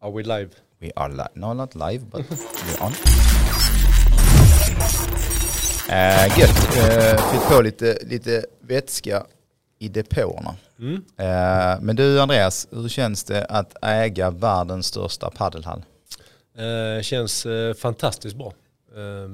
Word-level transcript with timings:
Are 0.00 0.12
we 0.12 0.22
live? 0.22 0.50
We 0.80 0.90
are 0.96 1.08
live. 1.08 1.30
No, 1.34 1.54
not 1.54 1.74
live, 1.74 2.04
but 2.10 2.30
we're 2.30 2.84
on. 2.86 2.92
Uh, 5.90 6.38
gött. 6.38 6.58
Uh, 6.76 7.30
Fyllt 7.30 7.48
på 7.48 7.62
lite, 7.62 7.98
lite 8.02 8.44
vätska 8.60 9.26
i 9.78 9.88
depåerna. 9.88 10.56
Mm. 10.78 10.94
Eh, 10.94 11.80
men 11.80 11.96
du 11.96 12.20
Andreas, 12.20 12.68
hur 12.70 12.88
känns 12.88 13.24
det 13.24 13.44
att 13.44 13.76
äga 13.82 14.30
världens 14.30 14.86
största 14.86 15.30
paddelhall? 15.30 15.82
Eh, 16.56 17.02
känns 17.02 17.46
eh, 17.46 17.74
fantastiskt 17.74 18.36
bra. 18.36 18.52
Eh, 18.96 19.28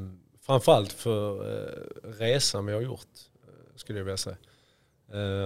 framförallt 0.47 0.93
för 0.93 1.53
eh, 1.53 2.11
resan 2.19 2.67
vi 2.67 2.73
har 2.73 2.81
gjort, 2.81 3.09
skulle 3.77 3.99
jag 3.99 4.05
vilja 4.05 4.17
säga. 4.17 4.37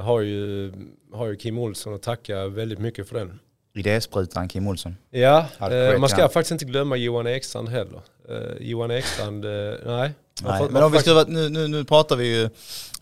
Har, 0.03 0.21
ju, 0.21 0.73
har 1.13 1.27
ju 1.27 1.37
Kim 1.37 1.59
Olsson 1.59 1.95
att 1.95 2.03
tacka 2.03 2.49
väldigt 2.49 2.79
mycket 2.79 3.09
för 3.09 3.19
den. 3.19 3.39
Idésprutan 3.75 4.49
Kim 4.49 4.67
Olsson. 4.69 4.97
Ja, 5.11 5.47
eh, 5.61 5.99
man 5.99 6.09
ska 6.09 6.21
ja. 6.21 6.29
faktiskt 6.29 6.53
inte 6.53 6.65
glömma 6.65 6.97
Johan 6.97 7.27
Ekstrand 7.27 7.69
heller. 7.69 8.01
Eh, 8.29 8.37
Johan 8.61 8.91
Ekstrand, 8.91 9.45
eh, 9.45 9.51
nej. 9.87 10.13
Nej, 10.43 10.59
får- 10.59 10.69
men 10.71 10.83
om 10.83 10.93
vi 10.93 10.99
vara- 11.13 11.25
nu, 11.29 11.49
nu, 11.49 11.69
nu 11.69 11.85
pratar 11.85 12.17
vi 12.17 12.37
ju, 12.41 12.51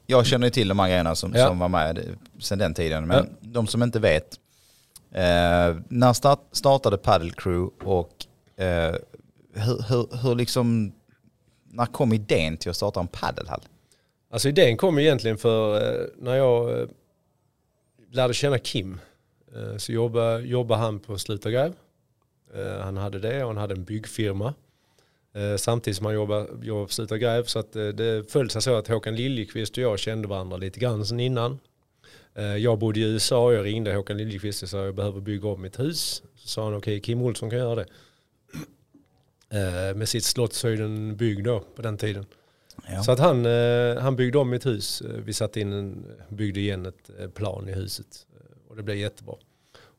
jag 0.06 0.26
känner 0.26 0.46
ju 0.46 0.50
till 0.50 0.68
de 0.68 0.78
här 0.78 0.88
grejerna 0.88 1.14
som, 1.14 1.32
Ja. 1.34 1.46
som 1.46 1.58
var 1.58 1.68
med 1.68 2.16
sedan 2.40 2.58
den 2.58 2.74
tiden, 2.74 3.06
men 3.06 3.36
de 3.40 3.66
som 3.66 3.82
inte 3.82 3.98
vet. 3.98 4.34
Eh, 5.12 5.76
när 5.88 6.12
start, 6.12 6.40
startade 6.52 6.96
Paddle 6.98 7.30
Crew 7.36 7.70
och 7.84 8.12
eh, 8.64 8.94
hur, 9.54 9.82
hur, 9.88 10.22
hur 10.22 10.34
liksom, 10.34 10.92
när 11.70 11.86
kom 11.86 12.12
idén 12.12 12.56
till 12.56 12.70
att 12.70 12.76
starta 12.76 13.00
en 13.00 13.06
paddelhall? 13.08 13.62
Alltså 14.30 14.48
idén 14.48 14.76
kom 14.76 14.98
egentligen 14.98 15.38
för 15.38 15.76
eh, 16.00 16.06
när 16.18 16.34
jag 16.36 16.88
lärde 18.12 18.34
känna 18.34 18.58
Kim. 18.58 19.00
Eh, 19.54 19.76
så 19.76 19.92
jobbade, 19.92 20.40
jobbade 20.42 20.80
han 20.80 21.00
på 21.00 21.18
Sluta 21.18 21.50
Gräv. 21.50 21.72
Eh, 22.54 22.80
han 22.80 22.96
hade 22.96 23.18
det 23.18 23.42
och 23.42 23.48
han 23.48 23.56
hade 23.56 23.74
en 23.74 23.84
byggfirma. 23.84 24.54
Eh, 25.34 25.56
samtidigt 25.56 25.96
som 25.96 26.06
han 26.06 26.14
jobbade, 26.14 26.48
jobbade 26.62 26.86
på 26.86 26.92
Sluta 26.92 27.18
Gräv. 27.18 27.44
Så 27.44 27.58
att, 27.58 27.72
det 27.72 28.30
föll 28.30 28.50
sig 28.50 28.62
så 28.62 28.74
att 28.74 28.88
Håkan 28.88 29.16
Liljekvist 29.16 29.72
och 29.72 29.78
jag 29.78 29.98
kände 29.98 30.28
varandra 30.28 30.56
lite 30.56 30.80
grann 30.80 31.06
sen 31.06 31.20
innan. 31.20 31.58
Jag 32.58 32.78
bodde 32.78 33.00
i 33.00 33.02
USA 33.02 33.44
och 33.44 33.54
jag 33.54 33.64
ringde 33.64 33.94
Håkan 33.94 34.16
Liljekvist 34.16 34.62
och 34.62 34.68
sa 34.68 34.84
jag 34.84 34.94
behöver 34.94 35.20
bygga 35.20 35.48
om 35.48 35.62
mitt 35.62 35.78
hus. 35.78 36.22
Så 36.34 36.48
sa 36.48 36.64
han 36.64 36.74
okej 36.74 37.00
Kim 37.00 37.22
Olsson 37.22 37.50
kan 37.50 37.58
göra 37.58 37.74
det. 37.74 37.86
Med 39.94 40.08
sitt 40.08 40.24
Slottshöjden 40.24 41.16
bygg 41.16 41.44
då 41.44 41.60
på 41.76 41.82
den 41.82 41.96
tiden. 41.96 42.26
Ja. 42.88 43.02
Så 43.02 43.12
att 43.12 43.18
han, 43.18 43.44
han 43.98 44.16
byggde 44.16 44.38
om 44.38 44.50
mitt 44.50 44.66
hus. 44.66 45.02
Vi 45.24 45.32
satte 45.32 45.60
in 45.60 45.72
en, 45.72 46.06
byggde 46.28 46.60
igen 46.60 46.86
ett 46.86 47.34
plan 47.34 47.68
i 47.68 47.72
huset. 47.72 48.25
Och 48.76 48.80
det 48.80 48.82
blev 48.84 48.96
jättebra. 48.96 49.34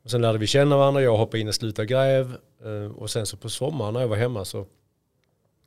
Och 0.04 0.12
sen 0.12 0.22
lärde 0.22 0.38
vi 0.38 0.48
känna 0.48 0.78
varandra, 0.78 1.02
jag 1.02 1.18
hoppade 1.18 1.40
in 1.40 1.48
och 1.48 1.56
slutade 1.56 1.86
gräv. 1.86 2.38
Eh, 2.66 2.92
Och 2.92 3.10
sen 3.10 3.26
så 3.26 3.38
på 3.38 3.50
sommaren 3.50 3.94
när 3.94 4.02
jag 4.02 4.08
var 4.08 4.16
hemma 4.18 4.46
så 4.46 4.66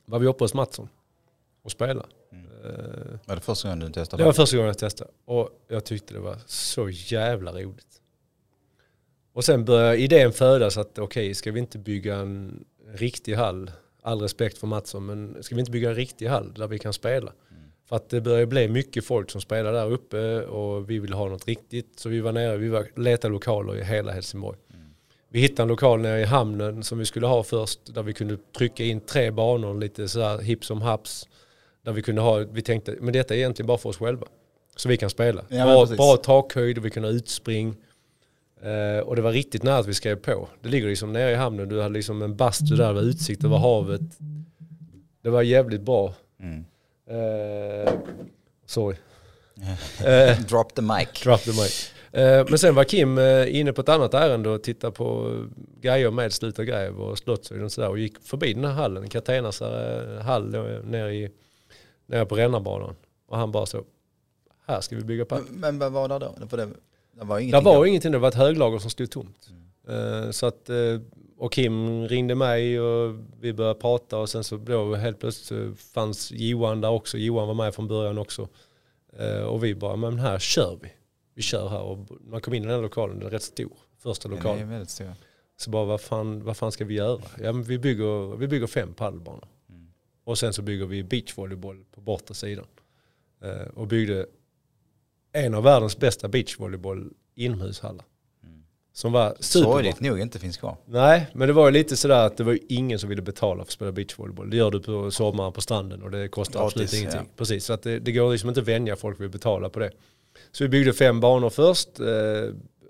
var 0.05 0.19
vi 0.19 0.27
uppe 0.27 0.45
hos 0.45 0.55
Mattsson 0.55 0.89
och 1.63 1.71
spelade. 1.71 2.09
Eh, 2.33 3.19
Var 3.27 3.35
det 3.35 3.41
första 3.41 3.69
gången 3.69 3.81
du 3.87 3.93
testade? 3.93 4.23
Det 4.23 4.27
var 4.27 4.33
första 4.33 4.57
gången 4.57 4.67
jag 4.67 4.79
testade. 4.79 5.11
Och 5.25 5.51
jag 5.69 5.85
tyckte 5.85 6.15
det 6.15 6.21
var 6.21 6.37
så 6.47 6.89
jävla 6.91 7.53
roligt. 7.53 8.01
Och 9.33 9.45
sen 9.45 9.65
började 9.65 9.97
idén 9.97 10.33
födas 10.33 10.77
att 10.77 10.99
okej, 10.99 11.35
ska 11.35 11.53
vi 11.53 11.61
inte 11.61 11.79
bygga 11.79 12.17
en 12.17 12.65
riktig 12.95 13.35
hall? 13.35 13.71
All 14.03 14.21
respekt 14.23 14.59
för 14.59 14.67
Mattsson, 14.67 15.07
men 15.07 15.43
ska 15.43 15.55
vi 15.55 15.61
inte 15.61 15.71
bygga 15.73 15.89
en 15.89 15.95
riktig 15.95 16.27
hall 16.27 16.53
där 16.55 16.67
vi 16.67 16.79
kan 16.79 16.93
spela? 16.93 17.33
För 17.91 17.97
att 17.97 18.09
det 18.09 18.21
börjar 18.21 18.47
bli 18.47 18.69
mycket 18.69 19.05
folk 19.05 19.31
som 19.31 19.41
spelar 19.41 19.73
där 19.73 19.93
uppe 19.93 20.43
och 20.43 20.91
vi 20.91 20.99
vill 20.99 21.13
ha 21.13 21.29
något 21.29 21.49
riktigt. 21.49 21.93
Så 21.97 22.09
vi 22.09 22.21
var 22.21 22.33
nere, 22.33 22.57
vi 22.57 22.69
var, 22.69 22.87
letade 22.97 23.33
lokaler 23.33 23.77
i 23.77 23.85
hela 23.85 24.13
Helsingborg. 24.13 24.59
Vi 25.33 25.41
hittade 25.41 25.63
en 25.63 25.69
lokal 25.69 26.01
nere 26.01 26.21
i 26.21 26.25
hamnen 26.25 26.83
som 26.83 26.99
vi 26.99 27.05
skulle 27.05 27.27
ha 27.27 27.43
först, 27.43 27.95
där 27.95 28.03
vi 28.03 28.13
kunde 28.13 28.37
trycka 28.59 28.85
in 28.85 29.01
tre 29.01 29.31
banor, 29.31 29.81
lite 29.81 30.09
så 30.09 30.21
här 30.21 30.39
hipp 30.39 30.65
som 30.65 30.83
haps. 30.83 31.29
Där 31.85 31.93
vi 31.93 32.03
kunde 32.03 32.21
ha, 32.21 32.39
vi 32.39 32.63
tänkte, 32.63 32.97
men 33.01 33.13
detta 33.13 33.35
är 33.35 33.39
egentligen 33.39 33.67
bara 33.67 33.79
för 33.79 33.89
oss 33.89 33.99
själva. 33.99 34.27
Så 34.77 34.89
vi 34.89 34.97
kan 34.97 35.11
spela. 35.11 35.45
Ja, 35.49 35.65
bra, 35.65 35.97
bra 35.97 36.17
takhöjd 36.17 36.79
och 36.79 36.85
vi 36.85 36.91
kunde 36.91 37.09
ha 37.09 37.15
utspring. 37.15 37.77
Eh, 38.63 39.01
och 39.05 39.17
det 39.17 39.23
var 39.23 39.33
riktigt 39.33 39.63
nära 39.63 39.79
att 39.79 39.87
vi 39.87 39.95
skrev 39.95 40.17
på. 40.17 40.49
Det 40.63 40.69
ligger 40.69 40.89
liksom 40.89 41.13
nere 41.13 41.31
i 41.31 41.35
hamnen, 41.35 41.69
du 41.69 41.83
hade 41.83 41.95
liksom 41.95 42.23
en 42.23 42.37
bastu 42.37 42.77
där 42.77 42.93
med 42.93 43.03
utsikt 43.03 43.45
över 43.45 43.57
havet. 43.57 44.01
Det 45.23 45.31
var 45.31 45.43
jävligt 45.43 45.83
bra. 45.83 46.15
Mm. 46.41 46.65
Eh, 47.11 47.93
sorry. 48.67 48.97
Eh, 50.07 50.39
Drop 50.49 50.75
the 50.75 50.83
mic. 50.83 51.09
Drop 51.23 51.41
the 51.41 51.51
mic. 51.51 51.93
Eh, 52.13 52.47
Men 52.49 52.59
sen 52.59 52.75
var 52.75 52.85
Kim 52.85 53.19
eh, 53.19 53.57
inne 53.61 53.73
på 53.73 53.81
ett 53.81 53.89
annat 53.89 54.15
ärende 54.15 54.49
och 54.49 54.63
tittade 54.63 54.93
på 54.93 55.37
grejer 55.81 56.11
med 56.11 56.33
Sluta 56.33 56.65
Gräv 56.65 57.01
och 57.01 57.19
Slottshöjden 57.19 57.65
och 57.65 57.73
sådär 57.73 57.89
och 57.89 57.99
gick 57.99 58.19
förbi 58.23 58.53
den 58.55 58.65
här 58.65 58.73
hallen, 58.73 59.09
Katenas 59.09 59.61
hall 60.23 60.51
nere, 60.85 61.15
i, 61.15 61.31
nere 62.07 62.27
på 62.27 62.35
Rännarbanan. 62.37 62.95
Och 63.29 63.39
han 63.39 63.53
bara 63.53 63.67
så, 63.67 63.85
här 64.67 64.81
ska 64.81 64.97
vi 64.97 65.03
bygga 65.03 65.25
padel. 65.25 65.45
Men 65.51 65.79
vad 65.79 65.93
var 65.93 66.09
det 66.09 66.19
då? 66.19 66.35
Det, 66.51 66.57
det 66.57 67.25
var 67.25 67.37
Det 67.37 67.43
ingenting 67.43 67.65
var 67.65 67.75
då. 67.77 67.87
ingenting, 67.87 68.13
det 68.13 68.19
var 68.19 68.29
ett 68.29 68.35
höglager 68.35 68.79
som 68.79 68.91
stod 68.91 69.11
tomt. 69.11 69.49
Eh, 69.89 70.31
Så 70.31 70.47
att, 70.47 70.71
och 71.41 71.53
Kim 71.53 72.09
ringde 72.09 72.35
mig 72.35 72.81
och 72.81 73.17
vi 73.41 73.53
började 73.53 73.81
prata 73.81 74.19
och 74.19 74.29
sen 74.29 74.45
så 74.45 74.57
då 74.57 74.95
helt 74.95 75.19
plötsligt 75.21 75.81
fanns 75.81 76.33
Johan 76.33 76.81
där 76.81 76.91
också. 76.91 77.19
Johan 77.19 77.47
var 77.49 77.55
med 77.55 77.75
från 77.75 77.89
början 77.89 78.19
också. 78.19 78.49
Eh, 79.19 79.43
Och 79.43 79.65
vi 79.65 79.75
bara, 79.75 79.97
men 79.97 80.19
här 80.19 80.39
kör 80.39 80.79
vi. 80.83 80.93
Vi 81.35 81.43
kör 81.43 81.69
här 81.69 81.81
och 81.83 82.07
man 82.21 82.41
kom 82.41 82.55
in 82.55 82.63
i 82.63 82.67
den 82.67 82.75
här 82.75 82.83
lokalen, 82.83 83.19
den 83.19 83.27
är 83.27 83.31
rätt 83.31 83.43
stor. 83.43 83.73
Första 83.99 84.29
Den 84.29 84.37
lokalen. 84.37 84.63
är 84.63 84.67
väldigt 84.67 84.91
stor. 84.91 85.13
Så 85.57 85.71
bara, 85.71 85.85
vad 85.85 86.01
fan, 86.01 86.45
vad 86.45 86.57
fan 86.57 86.73
ska 86.73 86.85
vi 86.85 86.95
göra? 86.95 87.21
Ja, 87.43 87.53
men 87.53 87.63
vi, 87.63 87.79
bygger, 87.79 88.37
vi 88.37 88.49
bygger 88.49 88.67
fem 88.67 88.95
padelbanor. 88.95 89.49
Och 90.25 90.39
sen 90.39 90.53
så 90.53 90.63
bygger 90.63 90.87
vi 90.87 91.03
beachvolleyboll 91.05 91.85
på 91.95 92.01
bortre 92.01 92.35
sidan. 92.35 92.67
Eh, 93.43 93.69
och 93.75 93.87
byggde 93.87 94.27
en 95.33 95.55
av 95.55 95.63
världens 95.63 95.99
bästa 95.99 96.29
beachvolleyboll 96.29 97.13
inomhushallar. 97.35 98.05
Som 98.93 99.13
var 99.13 99.37
superbra. 99.41 99.73
Sorgligt 99.73 100.01
nog 100.01 100.21
inte 100.21 100.39
finns 100.39 100.57
kvar. 100.57 100.77
Nej, 100.87 101.27
men 101.35 101.49
det 101.49 101.53
var 101.55 101.67
ju 101.67 101.73
lite 101.73 101.97
sådär 101.97 102.27
att 102.27 102.37
det 102.37 102.45
var 102.45 102.59
ingen 102.69 102.99
som 102.99 103.09
ville 103.09 103.23
betala 103.23 103.57
för 103.57 103.63
att 103.63 103.71
spela 103.71 103.93
beachvolleyboll. 103.93 104.51
Det 104.51 104.57
gör 104.57 104.71
du 104.71 104.81
på 104.81 105.11
sommaren 105.11 105.53
på 105.53 105.61
stranden 105.61 106.03
och 106.03 106.11
det 106.11 106.29
kostar 106.29 106.61
Gratis, 106.61 106.73
absolut 106.73 106.93
ingenting. 106.93 107.21
ja. 107.21 107.35
Precis, 107.37 107.65
så 107.65 107.73
att 107.73 107.83
det, 107.83 107.99
det 107.99 108.13
går 108.13 108.33
liksom 108.33 108.49
inte 108.49 108.61
att 108.61 108.69
vänja 108.69 108.97
folk 108.97 109.21
vid 109.21 109.27
att 109.27 109.33
betala 109.33 109.69
på 109.69 109.79
det. 109.79 109.91
Så 110.53 110.65
vi 110.65 110.69
byggde 110.69 110.93
fem 110.93 111.21
banor 111.21 111.51
först. 111.51 112.01
Eh, 112.01 112.07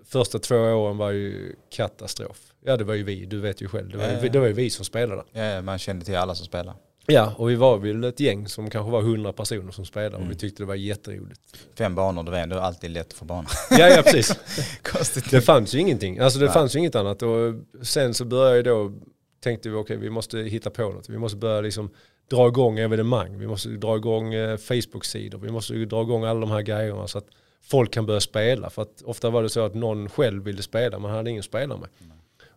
första 0.05 0.39
två 0.39 0.55
åren 0.55 0.97
var 0.97 1.11
ju 1.11 1.55
katastrof. 1.69 2.37
Ja 2.65 2.77
det 2.77 2.83
var 2.83 2.93
ju 2.93 3.03
vi, 3.03 3.25
du 3.25 3.39
vet 3.39 3.61
ju 3.61 3.67
själv. 3.67 3.89
Det 3.89 3.97
var, 3.97 4.23
ju, 4.23 4.29
det 4.29 4.39
var 4.39 4.47
ju 4.47 4.53
vi 4.53 4.69
som 4.69 4.85
spelade. 4.85 5.23
Ja, 5.31 5.61
man 5.61 5.79
kände 5.79 6.05
till 6.05 6.15
alla 6.17 6.35
som 6.35 6.45
spelar. 6.45 6.75
Ja, 7.07 7.33
och 7.37 7.49
vi 7.49 7.55
var 7.55 7.77
väl 7.77 8.03
ett 8.03 8.19
gäng 8.19 8.47
som 8.47 8.69
kanske 8.69 8.91
var 8.91 9.01
hundra 9.01 9.33
personer 9.33 9.71
som 9.71 9.85
spelade 9.85 10.15
Mm. 10.15 10.27
och 10.27 10.31
vi 10.31 10.35
tyckte 10.37 10.63
det 10.63 10.67
var 10.67 10.75
jätteroligt. 10.75 11.41
Fem 11.77 11.95
banor, 11.95 12.23
det 12.23 12.31
var 12.31 12.37
ändå 12.37 12.59
alltid 12.59 12.91
lätt 12.91 13.07
att 13.07 13.13
få 13.13 13.25
bana. 13.25 13.47
Ja, 13.69 13.87
ja 13.89 14.01
precis. 14.01 14.35
Det 15.31 15.41
fanns 15.41 15.73
ju 15.75 15.79
ingenting. 15.79 16.19
Alltså 16.19 16.39
det 16.39 16.45
Nej. 16.45 16.53
fanns 16.53 16.75
ju 16.75 16.79
inget 16.79 16.95
annat. 16.95 17.21
Och 17.21 17.53
sen 17.81 18.13
så 18.13 18.25
började 18.25 18.69
jag 18.69 18.91
då, 18.91 18.91
tänkte 19.43 19.69
vi 19.69 19.75
okej 19.75 19.97
vi 19.97 20.09
måste 20.09 20.37
hitta 20.39 20.69
på 20.69 20.81
något. 20.89 21.09
Vi 21.09 21.17
måste 21.17 21.37
börja 21.37 21.61
liksom 21.61 21.89
dra 22.29 22.47
igång 22.47 22.79
evenemang. 22.79 23.37
Vi 23.39 23.47
måste 23.47 23.69
dra 23.69 23.95
igång 23.97 24.33
eh, 24.33 24.57
Facebook-sidor. 24.57 25.37
Vi 25.39 25.51
måste 25.51 25.73
dra 25.73 26.01
igång 26.01 26.23
alla 26.23 26.39
de 26.39 26.51
här 26.51 26.61
grejerna 26.61 27.07
så 27.07 27.17
att 27.17 27.27
folk 27.63 27.91
kan 27.93 28.05
börja 28.05 28.19
spela. 28.21 28.69
För 28.69 28.81
att 28.81 29.01
ofta 29.05 29.29
var 29.29 29.43
det 29.43 29.49
så 29.49 29.65
att 29.65 29.73
någon 29.75 30.09
själv 30.09 30.43
ville 30.43 30.61
spela, 30.63 30.99
man 30.99 31.11
hade 31.11 31.29
ingen 31.29 31.39
att 31.39 31.45
spela 31.45 31.77
med. 31.77 31.89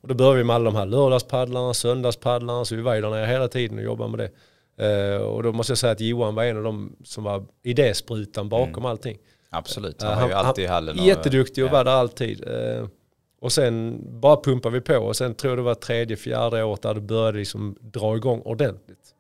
Och 0.05 0.09
då 0.09 0.15
började 0.15 0.39
vi 0.39 0.45
med 0.45 0.57
alla 0.57 0.65
de 0.65 0.77
här 0.77 0.87
lördagspaddlarna, 0.87 1.75
söndagspaddlarna, 1.75 2.65
så 2.65 2.77
vi 2.77 2.83
var 2.83 2.95
ju 2.95 3.01
där 3.01 3.11
nere 3.11 3.27
hela 3.27 3.49
tiden 3.49 3.79
och 3.79 3.85
jobbade 3.85 4.11
med 4.17 4.19
det. 4.19 4.31
Eh, 5.15 5.23
och 5.23 5.43
då 5.43 5.53
måste 5.53 5.71
jag 5.71 5.79
säga 5.79 5.93
att 5.93 6.01
Johan 6.01 6.35
var 6.35 6.45
en 6.45 6.57
av 6.57 6.63
de 6.65 6.97
som 7.05 7.25
var 7.25 7.45
idésprutan 7.63 8.49
bakom 8.49 8.85
allting. 8.85 9.19
Absolut, 9.51 9.97
Ja, 10.03 10.09
han 10.09 10.23
var 10.23 10.29
ju 10.29 10.35
alltid 10.35 10.65
i 10.65 10.67
hallen. 10.69 10.99
och- 10.99 11.05
Jätteduktig 11.07 11.65
och 11.65 11.69
ja. 11.71 11.73
var 11.73 11.85
där 11.85 11.93
alltid. 11.93 12.49
Eh, 12.49 12.87
Och 13.41 13.53
sen 13.53 14.01
bara 14.21 14.37
pumpar 14.37 14.71
vi 14.71 14.81
på 14.81 14.97
och 14.97 15.17
sen 15.17 15.35
tror 15.35 15.51
jag 15.51 15.59
det 15.59 15.63
var 15.63 15.75
tredje, 15.75 16.17
fjärde 16.17 16.63
året 16.65 16.83
där 16.83 16.95
det 16.95 17.01
började 17.01 17.39
liksom 17.39 17.77
dra 17.81 18.17
igång 18.17 18.41
ordentligt. 18.41 19.15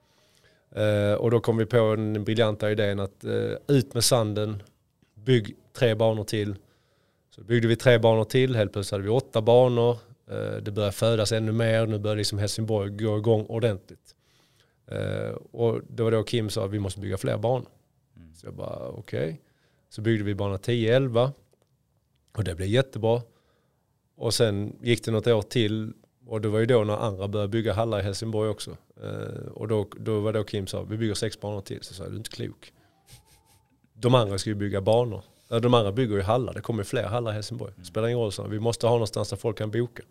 Eh, 0.74 1.14
Och 1.14 1.30
då 1.30 1.40
kom 1.40 1.56
vi 1.56 1.66
på 1.66 1.76
den 1.76 2.24
briljanta 2.24 2.70
idén 2.70 3.00
att 3.00 3.24
eh, 3.24 3.76
ut 3.76 3.94
med 3.94 4.04
sanden, 4.04 4.62
bygg 5.24 5.56
tre 5.78 5.94
banor 5.94 6.24
till. 6.24 6.54
Så 7.34 7.40
byggde 7.42 7.68
vi 7.68 7.76
tre 7.76 7.98
banor 7.98 8.24
till, 8.24 8.56
helt 8.56 8.72
plötsligt 8.72 8.92
hade 8.92 9.04
vi 9.04 9.10
åtta 9.10 9.42
banor. 9.42 9.96
Eh, 10.26 10.56
Det 10.62 10.70
började 10.72 10.92
födas 10.92 11.32
ännu 11.32 11.52
mer, 11.52 11.86
nu 11.86 11.98
började 11.98 12.18
liksom 12.18 12.38
Helsingborg 12.38 12.90
gå 12.90 13.18
igång 13.18 13.46
ordentligt. 13.46 14.14
Eh, 14.86 15.30
Och 15.52 15.80
det 15.88 16.02
var 16.02 16.10
då 16.10 16.22
Kim 16.22 16.50
sa 16.50 16.64
att 16.64 16.70
vi 16.70 16.78
måste 16.78 17.00
bygga 17.00 17.16
fler 17.16 17.38
banor. 17.38 17.68
Så 18.34 18.46
jag 18.46 18.54
bara 18.54 18.88
okej. 18.88 19.40
Så 19.88 20.00
byggde 20.02 20.24
vi 20.24 20.34
bana 20.34 20.56
10-11 20.56 21.32
och 22.36 22.44
det 22.44 22.54
blev 22.54 22.68
jättebra. 22.68 23.22
Och 24.16 24.34
sen 24.34 24.76
gick 24.82 25.04
det 25.04 25.10
något 25.10 25.26
år 25.26 25.42
till 25.42 25.92
och 26.26 26.40
det 26.40 26.48
var 26.48 26.58
ju 26.58 26.66
då 26.66 26.84
när 26.84 26.96
andra 26.96 27.28
började 27.28 27.48
bygga 27.48 27.72
hallar 27.72 28.00
i 28.00 28.02
Helsingborg 28.02 28.48
också. 28.50 28.76
Eh, 29.02 29.46
och 29.52 29.68
då, 29.68 29.88
då 29.98 30.20
var 30.20 30.32
då 30.32 30.44
Kim 30.44 30.66
sa 30.66 30.82
vi 30.82 30.96
bygger 30.96 31.14
sex 31.14 31.40
banor 31.40 31.60
till. 31.60 31.82
Så 31.82 31.94
sa 31.94 32.02
jag, 32.02 32.12
du 32.12 32.16
är 32.16 32.18
inte 32.18 32.30
klok. 32.30 32.72
De 33.94 34.14
andra 34.14 34.38
ska 34.38 34.50
ju 34.50 34.54
bygga 34.56 34.80
banor. 34.80 35.22
Ja, 35.54 35.60
De 35.60 35.74
andra 35.74 35.92
bygger 35.92 36.16
ju 36.16 36.22
hallar, 36.22 36.52
det 36.54 36.60
kommer 36.60 36.82
fler 36.84 37.02
hallar 37.04 37.30
i 37.30 37.34
Helsingborg. 37.34 37.72
Det 37.76 37.84
spelar 37.84 38.08
ingen 38.08 38.18
roll, 38.20 38.32
så 38.32 38.42
vi 38.42 38.60
måste 38.60 38.86
ha 38.86 38.94
någonstans 38.94 39.28
där 39.30 39.36
folk 39.36 39.58
kan 39.58 39.70
boka. 39.70 40.02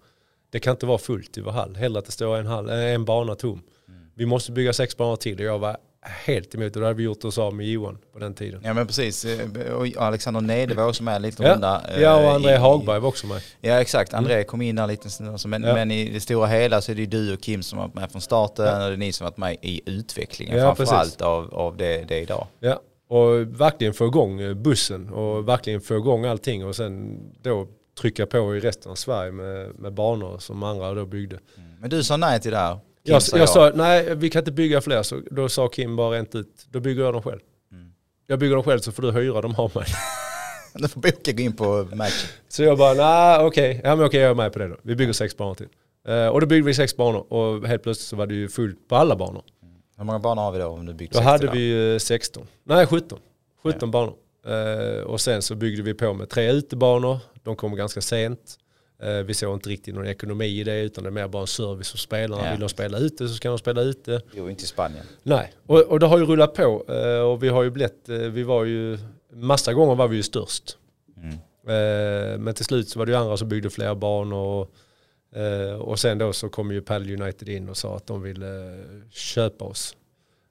det 0.51 0.59
kan 0.59 0.71
inte 0.71 0.85
vara 0.85 0.97
fullt 0.97 1.37
i 1.37 1.41
vår 1.41 1.51
hall. 1.51 1.75
Hellre 1.75 1.99
att 1.99 2.05
det 2.05 2.11
står 2.11 2.37
en, 2.37 2.45
hall, 2.47 2.69
eh, 2.69 2.75
en 2.93 3.05
bana 3.05 3.35
tom. 3.35 3.61
Mm. 3.87 3.99
Vi 4.15 4.25
måste 4.25 4.51
bygga 4.51 4.73
sex 4.73 4.97
banor 4.97 5.15
till 5.15 5.39
och 5.39 5.45
jag 5.45 5.59
var 5.59 5.77
helt 6.25 6.55
emot 6.55 6.73
det. 6.73 6.79
Det 6.79 6.85
hade 6.85 6.97
vi 6.97 7.03
gjort 7.03 7.23
oss 7.25 7.37
av 7.37 7.53
med 7.55 7.67
Johan 7.67 7.97
på 8.13 8.19
den 8.19 8.33
tiden. 8.33 8.61
Ja 8.63 8.73
men 8.73 8.87
precis, 8.87 9.25
Eh, 9.25 9.71
och 9.73 9.87
Alexander 9.97 10.41
Nede 10.41 10.73
var 10.75 10.87
också 10.87 11.03
med 11.03 11.21
lite 11.21 11.43
Ja. 11.43 11.53
runda. 11.53 11.81
eh, 11.95 12.01
Ja, 12.01 12.23
och 12.25 12.31
André 12.31 12.53
i- 12.53 12.57
Hagberg 12.57 12.99
var 12.99 13.09
också 13.09 13.27
med. 13.27 13.41
Ja 13.61 13.81
exakt, 13.81 14.13
André 14.13 14.43
kom 14.43 14.61
in 14.61 14.75
där 14.75 14.87
lite 14.87 15.09
så 15.09 15.47
men, 15.47 15.63
Ja. 15.63 15.73
men 15.73 15.91
i 15.91 16.09
det 16.09 16.19
stora 16.19 16.47
hela 16.47 16.81
så 16.81 16.91
är 16.91 16.95
det 16.95 17.01
ju 17.01 17.07
du 17.07 17.33
och 17.33 17.41
Kim 17.41 17.63
som 17.63 17.79
har 17.79 17.85
varit 17.87 17.95
med 17.95 18.11
från 18.11 18.21
starten 18.21 18.65
och 18.81 18.87
det 18.87 18.93
är 18.93 18.97
ni 18.97 19.11
som 19.13 19.23
har 19.25 19.31
varit 19.31 19.37
med 19.37 19.57
i 19.61 19.81
utvecklingen 19.85 20.57
Ja, 20.57 20.75
framförallt 20.75 21.21
av, 21.21 21.53
av 21.53 21.77
det, 21.77 22.03
det 22.07 22.19
idag. 22.19 22.47
Ja, 22.59 22.79
och 23.13 23.59
verkligen 23.61 23.93
få 23.93 24.05
igång 24.05 24.41
eh, 24.41 24.53
bussen 24.53 25.09
och 25.09 25.47
verkligen 25.47 25.81
få 25.81 25.95
igång 25.95 26.25
allting 26.25 26.65
och 26.65 26.75
sen 26.75 27.19
då 27.41 27.67
trycka 28.01 28.25
på 28.25 28.55
i 28.55 28.59
resten 28.59 28.91
av 28.91 28.95
Sverige 28.95 29.31
med, 29.31 29.79
med 29.79 29.93
banor 29.93 30.37
som 30.39 30.63
andra 30.63 30.93
då 30.93 31.05
byggde. 31.05 31.39
Men 31.79 31.89
du 31.89 32.03
sa 32.03 32.17
nej 32.17 32.41
till 32.41 32.51
det 32.51 32.57
här. 32.57 32.73
Kim 32.73 33.13
Jag, 33.13 33.21
sa 33.21 33.37
jag 33.37 33.43
ja. 33.43 33.47
sa 33.47 33.71
nej 33.75 34.15
vi 34.15 34.29
kan 34.29 34.39
inte 34.39 34.51
bygga 34.51 34.81
fler 34.81 35.03
så 35.03 35.21
då 35.31 35.49
sa 35.49 35.67
Kim 35.67 35.95
bara 35.95 36.17
rent 36.17 36.35
ut, 36.35 36.65
då 36.69 36.79
bygger 36.79 37.03
jag 37.03 37.13
dem 37.13 37.23
själv. 37.23 37.39
Mm. 37.71 37.91
Jag 38.27 38.39
bygger 38.39 38.55
dem 38.55 38.63
själv 38.63 38.79
så 38.79 38.91
får 38.91 39.03
du 39.03 39.11
hyra 39.11 39.41
dem 39.41 39.55
av 39.57 39.71
mig. 39.75 39.85
Du 40.75 40.87
får 40.87 41.01
boka 41.01 41.31
gå 41.31 41.43
in 41.43 41.55
på 41.55 41.87
matchen. 41.95 42.29
Så 42.49 42.63
jag 42.63 42.77
bara 42.77 42.93
nej 42.93 43.45
okej, 43.45 43.81
ja 43.83 43.95
men 43.95 44.05
okej 44.05 44.19
jag 44.19 44.29
är 44.29 44.35
med 44.35 44.53
på 44.53 44.59
det 44.59 44.67
då. 44.67 44.75
Vi 44.81 44.95
bygger 44.95 45.13
sex 45.13 45.37
banor 45.37 45.55
till. 45.55 45.67
Eh, 46.07 46.27
och 46.27 46.41
då 46.41 46.47
byggde 46.47 46.65
vi 46.65 46.73
sex 46.73 46.97
banor 46.97 47.33
och 47.33 47.67
helt 47.67 47.83
plötsligt 47.83 48.07
så 48.07 48.15
var 48.15 48.27
det 48.27 48.33
ju 48.33 48.49
fullt 48.49 48.87
på 48.87 48.95
alla 48.95 49.15
banor. 49.15 49.43
Hur 50.03 50.05
många 50.05 50.19
banor 50.19 50.41
har 50.41 50.51
vi 50.51 50.59
då 50.59 50.67
om 50.67 50.85
du 50.85 50.93
byggt 50.93 51.13
Då 51.13 51.17
60 51.17 51.29
hade 51.29 51.45
då? 51.45 51.53
vi 51.53 51.93
eh, 51.93 51.97
16, 51.97 52.47
nej 52.63 52.87
17. 52.87 53.19
17 53.63 53.91
banor. 53.91 54.13
Eh, 54.45 55.03
och 55.03 55.21
sen 55.21 55.41
så 55.41 55.55
byggde 55.55 55.83
vi 55.83 55.93
på 55.93 56.13
med 56.13 56.29
tre 56.29 56.51
utebanor. 56.51 57.19
De 57.43 57.55
kom 57.55 57.75
ganska 57.75 58.01
sent. 58.01 58.57
Eh, 59.03 59.09
vi 59.09 59.33
såg 59.33 59.53
inte 59.53 59.69
riktigt 59.69 59.95
någon 59.95 60.07
ekonomi 60.07 60.45
i 60.45 60.63
det 60.63 60.81
utan 60.81 61.03
det 61.03 61.09
är 61.09 61.11
mer 61.11 61.27
bara 61.27 61.41
en 61.41 61.47
service 61.47 61.91
för 61.91 61.97
spelarna. 61.97 62.45
Ja. 62.45 62.51
Vill 62.51 62.59
de 62.59 62.69
spela 62.69 62.97
ute 62.97 63.27
så 63.27 63.33
ska 63.33 63.49
de 63.49 63.57
spela 63.57 63.81
ute. 63.81 64.21
Jo, 64.33 64.49
inte 64.49 64.63
i 64.63 64.67
Spanien. 64.67 65.05
Nej, 65.23 65.53
och, 65.65 65.79
och 65.81 65.99
det 65.99 66.05
har 66.05 66.17
ju 66.17 66.25
rullat 66.25 66.53
på 66.53 66.85
eh, 66.87 67.19
och 67.19 67.43
vi 67.43 67.49
har 67.49 67.63
ju 67.63 67.69
blivit, 67.69 68.09
vi 68.09 68.43
var 68.43 68.63
ju, 68.63 68.97
massa 69.33 69.73
gånger 69.73 69.95
var 69.95 70.07
vi 70.07 70.15
ju 70.15 70.23
störst. 70.23 70.77
Mm. 71.17 71.37
Men 72.43 72.53
till 72.53 72.65
slut 72.65 72.89
så 72.89 72.99
var 72.99 73.05
det 73.05 73.11
ju 73.11 73.17
andra 73.17 73.37
som 73.37 73.49
byggde 73.49 73.69
fler 73.69 73.95
banor 73.95 74.37
och, 74.37 74.73
eh, 75.35 75.75
och 75.75 75.99
sen 75.99 76.17
då 76.17 76.33
så 76.33 76.49
kom 76.49 76.71
ju 76.71 76.81
Padel 76.81 77.21
United 77.21 77.49
in 77.49 77.69
och 77.69 77.77
sa 77.77 77.95
att 77.95 78.07
de 78.07 78.21
ville 78.21 78.73
eh, 78.73 79.09
köpa 79.09 79.65
oss. 79.65 79.95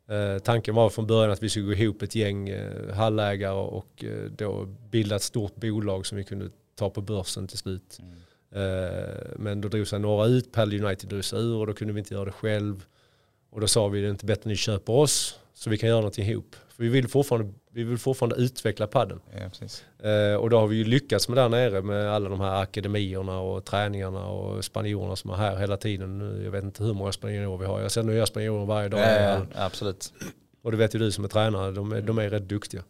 Eh, 0.08 0.38
tanken 0.38 0.74
var 0.74 0.90
från 0.90 1.06
början 1.06 1.30
att 1.30 1.42
vi 1.42 1.48
skulle 1.48 1.66
gå 1.66 1.72
ihop 1.72 2.02
ett 2.02 2.14
gäng 2.14 2.48
eh, 2.48 2.94
hallägare 2.94 3.58
och 3.58 4.04
eh, 4.04 4.30
då 4.36 4.64
bilda 4.64 5.16
ett 5.16 5.22
stort 5.22 5.56
bolag 5.56 6.06
som 6.06 6.18
vi 6.18 6.24
kunde 6.24 6.50
ta 6.74 6.90
på 6.90 7.00
börsen 7.00 7.48
till 7.48 7.58
slut. 7.58 7.98
Mm. 8.00 8.12
Eh, 8.54 9.16
men 9.36 9.60
då 9.60 9.68
drog 9.68 9.86
sig 9.86 9.98
några 10.00 10.26
ut, 10.26 10.52
Padel 10.52 10.84
United 10.84 11.10
drog 11.10 11.24
sig 11.24 11.40
ur 11.40 11.56
och 11.56 11.66
då 11.66 11.72
kunde 11.72 11.94
vi 11.94 11.98
inte 11.98 12.14
göra 12.14 12.24
det 12.24 12.32
själv. 12.32 12.84
Och 13.50 13.60
då 13.60 13.68
sa 13.68 13.88
vi 13.88 14.00
det 14.00 14.06
är 14.06 14.10
inte 14.10 14.26
bättre 14.26 14.40
att 14.40 14.44
ni 14.44 14.56
köper 14.56 14.92
oss 14.92 15.38
så 15.62 15.70
vi 15.70 15.78
kan 15.78 15.88
göra 15.88 15.98
någonting 15.98 16.28
ihop. 16.28 16.56
För 16.68 16.82
vi 16.82 16.88
vill 16.88 17.08
fortfarande, 17.08 17.52
vi 17.70 17.84
vill 17.84 17.98
fortfarande 17.98 18.36
utveckla 18.36 18.86
padden. 18.86 19.20
Ja. 19.32 20.08
Eh, 20.08 20.34
och 20.34 20.50
då 20.50 20.58
har 20.58 20.66
vi 20.66 20.76
ju 20.76 20.84
lyckats 20.84 21.28
med 21.28 21.38
där 21.38 21.48
nere 21.48 21.82
med 21.82 22.12
alla 22.12 22.28
de 22.28 22.40
här 22.40 22.62
akademierna 22.62 23.40
och 23.40 23.64
träningarna 23.64 24.26
och 24.26 24.64
spanjorerna 24.64 25.16
som 25.16 25.30
är 25.30 25.34
här 25.34 25.56
hela 25.56 25.76
tiden. 25.76 26.40
Jag 26.44 26.50
vet 26.50 26.64
inte 26.64 26.84
hur 26.84 26.94
många 26.94 27.12
spanjorer 27.12 27.58
vi 27.58 27.66
har. 27.66 27.80
Jag 27.80 27.92
ser 27.92 28.02
nya 28.02 28.26
spanjorer 28.26 28.66
varje 28.66 28.88
dag. 28.88 29.00
Ja, 29.00 29.20
ja, 29.20 29.46
absolut. 29.54 30.12
Och 30.62 30.70
det 30.70 30.76
vet 30.76 30.94
ju 30.94 30.98
du 30.98 31.12
som 31.12 31.24
är 31.24 31.28
tränare, 31.28 31.72
de 31.72 31.92
är, 31.92 32.00
de 32.00 32.18
är 32.18 32.30
rätt 32.30 32.48
duktiga. 32.48 32.82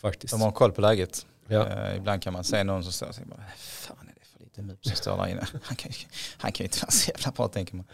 Faktiskt. 0.00 0.32
De 0.32 0.40
har 0.40 0.52
koll 0.52 0.72
på 0.72 0.80
läget. 0.80 1.26
Ja. 1.48 1.66
Eh, 1.66 1.96
ibland 1.96 2.22
kan 2.22 2.32
man 2.32 2.44
se 2.44 2.64
någon 2.64 2.82
som 2.82 2.92
står 2.92 3.08
och 3.08 3.14
säger 3.14 3.28
fan 3.56 4.05
mus 4.62 4.78
som 4.82 4.96
står 4.96 5.16
där 5.16 5.26
inne. 5.26 5.46
Han 5.62 5.76
kan, 5.76 5.92
han 6.38 6.52
kan 6.52 6.64
ju 6.64 6.66
inte 6.68 6.78
vara 6.82 6.90
så 6.90 7.10
jävla 7.10 7.30
bra 7.32 7.48
tänker 7.48 7.76
man. 7.76 7.84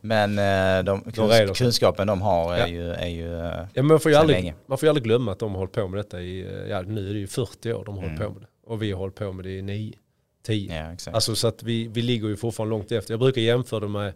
Men 0.00 0.30
eh, 0.38 0.84
de, 0.84 1.12
De 1.14 1.54
kunskapen 1.54 2.06
de 2.06 2.22
har 2.22 2.54
är 2.54 2.58
Ja. 2.58 2.66
ju, 2.66 2.90
är 2.92 3.06
ju 3.08 3.40
eh, 3.40 3.66
Ja, 3.74 3.82
man, 3.82 4.00
får 4.00 4.10
ju 4.10 4.16
aldrig, 4.16 4.36
länge. 4.38 4.54
man 4.66 4.78
får 4.78 4.86
ju 4.86 4.90
aldrig 4.90 5.04
glömma 5.04 5.32
att 5.32 5.38
de 5.38 5.50
har 5.50 5.58
hållit 5.58 5.72
på 5.72 5.88
med 5.88 5.98
detta 5.98 6.20
i, 6.20 6.40
eh, 6.40 6.70
ja 6.70 6.82
nu 6.82 7.08
är 7.10 7.12
det 7.14 7.18
ju 7.20 7.26
40 7.26 7.72
år 7.72 7.84
de 7.84 7.94
har 7.94 8.02
hållit 8.02 8.16
Mm. 8.20 8.28
på 8.28 8.34
med 8.34 8.42
det. 8.42 8.70
Och 8.70 8.82
vi 8.82 8.92
har 8.92 8.98
hållit 8.98 9.14
på 9.14 9.32
med 9.32 9.44
det 9.44 9.50
i 9.58 9.62
9, 9.62 9.92
10. 10.46 10.76
ja, 10.86 10.92
exakt. 10.92 11.14
Alltså 11.14 11.36
så 11.36 11.48
att 11.48 11.62
vi, 11.62 11.88
vi 11.88 12.02
ligger 12.02 12.28
ju 12.28 12.36
fortfarande 12.36 12.70
långt 12.76 12.92
efter. 12.92 13.12
Jag 13.12 13.20
brukar 13.20 13.40
jämföra 13.40 13.80
det 13.80 13.88
med, 13.88 14.12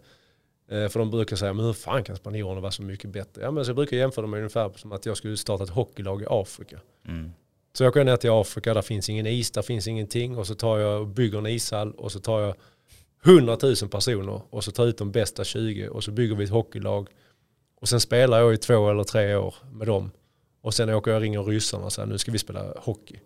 för 0.91 0.99
de 0.99 1.11
brukar 1.11 1.37
säga, 1.37 1.53
men 1.53 1.65
hur 1.67 1.73
fan 1.73 2.05
kan 2.05 2.17
spanjorerna 2.17 2.61
vara 2.61 2.73
så 2.73 2.83
mycket 2.83 3.11
bättre? 3.11 3.43
Ja 3.43 3.51
men 3.51 3.65
så 3.65 3.69
jag 3.69 3.77
brukar 3.77 3.97
jämföra 3.97 4.23
det 4.23 4.31
med 4.31 4.39
ungefär 4.39 4.71
som 4.77 4.93
att 4.93 5.07
jag 5.07 5.17
skulle 5.17 5.37
starta 5.37 5.65
ett 5.65 5.71
hockeylag 5.71 6.23
i 6.23 6.27
Afrika. 6.29 6.79
Mm. 7.09 7.33
Så 7.73 7.85
jag 7.85 7.93
går 7.93 8.05
ner 8.05 8.17
till 8.17 8.31
Afrika, 8.31 8.75
där 8.75 8.83
finns 8.83 9.09
ingen 9.09 9.27
is, 9.27 9.51
där 9.51 9.63
finns 9.63 9.89
ingenting. 9.89 10.39
Och 10.39 10.47
så 10.47 10.55
tar 10.55 10.79
jag 10.79 11.01
och 11.01 11.07
bygger 11.07 11.39
en 11.39 11.47
ishall 11.47 11.93
och 11.93 12.13
så 12.13 12.21
tar 12.21 12.41
jag 12.41 12.55
100 13.25 13.59
000 13.63 13.77
personer 13.91 14.43
och 14.51 14.65
så 14.65 14.71
tar 14.71 14.83
jag 14.83 14.89
ut 14.89 14.99
de 14.99 15.13
bästa 15.13 15.45
20 15.45 15.89
och 15.89 16.05
så 16.05 16.11
bygger 16.11 16.37
vi 16.37 16.45
ett 16.45 16.51
hockeylag. 16.51 17.09
Och 17.81 17.89
sen 17.89 18.01
spelar 18.01 18.41
jag 18.41 18.55
i 18.55 18.57
två 18.57 18.91
eller 18.91 19.05
tre 19.05 19.35
år 19.35 19.55
med 19.73 19.87
dem. 19.87 20.11
Och 20.63 20.75
sen 20.75 20.91
åker 20.91 21.11
jag 21.11 21.17
och 21.17 21.23
ringer 21.23 21.43
ryssarna 21.43 21.85
och 21.85 21.93
säger 21.93 22.09
nu 22.09 22.19
ska 22.19 22.33
vi 22.33 22.39
spela 22.39 22.75
hockey. 22.77 23.21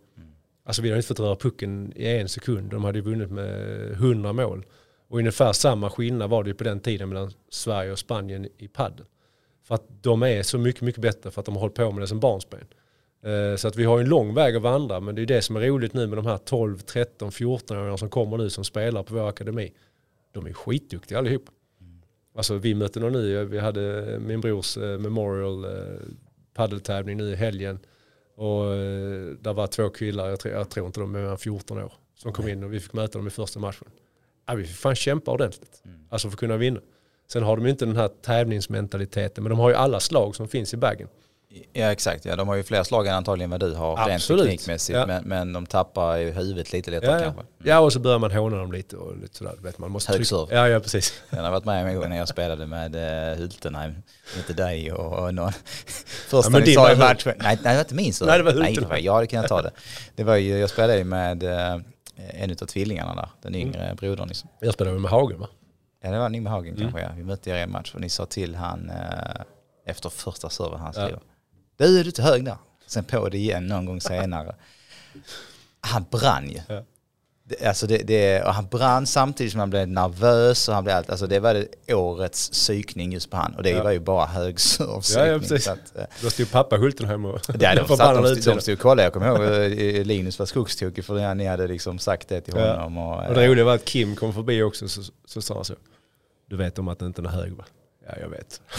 Alltså 0.65 0.83
vi 0.83 0.89
hade 0.89 0.99
inte 0.99 1.09
fått 1.09 1.21
röra 1.21 1.37
pucken 1.37 1.93
i 1.97 2.07
en 2.07 2.29
sekund. 2.29 2.71
De 2.71 2.85
hade 2.85 2.99
ju 2.99 3.05
vunnit 3.05 3.31
med 3.31 3.91
100 3.93 4.33
mål. 4.33 4.65
Och 5.09 5.19
ungefär 5.19 5.53
samma 5.53 5.91
skillnad 5.91 6.31
var 6.31 6.45
det 6.45 6.49
ju 6.49 6.55
på 6.55 6.65
den 6.65 6.81
tiden 6.81 7.09
mellan 7.09 7.33
Sverige 7.49 7.93
och 7.93 7.99
Spanien 7.99 8.49
i 8.59 8.69
padel. 8.69 9.07
För 9.63 9.75
att 9.75 10.03
de 10.03 10.23
är 10.23 10.43
så 10.43 10.59
mycket, 10.59 10.83
mycket 10.83 11.03
bättre 11.03 11.31
för 11.31 11.41
att 11.41 11.47
de 11.47 11.55
har 11.55 11.61
hållit 11.61 11.75
på 11.75 11.91
med 11.91 12.03
det 12.03 12.07
som 12.07 12.21
barnsben. 12.21 12.67
Eh, 13.25 13.57
Så 13.57 13.69
att 13.69 13.77
vi 13.77 13.85
har 13.85 14.01
en 14.01 14.09
lång 14.09 14.35
väg 14.35 14.57
att 14.57 14.63
vandra 14.63 15.01
men 15.01 15.15
det 15.15 15.23
är 15.23 15.27
det 15.27 15.43
som 15.43 15.57
är 15.57 15.61
roligt 15.61 15.95
nu 15.95 16.07
med 16.07 16.19
de 16.19 16.27
här 16.27 16.39
12, 16.39 16.79
13, 16.79 17.31
14-åringarna 17.31 17.97
som 17.97 18.11
kommer 18.11 18.37
nu 18.39 18.51
som 18.51 18.65
spelar 18.65 19.03
på 19.03 19.15
vår 19.15 19.29
akademi. 19.29 19.73
De 20.33 20.47
är 20.47 20.53
skitduktiga 20.53 21.19
allihop. 21.19 21.45
Alltså 22.37 22.55
vi 22.55 22.75
mötte 22.75 23.01
någon 23.01 23.13
nu, 23.13 23.45
vi 23.45 23.59
hade 23.59 24.19
min 24.21 24.41
brors 24.41 24.77
eh, 24.77 24.99
Memorial 24.99 25.65
eh, 25.65 25.71
paddeltävling 26.55 27.17
nu 27.17 27.31
i 27.31 27.35
helgen. 27.35 27.79
Och 28.37 28.65
där 29.41 29.53
var 29.53 29.67
två 29.67 29.89
killar, 29.89 30.29
jag 30.29 30.41
tror, 30.41 30.55
jag 30.55 30.71
tror 30.71 30.87
inte 30.87 31.01
de 31.01 31.15
är 31.15 31.21
mer 31.21 31.29
än 31.29 31.39
14 31.39 31.79
år, 31.79 31.93
som 32.15 32.33
kom 32.33 32.49
in 32.49 32.65
och 32.65 32.73
vi 32.73 32.81
fick 32.81 32.93
möta 32.93 33.19
dem 33.19 33.27
i 33.27 33.31
första 33.31 33.61
matchen. 33.61 33.89
Ja, 34.47 34.55
vi 34.55 34.65
fick 34.65 34.77
fan 34.77 34.95
kämpa 34.95 35.31
ordentligt, 35.31 35.83
alltså 36.09 36.29
för 36.29 36.35
att 36.35 36.41
kunna 36.41 36.57
vinna. 36.57 36.81
Sen 37.29 37.43
har 37.43 37.57
de 37.57 37.65
ju 37.65 37.71
inte 37.71 37.85
den 37.87 37.97
här 37.97 38.09
tävlingsmentaliteten, 38.09 39.45
men 39.45 39.51
de 39.51 39.59
har 39.59 39.69
ju 39.71 39.75
alla 39.77 40.01
slag 40.01 40.37
som 40.37 40.49
finns 40.49 40.75
i 40.75 40.77
bagen. 40.77 41.09
Ja 41.73 41.93
exakt, 41.93 42.25
ja, 42.25 42.37
de 42.37 42.49
har 42.49 42.55
ju 42.55 42.63
fler 42.63 42.83
slag 42.83 43.07
än 43.07 43.15
antagligen 43.15 43.51
vad 43.51 43.61
du 43.61 43.75
har 43.75 44.07
rent 44.09 44.27
teknikmässigt. 44.27 44.99
Ja. 44.99 45.07
Men, 45.07 45.25
men 45.25 45.53
de 45.53 45.67
tappar 45.67 46.17
ju 46.17 46.31
huvudet 46.31 46.73
lite 46.73 46.91
lättare 46.91 47.11
Ja, 47.11 47.19
ja. 47.19 47.25
kanske. 47.25 47.43
ja, 47.71 47.79
och 47.79 47.93
så 47.93 48.01
börjar 48.01 48.19
man 48.19 48.31
håna 48.33 48.57
dem 48.57 48.73
lite 48.73 48.97
och 48.97 49.17
lite 49.17 49.37
sådär. 49.37 49.55
Vet 49.63 49.79
man 49.79 49.91
måste 49.91 50.13
Hög 50.13 50.19
trycka- 50.21 50.29
serve. 50.29 50.55
Ja, 50.57 50.69
ja, 50.69 50.81
precis. 50.81 51.23
Jag 51.31 51.43
har 51.43 51.51
varit 51.51 51.65
med 51.65 51.87
en 51.87 51.97
gång 51.97 52.09
när 52.09 52.17
jag 52.17 52.29
spelade 52.29 52.67
med 52.67 52.97
uh, 52.97 53.39
Hultenheim. 53.39 53.95
Inte 54.37 54.53
dig 54.53 54.93
och, 54.93 55.25
och 55.25 55.35
någon. 55.35 55.53
Första 56.29 56.51
men 56.51 56.63
ni 56.63 56.73
sa 56.75 56.93
i 56.93 56.97
matchen. 56.97 57.33
Nej, 57.39 57.59
nej, 57.63 57.73
det 57.73 57.75
var 57.75 57.81
inte 57.81 57.95
min 57.95 58.13
serve. 58.13 58.31
Nej, 58.31 58.39
det 58.39 58.45
var 58.45 58.53
nej, 58.53 58.63
Hultenheim. 58.67 58.91
var, 58.91 58.97
Jag 58.99 59.15
hade 59.15 59.27
kunnat 59.27 59.49
ta 59.49 59.63
det. 59.63 59.71
det 60.15 60.25
var 60.25 60.37
ju, 60.37 60.59
jag 60.59 60.71
spelade 60.71 60.99
ju 60.99 61.05
med 61.05 61.43
uh, 61.43 61.83
en 62.17 62.51
av 62.51 62.55
tvillingarna 62.67 63.15
där. 63.15 63.29
Den 63.43 63.55
Mm. 63.55 63.67
yngre 63.69 63.95
brodern. 63.95 64.29
Liksom. 64.29 64.49
Jag 64.61 64.75
spelade 64.75 64.99
med 64.99 65.11
Hagen 65.11 65.41
va? 65.41 65.49
Ja 66.03 66.11
det 66.11 66.19
var 66.19 66.29
Nimme 66.29 66.51
Hagen 66.51 66.69
Mm. 66.75 66.81
kanske 66.83 67.01
ja. 67.01 67.09
Vi 67.17 67.23
mötte 67.25 67.51
er 67.51 67.55
i 67.57 67.61
en 67.61 67.71
match 67.71 67.95
och 67.95 68.01
ni 68.01 68.09
sa 68.09 68.27
till 68.27 68.55
han 68.55 68.91
uh, 68.91 69.43
efter 69.87 70.09
första 70.09 70.49
serven 70.51 70.81
han 70.81 70.93
Ja. 70.97 71.09
Du 71.77 72.01
är 72.01 72.05
du 72.05 72.11
till 72.11 72.25
hög 72.25 72.45
där. 72.45 72.57
Sen 72.87 73.05
på 73.05 73.29
det 73.29 73.39
igen 73.39 73.67
någon 73.67 73.85
gång 73.87 74.01
senare. 74.01 74.55
Han 75.81 76.05
brann 76.11 76.51
ju. 76.51 76.61
Ja. 76.69 76.83
Det, 77.47 77.67
alltså 77.67 77.87
det, 77.87 77.99
det, 77.99 78.43
och 78.43 78.55
han 78.55 78.67
brann 78.67 79.07
samtidigt 79.07 79.53
som 79.53 79.61
han 79.61 79.71
blev 79.71 79.89
nervös 79.89 80.69
och 80.69 80.75
han 80.75 80.85
blev 80.85 80.97
allt, 80.97 81.11
alltså 81.11 81.27
det 81.27 81.41
var 81.41 81.55
det 81.55 81.95
årets 81.95 82.51
psykning 82.51 83.13
just 83.13 83.31
på 83.31 83.37
han 83.37 83.55
och 83.55 83.63
det 83.63 83.71
Ja. 83.71 83.83
var 83.83 83.91
ju 83.91 83.99
bara 84.01 84.27
hög 84.27 84.59
Ja, 84.79 85.03
ja, 85.27 85.39
precis. 85.39 85.65
så 85.65 85.71
att, 85.71 85.97
eh, 85.97 86.05
Då 86.23 86.31
stod 86.31 86.51
pappa 86.51 86.77
Hultenheim 86.77 87.25
och 87.25 87.41
det, 87.47 87.75
de, 87.75 87.85
förbannade 87.89 88.37
satt, 88.37 88.45
de, 88.55 88.61
stod 88.61 88.73
och 88.75 88.81
kollade, 88.81 89.03
jag 89.03 89.13
kommer 89.13 89.27
ihåg 89.27 89.41
eh, 89.97 90.05
Linus 90.05 90.39
var 90.39 90.47
skogstokig 90.47 91.05
för 91.05 91.35
ni 91.35 91.47
hade 91.47 91.67
liksom 91.69 91.99
sagt 91.99 92.29
det 92.29 92.41
till 92.41 92.55
Ja. 92.57 92.73
honom. 92.75 92.99
Och, 92.99 93.29
Och 93.29 93.35
det 93.35 93.45
eh, 93.45 93.49
roliga 93.51 93.65
var 93.65 93.75
att 93.75 93.85
Kim 93.85 94.17
kom 94.17 94.35
förbi 94.35 94.63
också 94.63 94.89
så, 94.89 95.03
så 95.25 95.43
sa 95.43 95.55
han 95.55 95.65
så. 95.65 95.75
Du 96.47 96.57
vet 96.57 96.79
om 96.79 96.89
att 96.89 96.99
det 96.99 97.07
inte 97.07 97.23
är 97.23 97.27
hög 97.27 97.53
va? 97.53 97.65
Ja 98.07 98.13
jag 98.21 98.29
vet. 98.29 98.61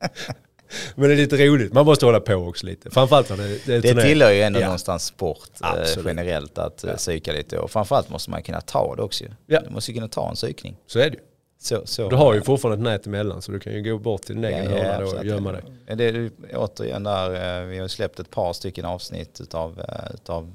Men 0.94 1.08
det 1.08 1.14
är 1.14 1.16
lite 1.16 1.46
roligt, 1.46 1.72
man 1.72 1.86
måste 1.86 2.06
hålla 2.06 2.20
på 2.20 2.34
också 2.34 2.66
lite. 2.66 2.90
Framförallt 2.90 3.30
när 3.30 3.36
det, 3.36 3.66
det 3.66 3.88
är 3.88 3.94
Det 3.94 4.02
tillhör 4.02 4.30
ju 4.30 4.42
ändå 4.42 4.60
Ja. 4.60 4.64
någonstans 4.64 5.04
sport 5.04 5.48
eh, 5.62 5.70
Absolut. 5.72 6.06
generellt 6.06 6.58
att 6.58 6.80
Ja. 6.82 6.90
ja. 6.90 6.96
psyka 6.96 7.32
lite 7.32 7.58
och 7.58 7.70
framförallt 7.70 8.08
måste 8.10 8.30
man 8.30 8.42
kunna 8.42 8.60
ta 8.60 8.96
det 8.96 9.02
också. 9.02 9.24
Ja. 9.46 9.60
Du 9.60 9.70
måste 9.70 9.90
ju 9.90 9.94
kunna 9.94 10.08
ta 10.08 10.28
en 10.28 10.34
psykning. 10.34 10.76
Så 10.86 10.98
är 10.98 11.10
det 11.10 11.16
ju. 11.16 11.22
Så, 11.60 11.86
så. 11.86 12.08
Du 12.08 12.16
har 12.16 12.34
ju 12.34 12.42
fortfarande 12.42 12.90
ett 12.92 13.00
nät 13.00 13.06
emellan 13.06 13.42
så 13.42 13.52
du 13.52 13.60
kan 13.60 13.72
ju 13.72 13.82
gå 13.82 13.98
bort 13.98 14.22
till 14.22 14.34
din 14.34 14.44
egen 14.44 14.66
hörna 14.66 15.00
då 15.00 15.06
och 15.16 15.24
gömma 15.24 15.52
dig. 15.52 15.62
Ja, 15.86 15.94
Det 15.94 16.04
är 16.04 16.30
återigen 16.54 17.02
där, 17.02 17.60
eh, 17.60 17.66
vi 17.66 17.78
har 17.78 17.88
släppt 17.88 18.20
ett 18.20 18.30
par 18.30 18.52
stycken 18.52 18.84
avsnitt 18.84 19.40
utav, 19.40 19.80
eh, 19.88 20.14
utav 20.14 20.52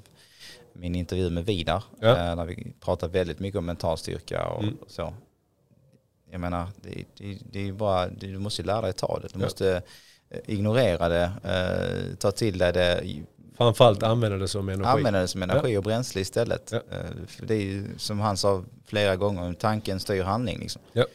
min 0.73 0.95
intervju 0.95 1.29
med 1.29 1.45
Vidar. 1.45 1.83
Ja. 2.01 2.07
eh, 2.09 2.35
Där 2.35 2.45
vi 2.45 2.73
pratar 2.79 3.07
väldigt 3.07 3.39
mycket 3.39 3.57
om 3.57 3.65
mental 3.65 3.97
styrka 3.97 4.45
och 4.47 4.63
Mm. 4.63 4.77
så. 4.87 5.13
Jag 6.31 6.41
menar, 6.41 6.67
det, 6.81 7.03
det, 7.17 7.37
det 7.51 7.67
är 7.67 7.71
bara, 7.73 8.07
du 8.07 8.37
måste 8.39 8.63
lära 8.63 8.81
dig 8.81 8.93
ta 8.93 9.19
det. 9.19 9.27
Du 9.27 9.39
Ja. 9.39 9.45
måste 9.45 9.81
ignorera 10.45 11.09
det, 11.09 11.31
eh, 11.43 12.15
ta 12.15 12.31
till 12.31 12.57
dig 12.57 12.73
det, 12.73 13.03
Framförallt 13.57 14.03
använda 14.03 14.37
det 14.37 14.47
som 14.47 14.69
energi. 14.69 14.89
använda 14.89 15.19
det 15.21 15.27
som 15.27 15.43
energi 15.43 15.77
och 15.77 15.83
bränsle 15.83 16.21
istället. 16.21 16.71
Ja. 16.71 16.77
Eh, 16.91 17.05
det 17.43 17.53
är 17.55 17.61
ju 17.61 17.87
som 17.97 18.19
han 18.19 18.37
sa 18.37 18.63
flera 18.85 19.15
gånger, 19.15 19.53
tanken 19.53 19.99
styr 19.99 20.23
handling. 20.23 20.59
Liksom. 20.59 20.81
Ja. 20.93 21.05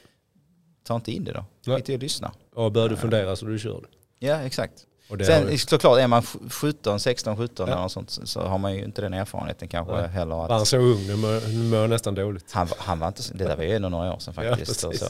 Ta 0.83 0.95
inte 0.97 1.13
in 1.13 1.25
det 1.25 1.33
då, 1.33 1.75
skit 1.77 1.89
i 1.89 1.95
att 1.95 2.01
lyssna. 2.03 2.33
Och 2.55 2.73
börjar 2.73 2.89
du 2.89 2.97
fundera 2.97 3.37
så 3.37 3.47
du 3.47 3.59
kör 3.59 3.81
det. 3.81 4.27
Ja, 4.27 4.35
exakt. 4.41 4.87
Det 5.09 5.25
Sen 5.25 5.51
ju- 5.53 5.59
såklart 5.59 5.99
är 5.99 6.07
man 6.07 6.23
17, 6.51 7.01
16, 7.01 7.37
17 7.37 7.69
Ja. 7.69 7.77
eller 7.79 7.89
sånt 7.89 8.19
så 8.25 8.41
har 8.41 8.59
man 8.59 8.75
ju 8.75 8.85
inte 8.85 9.03
den 9.03 9.15
erfarenheten 9.15 9.69
kanske 9.69 9.95
Nej. 9.95 10.09
heller. 10.09 10.35
var 10.37 10.49
han 10.49 10.61
Att 10.61 10.69
så 10.69 10.77
ung, 10.77 11.07
nu 11.07 11.17
mår, 11.17 11.49
nu 11.49 11.65
mår 11.71 11.89
nästan 11.89 12.15
dåligt. 12.15 12.53
han, 12.53 12.69
han 12.79 12.99
var 12.99 13.09
inte, 13.09 13.23
så- 13.23 13.35
det 13.35 13.45
där 13.45 13.57
var 13.57 13.65
ju 13.65 13.73
ändå 13.77 13.89
några 13.89 14.13
år 14.15 14.19
sedan 14.19 14.35
Ja, 14.37 14.51
faktiskt. 14.51 14.85
och 14.85 14.95
så, 14.95 15.07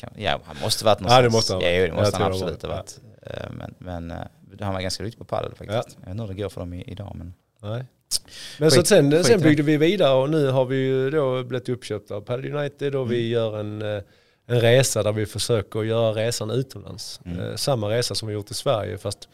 ja, 0.00 0.08
ja, 0.16 0.40
han 0.44 0.56
måste 0.62 0.84
varit 0.84 0.98
Ja, 1.00 1.02
någonstans. 1.20 1.22
det 1.24 1.30
måste 1.30 1.52
han 1.52 1.62
Ja, 1.62 1.86
det 1.86 1.92
måste 1.92 2.16
han 2.16 2.32
absolut 2.32 2.62
ha 2.62 2.68
var. 2.68 2.76
varit. 2.76 2.98
Eh, 3.22 3.50
Men, 3.50 3.74
men 3.78 4.10
eh, 4.10 4.16
han 4.60 4.74
var 4.74 4.80
ganska 4.80 5.02
duktig 5.04 5.18
på 5.18 5.24
padel 5.24 5.50
faktiskt. 5.54 5.68
Jag 6.00 6.06
vet 6.06 6.08
inte 6.10 6.22
hur 6.22 6.28
det 6.28 6.42
går 6.42 6.48
för 6.48 6.60
dem 6.60 6.74
idag 6.74 7.12
men 7.14 7.34
Nej. 7.62 7.84
Men 8.58 8.70
så 8.70 8.76
Skit- 8.76 8.80
att 8.80 8.86
sen, 8.86 9.10
skit 9.12 9.26
sen 9.26 9.40
byggde 9.40 9.62
vi 9.62 9.76
vidare 9.76 10.14
och 10.14 10.30
nu 10.30 10.48
har 10.50 10.64
vi 10.64 10.76
ju 10.76 11.10
då 11.10 11.42
blivit 11.42 11.68
uppköpta 11.68 12.14
av 12.14 12.20
Padel 12.20 12.54
United 12.54 12.94
och 12.94 13.12
vi 13.12 13.28
gör 13.28 13.60
en, 13.60 13.82
eh, 13.96 14.02
en 14.46 14.60
resa 14.60 15.02
där 15.02 15.12
vi 15.12 15.26
försöker 15.26 15.82
göra 15.82 16.12
resan 16.12 16.50
utomlands. 16.50 17.20
Mm. 17.24 17.40
Eh, 17.40 17.56
Samma 17.56 17.90
resa 17.90 18.14
som 18.14 18.28
vi 18.28 18.34
gjort 18.34 18.50
i 18.50 18.54
Sverige 18.54 18.98
fast 18.98 19.28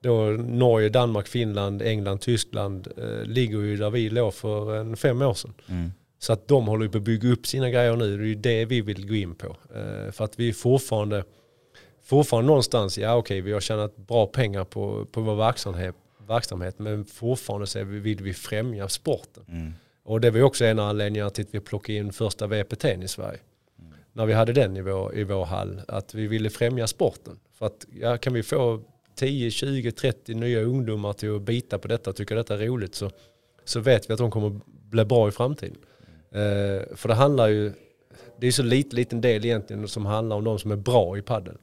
då 0.00 0.24
Norge, 0.30 0.88
Danmark, 0.88 1.28
Finland, 1.28 1.82
England, 1.82 2.18
Tyskland 2.20 2.88
eh, 2.96 3.24
ligger 3.24 3.58
ju 3.58 3.76
där 3.76 3.90
vi 3.90 4.10
låg 4.10 4.34
för 4.34 4.76
en 4.76 4.96
fem 4.96 5.22
år 5.22 5.34
sedan. 5.34 5.54
mm. 5.68 5.92
Så 6.18 6.32
att 6.32 6.48
de 6.48 6.66
håller 6.66 6.88
på 6.88 6.98
att 6.98 7.04
bygga 7.04 7.28
upp 7.28 7.46
sina 7.46 7.70
grejer 7.70 7.96
nu. 7.96 8.16
Det 8.16 8.22
är 8.22 8.26
ju 8.26 8.34
det 8.34 8.64
vi 8.64 8.80
vill 8.80 9.08
gå 9.08 9.14
in 9.14 9.34
på. 9.34 9.56
Eh, 9.74 10.12
för 10.12 10.24
att 10.24 10.38
vi 10.38 10.48
är 10.48 10.52
fortfarande, 10.52 11.24
fortfarande 12.04 12.46
någonstans, 12.46 12.98
ja 12.98 13.14
okej 13.16 13.40
vi 13.40 13.52
har 13.52 13.60
tjänat 13.60 13.96
bra 13.96 14.26
pengar 14.26 14.64
på, 14.64 15.06
på 15.12 15.20
vår 15.20 15.34
verksamhet, 15.34 15.94
verksamhet 16.28 16.78
men 16.78 17.04
fortfarande 17.04 17.66
så 17.66 17.84
vi, 17.84 17.98
vill 17.98 18.22
vi 18.22 18.34
främja 18.34 18.88
sporten. 18.88 19.44
Mm. 19.48 19.72
Och 20.04 20.20
det 20.20 20.30
var 20.30 20.42
också 20.42 20.64
en 20.64 20.78
av 20.78 20.88
anledningarna 20.88 21.30
till 21.30 21.44
att 21.44 21.54
vi 21.54 21.60
plockade 21.60 21.98
in 21.98 22.12
första 22.12 22.46
VPT'n 22.46 23.04
i 23.04 23.08
Sverige. 23.08 23.38
När 24.16 24.26
vi 24.26 24.32
hade 24.32 24.52
den 24.52 24.76
i 24.76 24.80
vår, 24.82 25.14
i 25.16 25.24
vår 25.24 25.44
hall, 25.44 25.80
att 25.88 26.14
vi 26.14 26.26
ville 26.26 26.50
främja 26.50 26.86
sporten. 26.86 27.38
För 27.52 27.66
att 27.66 27.86
ja, 28.00 28.16
kan 28.16 28.32
vi 28.32 28.42
få 28.42 28.80
10, 29.14 29.50
20, 29.50 29.92
30 29.92 30.34
nya 30.34 30.60
ungdomar 30.60 31.12
till 31.12 31.36
att 31.36 31.42
bita 31.42 31.78
på 31.78 31.88
detta 31.88 32.10
och 32.10 32.16
tycka 32.16 32.34
detta 32.34 32.54
är 32.54 32.58
roligt 32.58 32.94
så, 32.94 33.10
så 33.64 33.80
vet 33.80 34.10
vi 34.10 34.12
att 34.12 34.18
de 34.18 34.30
kommer 34.30 34.60
bli 34.66 35.04
bra 35.04 35.28
i 35.28 35.30
framtiden. 35.30 35.76
Eh, 36.30 36.96
för 36.96 37.08
det 37.08 37.14
handlar 37.14 37.48
ju, 37.48 37.72
det 38.40 38.46
är 38.46 38.52
så 38.52 38.62
lite, 38.62 38.96
liten 38.96 39.20
del 39.20 39.44
egentligen 39.44 39.88
som 39.88 40.06
handlar 40.06 40.36
om 40.36 40.44
de 40.44 40.58
som 40.58 40.70
är 40.70 40.76
bra 40.76 41.18
i 41.18 41.22
padel. 41.22 41.56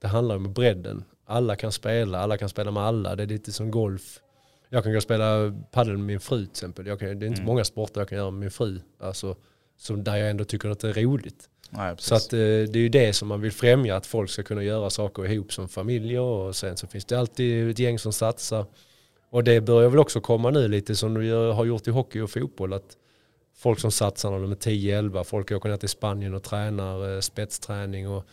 Det 0.00 0.08
handlar 0.08 0.36
om 0.36 0.52
bredden. 0.52 1.04
Alla 1.26 1.56
kan 1.56 1.72
spela, 1.72 2.18
alla 2.18 2.36
kan 2.36 2.48
spela 2.48 2.70
med 2.70 2.82
alla. 2.82 3.16
Det 3.16 3.22
är 3.22 3.26
lite 3.26 3.52
som 3.52 3.70
golf. 3.70 4.20
Jag 4.68 4.82
kan 4.82 4.92
gå 4.92 4.96
och 4.96 5.02
spela 5.02 5.54
padel 5.70 5.96
med 5.96 6.06
min 6.06 6.20
fru 6.20 6.38
till 6.44 6.50
exempel. 6.50 6.84
Kan, 6.84 6.98
det 6.98 7.04
är 7.04 7.12
inte 7.12 7.26
Mm. 7.26 7.44
många 7.44 7.64
sporter 7.64 8.00
jag 8.00 8.08
kan 8.08 8.18
göra 8.18 8.30
med 8.30 8.40
min 8.40 8.50
fru. 8.50 8.80
Alltså, 8.98 9.36
som 9.76 10.04
där 10.04 10.16
jag 10.16 10.30
ändå 10.30 10.44
tycker 10.44 10.68
att 10.68 10.80
det 10.80 10.88
är 10.88 10.92
roligt. 10.94 11.48
Nej. 11.70 11.94
Så 11.98 12.14
att, 12.14 12.32
eh, 12.32 12.38
det 12.38 12.74
är 12.74 12.76
ju 12.76 12.88
det 12.88 13.12
som 13.12 13.28
man 13.28 13.40
vill 13.40 13.52
främja, 13.52 13.96
att 13.96 14.06
folk 14.06 14.30
ska 14.30 14.42
kunna 14.42 14.62
göra 14.62 14.90
saker 14.90 15.32
ihop 15.32 15.52
som 15.52 15.68
familjer 15.68 16.20
och 16.20 16.56
sen 16.56 16.76
så 16.76 16.86
finns 16.86 17.04
det 17.04 17.18
alltid 17.18 17.70
ett 17.70 17.78
gäng 17.78 17.98
som 17.98 18.12
satsar. 18.12 18.66
Och 19.30 19.44
det 19.44 19.60
börjar 19.60 19.88
väl 19.88 19.98
också 19.98 20.20
komma 20.20 20.50
nu 20.50 20.68
lite 20.68 20.96
som 20.96 21.14
du 21.14 21.32
har 21.32 21.64
gjort 21.64 21.88
i 21.88 21.90
hockey 21.90 22.20
och 22.20 22.30
fotboll, 22.30 22.72
att 22.72 22.96
folk 23.56 23.80
som 23.80 23.90
satsar 23.90 24.30
när 24.30 24.38
de 24.38 24.52
är 24.52 24.56
10-11, 24.56 25.24
folk 25.24 25.52
åker 25.52 25.68
ner 25.68 25.76
till 25.76 25.88
Spanien 25.88 26.34
och 26.34 26.42
tränar 26.42 27.14
eh, 27.14 27.20
spetsträning 27.20 28.08
och, 28.08 28.26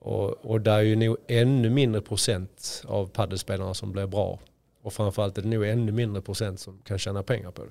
och, 0.00 0.44
och 0.44 0.60
där 0.60 0.78
är 0.78 0.82
ju 0.82 0.96
nog 0.96 1.16
ännu 1.28 1.70
mindre 1.70 2.00
procent 2.00 2.82
av 2.86 3.06
paddelspelarna 3.06 3.74
som 3.74 3.92
blir 3.92 4.06
bra. 4.06 4.38
Och 4.82 4.92
framförallt 4.92 5.38
är 5.38 5.42
det 5.42 5.48
nog 5.48 5.66
ännu 5.66 5.92
mindre 5.92 6.22
procent 6.22 6.60
som 6.60 6.78
kan 6.84 6.98
tjäna 6.98 7.22
pengar 7.22 7.50
på 7.50 7.64
det. 7.64 7.70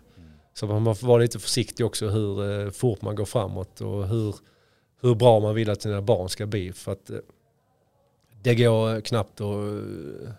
Så 0.53 0.67
man 0.67 0.81
måste 0.81 1.05
vara 1.05 1.17
lite 1.17 1.39
försiktig 1.39 1.85
också 1.85 2.07
hur 2.07 2.65
eh, 2.65 2.71
fort 2.71 3.01
man 3.01 3.15
går 3.15 3.25
framåt 3.25 3.81
och 3.81 4.07
hur, 4.07 4.35
hur 5.07 5.15
bra 5.15 5.39
man 5.39 5.55
vill 5.55 5.69
att 5.69 5.81
sina 5.81 6.01
barn 6.01 6.29
ska 6.29 6.45
bli. 6.45 6.73
För 6.73 6.91
att 6.91 7.09
eh, 7.09 7.17
det 8.41 8.55
går 8.55 9.01
knappt 9.01 9.41
att 9.41 9.55
eh, 9.55 10.31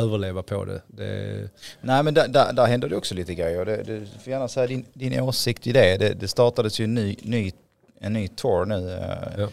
överleva 0.00 0.42
på 0.42 0.64
det. 0.64 0.82
det 0.86 1.50
Nej 1.80 2.02
men 2.02 2.14
där, 2.14 2.28
där, 2.28 2.52
där 2.52 2.66
händer 2.66 2.88
det 2.88 2.96
också 2.96 3.14
lite 3.14 3.34
grejer. 3.34 3.64
Det, 3.64 3.76
det, 3.82 4.00
du 4.00 4.06
får 4.06 4.30
gärna 4.30 4.48
säga 4.48 4.66
din, 4.66 4.84
din 4.92 5.20
åsikt 5.20 5.66
i 5.66 5.72
det. 5.72 5.96
det. 5.96 6.14
Det 6.14 6.28
startades 6.28 6.80
ju 6.80 6.84
en 6.84 6.94
ny, 6.94 7.16
ny, 7.22 7.52
en 8.00 8.12
ny 8.12 8.28
tour 8.28 8.64
nu. 8.64 8.90
eh, 8.92 9.40
Ja. 9.40 9.48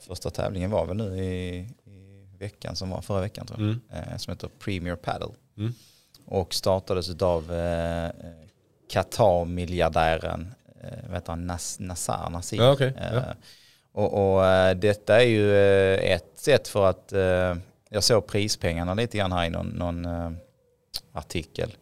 Första 0.00 0.30
tävlingen 0.30 0.70
var 0.70 0.86
väl 0.86 0.96
nu 0.96 1.24
i, 1.24 1.58
i 1.86 2.26
veckan 2.38 2.76
som 2.76 2.90
var 2.90 3.00
förra 3.00 3.20
veckan 3.20 3.46
tror 3.46 3.60
jag. 3.60 3.68
mm, 4.08 4.18
Som 4.18 4.32
heter 4.32 4.48
Premier 4.58 4.96
Paddle. 4.96 5.28
mm, 5.58 5.74
Och 6.26 6.54
startades 6.54 7.22
av 7.22 7.52
eh, 7.52 8.10
Qatar-miljardären 8.90 10.54
eh, 10.82 10.98
vad 11.06 11.14
heter 11.14 11.32
han? 11.32 11.46
Nas, 11.46 11.76
Nassar 11.80 12.30
Nasir. 12.30 12.58
Ja. 12.62 12.80
Eh, 12.80 12.92
Ja. 13.14 13.22
Och, 13.98 14.34
och 14.34 14.46
eh, 14.46 14.76
detta 14.76 15.22
är 15.22 15.26
ju 15.26 15.56
eh, 15.56 16.12
ett 16.12 16.32
sätt 16.34 16.68
för 16.68 16.86
att, 16.86 17.12
eh, 17.12 17.56
jag 17.88 18.04
såg 18.04 18.26
prispengarna 18.26 18.94
lite 18.94 19.18
grann 19.18 19.32
här 19.32 19.46
i 19.46 19.50
någon, 19.50 19.66
någon 19.66 20.06
artikel. 21.12 21.76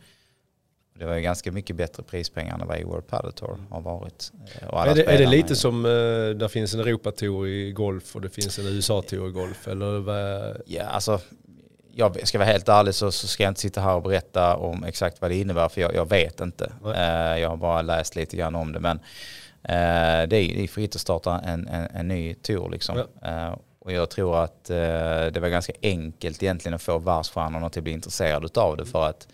Det 0.99 1.05
var 1.05 1.15
ju 1.15 1.21
ganska 1.21 1.53
mycket 1.53 1.77
bättre 1.77 2.03
prispengar 2.03 2.55
än 2.55 2.67
vad 2.67 2.83
World 2.83 3.07
Padel 3.07 3.33
Tour 3.33 3.59
har 3.71 3.81
varit. 3.81 4.33
Är 4.73 4.95
det, 4.95 5.05
är 5.05 5.19
det 5.19 5.27
lite 5.27 5.57
som, 5.57 5.85
eh, 5.85 5.91
där 6.39 6.49
finns 6.49 6.75
en 6.75 6.81
Europatour 6.81 7.49
i 7.49 7.73
golf 7.73 8.17
och 8.17 8.23
det 8.23 8.31
finns 8.31 8.59
en 8.59 8.67
USA-tour 8.67 9.29
i 9.29 9.33
golf? 9.33 9.69
Eller 9.69 9.99
vad, 9.99 10.57
Ja, 10.67 10.85
alltså, 10.85 11.21
jag 11.95 12.29
ska 12.29 12.39
vara 12.39 12.49
helt 12.49 12.69
ärlig 12.69 12.95
så, 12.95 13.13
så 13.13 13.27
ska 13.27 13.43
jag 13.43 13.51
inte 13.51 13.61
sitta 13.61 13.81
här 13.81 13.95
och 13.95 14.03
berätta 14.03 14.57
om 14.57 14.85
exakt 14.85 15.21
vad 15.21 15.31
det 15.31 15.37
innebär 15.37 15.69
för 15.69 15.81
jag, 15.81 15.95
jag 15.95 16.09
vet 16.09 16.41
inte. 16.41 16.73
Nej. 16.85 17.41
Jag 17.41 17.49
har 17.49 17.57
bara 17.57 17.83
läst 17.83 18.17
lite 18.17 18.37
grann 18.37 18.55
om 18.55 18.73
det 18.73 18.81
men 18.81 18.97
är, 18.97 19.03
det 20.29 20.63
är 20.63 20.67
fritt 20.69 20.95
att 20.95 21.01
starta 21.01 21.41
en, 21.41 21.69
en, 21.69 21.87
en 21.95 22.09
ny 22.09 22.35
tour 22.35 22.71
liksom. 22.71 22.99
Eh, 23.23 23.55
och 23.79 23.93
jag 23.93 24.11
tror 24.11 24.45
att 24.45 24.71
eh, 24.71 24.77
det 25.33 25.39
var 25.41 25.49
ganska 25.49 25.73
enkelt 25.83 26.43
egentligen 26.43 26.75
att 26.75 26.83
få 26.83 26.99
världsstjärnorna 26.99 27.71
till 27.71 27.81
att 27.81 27.85
bli 27.85 27.93
intresserade 27.93 28.61
av 28.61 28.77
det 28.77 28.87
för 28.87 29.07
att 29.09 29.29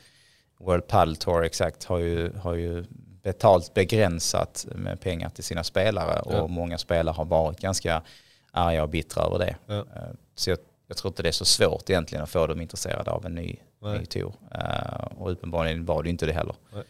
World 0.59 0.87
Padel 0.89 1.17
Tour 1.17 1.45
exakt 1.45 1.85
har 1.85 1.99
ju, 1.99 2.33
har 2.39 2.55
ju 2.55 2.85
betalt 3.23 3.75
begränsat 3.75 4.67
med 4.75 5.01
pengar 5.01 5.29
till 5.29 5.45
sina 5.45 5.65
spelare 5.65 6.21
och 6.21 6.35
Ja. 6.35 6.47
många 6.47 6.79
spelare 6.79 7.15
har 7.15 7.25
varit 7.25 7.61
ganska 7.61 8.03
arga 8.51 8.83
och 8.83 8.89
bittra 8.89 9.23
över 9.25 9.39
det. 9.39 9.57
Ja. 9.67 9.75
Eh, 9.79 10.03
Så 10.35 10.51
jag, 10.51 10.59
jag 10.87 10.97
tror 10.97 11.11
inte 11.11 11.23
det 11.23 11.29
är 11.29 11.33
så 11.33 11.45
svårt 11.45 11.91
egentligen 11.91 12.25
att 12.25 12.31
få 12.31 12.47
dem 12.47 12.61
intresserade 12.61 13.11
av 13.11 13.27
en 13.27 13.35
ny, 13.35 13.57
Nej. 13.83 13.99
ny 13.99 14.05
tour. 14.07 14.33
Eh, 14.55 15.05
och 15.19 15.33
uppenbarligen 15.33 15.85
var 15.85 16.03
det 16.03 16.11
inte 16.11 16.27
det 16.27 16.33
heller. 16.33 16.55
Nej. 16.73 16.83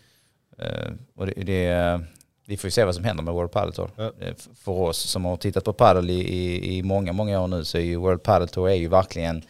Eh, 0.58 0.92
och 1.16 1.26
det, 1.26 1.32
det, 1.32 2.00
vi 2.46 2.56
får 2.56 2.68
ju 2.68 2.70
se 2.70 2.84
vad 2.84 2.94
som 2.94 3.04
händer 3.04 3.22
med 3.22 3.34
World 3.34 3.50
Padel 3.50 3.72
Tour. 3.72 3.90
Ja. 3.96 4.12
Eh, 4.20 4.34
För 4.54 4.72
oss 4.72 4.98
som 4.98 5.24
har 5.24 5.36
tittat 5.36 5.64
på 5.64 5.72
padel 5.72 6.10
i, 6.10 6.14
i, 6.20 6.76
i 6.78 6.82
många, 6.82 7.12
många 7.12 7.40
år 7.40 7.46
nu 7.46 7.64
så 7.64 7.78
är 7.78 7.82
ju 7.82 7.96
World 7.96 8.22
Padel 8.22 8.48
Tour 8.48 8.68
är 8.68 8.74
ju 8.74 8.88
verkligen 8.88 9.42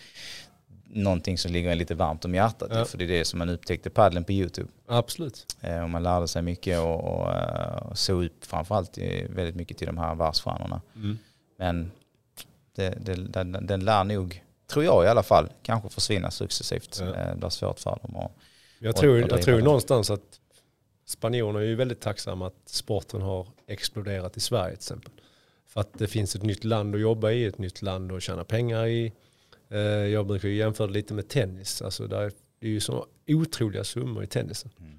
någonting 0.94 1.38
som 1.38 1.52
ligger 1.52 1.70
en 1.70 1.78
lite 1.78 1.94
varmt 1.94 2.24
om 2.24 2.34
hjärtat. 2.34 2.68
Ja. 2.72 2.84
För 2.84 2.98
det 2.98 3.04
är 3.04 3.08
det 3.08 3.24
som 3.24 3.38
man 3.38 3.48
upptäckte 3.48 3.90
paddeln 3.90 4.24
på 4.24 4.32
YouTube. 4.32 4.68
absolut. 4.88 5.56
Eh, 5.60 5.82
och 5.82 5.90
man 5.90 6.02
lärde 6.02 6.28
sig 6.28 6.42
mycket 6.42 6.78
och, 6.78 7.04
och, 7.04 7.32
eh, 7.32 7.76
och 7.76 7.98
såg 7.98 8.24
upp 8.24 8.44
framförallt 8.44 8.98
väldigt 9.28 9.54
mycket 9.56 9.78
till 9.78 9.86
de 9.86 9.98
här 9.98 10.14
världsstjärnorna. 10.14 10.80
Mm. 10.96 11.18
Men 11.58 11.90
det, 12.76 12.94
det, 13.00 13.14
den, 13.14 13.66
den 13.66 13.84
lär 13.84 14.04
nog, 14.04 14.44
tror 14.72 14.84
jag 14.84 15.04
i 15.04 15.08
alla 15.08 15.22
fall, 15.22 15.48
kanske 15.62 15.88
försvinna 15.88 16.30
successivt. 16.30 16.98
Ja. 17.00 17.06
Det 17.06 17.36
blir 17.36 17.48
svårt 17.48 17.80
för 17.80 17.98
dem. 18.02 18.16
Och, 18.16 18.32
Jag 18.78 18.96
tror, 18.96 19.18
jag 19.18 19.42
tror 19.42 19.60
någonstans 19.60 20.10
att 20.10 20.40
spanjorerna 21.12 21.60
är 21.60 21.64
ju 21.64 21.74
väldigt 21.74 22.00
tacksamma 22.00 22.46
att 22.46 22.62
sporten 22.68 23.22
har 23.22 23.46
exploderat 23.66 24.36
i 24.36 24.40
Sverige 24.40 24.70
till 24.70 24.78
exempel. 24.78 25.12
För 25.66 25.80
att 25.80 25.98
det 25.98 26.06
finns 26.06 26.36
ett 26.36 26.42
nytt 26.42 26.64
land 26.64 26.94
att 26.94 27.00
jobba 27.00 27.30
i, 27.30 27.44
ett 27.44 27.58
nytt 27.58 27.82
land 27.82 28.12
att 28.12 28.22
tjäna 28.22 28.44
pengar 28.44 28.86
i. 28.86 29.12
Eh, 29.68 29.78
Jag 29.80 30.26
brukar 30.26 30.48
ju 30.48 30.54
jämföra 30.56 30.86
det 30.86 30.92
lite 30.92 31.14
med 31.14 31.28
tennis. 31.28 31.82
Alltså 31.82 32.06
där 32.06 32.20
är, 32.20 32.32
det 32.60 32.66
är 32.66 32.70
ju 32.70 32.80
så 32.80 33.06
otroliga 33.28 33.84
summor 33.84 34.24
i 34.24 34.26
tennisen. 34.26 34.70
Mm. 34.80 34.98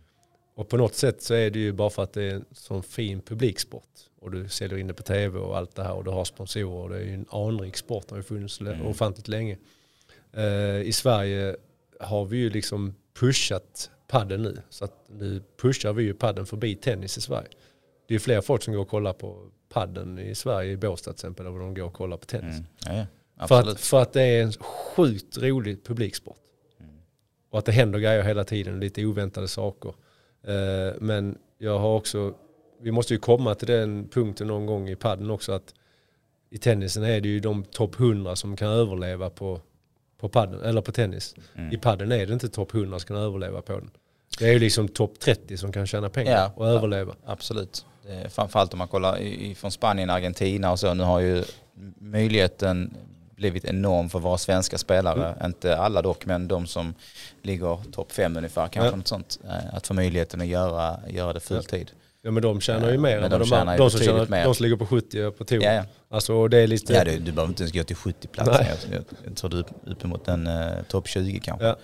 Och 0.55 0.69
på 0.69 0.77
något 0.77 0.95
sätt 0.95 1.21
så 1.21 1.33
är 1.33 1.49
det 1.49 1.59
ju 1.59 1.71
bara 1.71 1.89
för 1.89 2.03
att 2.03 2.13
det 2.13 2.23
är 2.23 2.35
en 2.35 2.45
sån 2.51 2.83
fin 2.83 3.21
publiksport. 3.21 3.89
Och 4.19 4.31
du 4.31 4.49
säljer 4.49 4.77
in 4.77 4.87
det 4.87 4.93
på 4.93 5.03
tv 5.03 5.39
och 5.39 5.57
allt 5.57 5.75
det 5.75 5.83
här 5.83 5.93
och 5.93 6.03
du 6.03 6.11
har 6.11 6.25
sponsorer. 6.25 6.83
Och 6.83 6.89
det 6.89 6.95
är 6.97 7.01
ju 7.03 7.13
en 7.13 7.25
anrik 7.29 7.77
sport, 7.77 8.07
det 8.07 8.13
har 8.13 8.17
ju 8.19 8.23
funnits 8.23 8.61
Mm. 8.61 8.81
ofantligt 8.85 9.27
länge. 9.27 9.57
Eh, 10.33 10.81
I 10.81 10.91
Sverige 10.93 11.55
har 11.99 12.25
vi 12.25 12.37
ju 12.37 12.49
liksom 12.49 12.95
pushat 13.19 13.89
padden 14.13 14.41
nu. 14.41 14.61
Så 14.69 14.85
att 14.85 14.93
nu 15.07 15.41
pushar 15.61 15.93
vi 15.93 16.03
ju 16.03 16.13
padden 16.13 16.45
förbi 16.45 16.75
tennis 16.75 17.17
i 17.17 17.21
Sverige. 17.21 17.49
Det 18.07 18.15
är 18.15 18.19
fler 18.19 18.41
folk 18.41 18.63
som 18.63 18.73
går 18.73 18.81
och 18.81 18.87
kollar 18.87 19.13
på 19.13 19.47
padden 19.69 20.19
i 20.19 20.35
Sverige, 20.35 20.71
i 20.71 20.77
Båstad 20.77 21.11
till 21.11 21.17
exempel, 21.17 21.45
än 21.45 21.53
vad 21.53 21.61
de 21.61 21.73
går 21.73 21.83
och 21.83 21.93
kollar 21.93 22.17
på 22.17 22.25
tennis. 22.25 22.55
mm, 22.55 22.65
ja, 22.85 23.05
ja, 23.39 23.47
För 23.47 23.59
att, 23.59 23.79
för 23.79 24.01
att 24.01 24.13
det 24.13 24.21
är 24.21 24.43
en 24.43 24.51
sjukt 24.53 25.37
rolig 25.37 25.83
publiksport. 25.83 26.37
Mm. 26.79 26.91
Och 27.49 27.59
att 27.59 27.65
det 27.65 27.71
händer 27.71 27.99
grejer 27.99 28.23
hela 28.23 28.43
tiden, 28.43 28.79
lite 28.79 29.05
oväntade 29.05 29.47
saker. 29.47 29.93
Eh, 30.43 30.93
men 30.99 31.37
jag 31.57 31.79
har 31.79 31.95
också, 31.95 32.33
vi 32.81 32.91
måste 32.91 33.13
ju 33.13 33.19
komma 33.19 33.55
till 33.55 33.67
den 33.67 34.09
punkten 34.09 34.47
någon 34.47 34.65
gång 34.65 34.89
i 34.89 34.95
padden 34.95 35.29
också 35.29 35.51
att 35.51 35.73
i 36.49 36.57
tennisen 36.57 37.03
är 37.03 37.21
det 37.21 37.27
ju 37.27 37.39
de 37.39 37.63
topp 37.63 37.99
100 37.99 38.35
som 38.35 38.55
kan 38.55 38.69
överleva 38.69 39.29
på, 39.29 39.61
på 40.17 40.29
padden, 40.29 40.61
eller 40.61 40.81
på 40.81 40.91
tennis. 40.91 41.35
Mm. 41.55 41.73
I 41.73 41.77
padden 41.77 42.11
är 42.11 42.25
det 42.25 42.33
inte 42.33 42.49
topp 42.49 42.73
100 42.73 42.99
som 42.99 43.07
kan 43.07 43.17
överleva 43.17 43.61
på 43.61 43.73
den. 43.73 43.91
Det 44.39 44.45
är 44.47 44.51
ju 44.53 44.59
liksom 44.59 44.87
topp 44.87 45.19
30 45.19 45.57
som 45.57 45.71
kan 45.71 45.87
tjäna 45.87 46.09
pengar 46.09 46.31
Ja. 46.31 46.51
och 46.55 46.67
överleva. 46.67 47.15
Absolut. 47.25 47.85
Framförallt 48.29 48.73
om 48.73 48.79
man 48.79 48.87
kollar 48.87 49.53
från 49.55 49.71
Spanien, 49.71 50.09
Argentina 50.09 50.71
och 50.71 50.79
så. 50.79 50.93
Nu 50.93 51.03
har 51.03 51.19
ju 51.19 51.43
möjligheten 51.99 52.93
blivit 53.35 53.65
enorm 53.65 54.09
för 54.09 54.19
våra 54.19 54.37
svenska 54.37 54.77
spelare. 54.77 55.27
Mm. 55.33 55.45
Inte 55.45 55.77
alla 55.77 56.01
dock, 56.01 56.25
men 56.25 56.47
de 56.47 56.67
som 56.67 56.93
ligger 57.41 57.91
topp 57.91 58.11
fem 58.11 58.37
ungefär, 58.37 58.67
kanske 58.67 58.89
Ja. 58.91 58.95
något 58.95 59.07
sånt. 59.07 59.39
eh, 59.47 59.75
Att 59.75 59.87
få 59.87 59.93
möjligheten 59.93 60.41
att 60.41 60.47
göra, 60.47 60.99
göra 61.09 61.33
det 61.33 61.39
fulltid. 61.39 61.91
Ja 62.21 62.31
men 62.31 62.43
de 62.43 62.61
tjänar 62.61 62.87
ju 62.87 62.93
Ja, 62.93 62.99
mer 63.01 63.17
än 63.21 63.29
de 63.31 63.39
de, 63.39 63.45
tjänar 63.45 63.77
de, 63.77 63.91
som 63.91 63.99
tjänar, 63.99 64.27
mer. 64.27 64.43
de 64.45 64.55
som 64.55 64.63
ligger 64.63 64.75
på 64.77 64.85
70 64.85 65.31
på 65.31 65.43
touren. 65.45 65.63
Ja, 65.63 65.73
ja. 65.73 65.83
Alltså 66.09 66.47
det 66.47 66.57
är 66.57 66.67
lite... 66.67 66.93
Ja, 66.93 67.03
du, 67.03 67.11
du 67.19 67.31
behöver 67.31 67.47
inte 67.49 67.63
ens 67.63 67.73
gå 67.73 67.83
till 67.83 67.95
70 67.95 68.27
platser. 68.27 68.53
Nej. 68.53 68.71
Jag, 68.91 68.95
jag, 68.95 69.03
jag 69.25 69.35
tror 69.35 69.49
du 69.49 69.59
är 69.59 69.65
uppemot 69.85 70.27
en 70.27 70.47
uh, 70.47 70.83
topp 70.87 71.07
20 71.07 71.39
kanske. 71.39 71.65
Ja. 71.65 71.75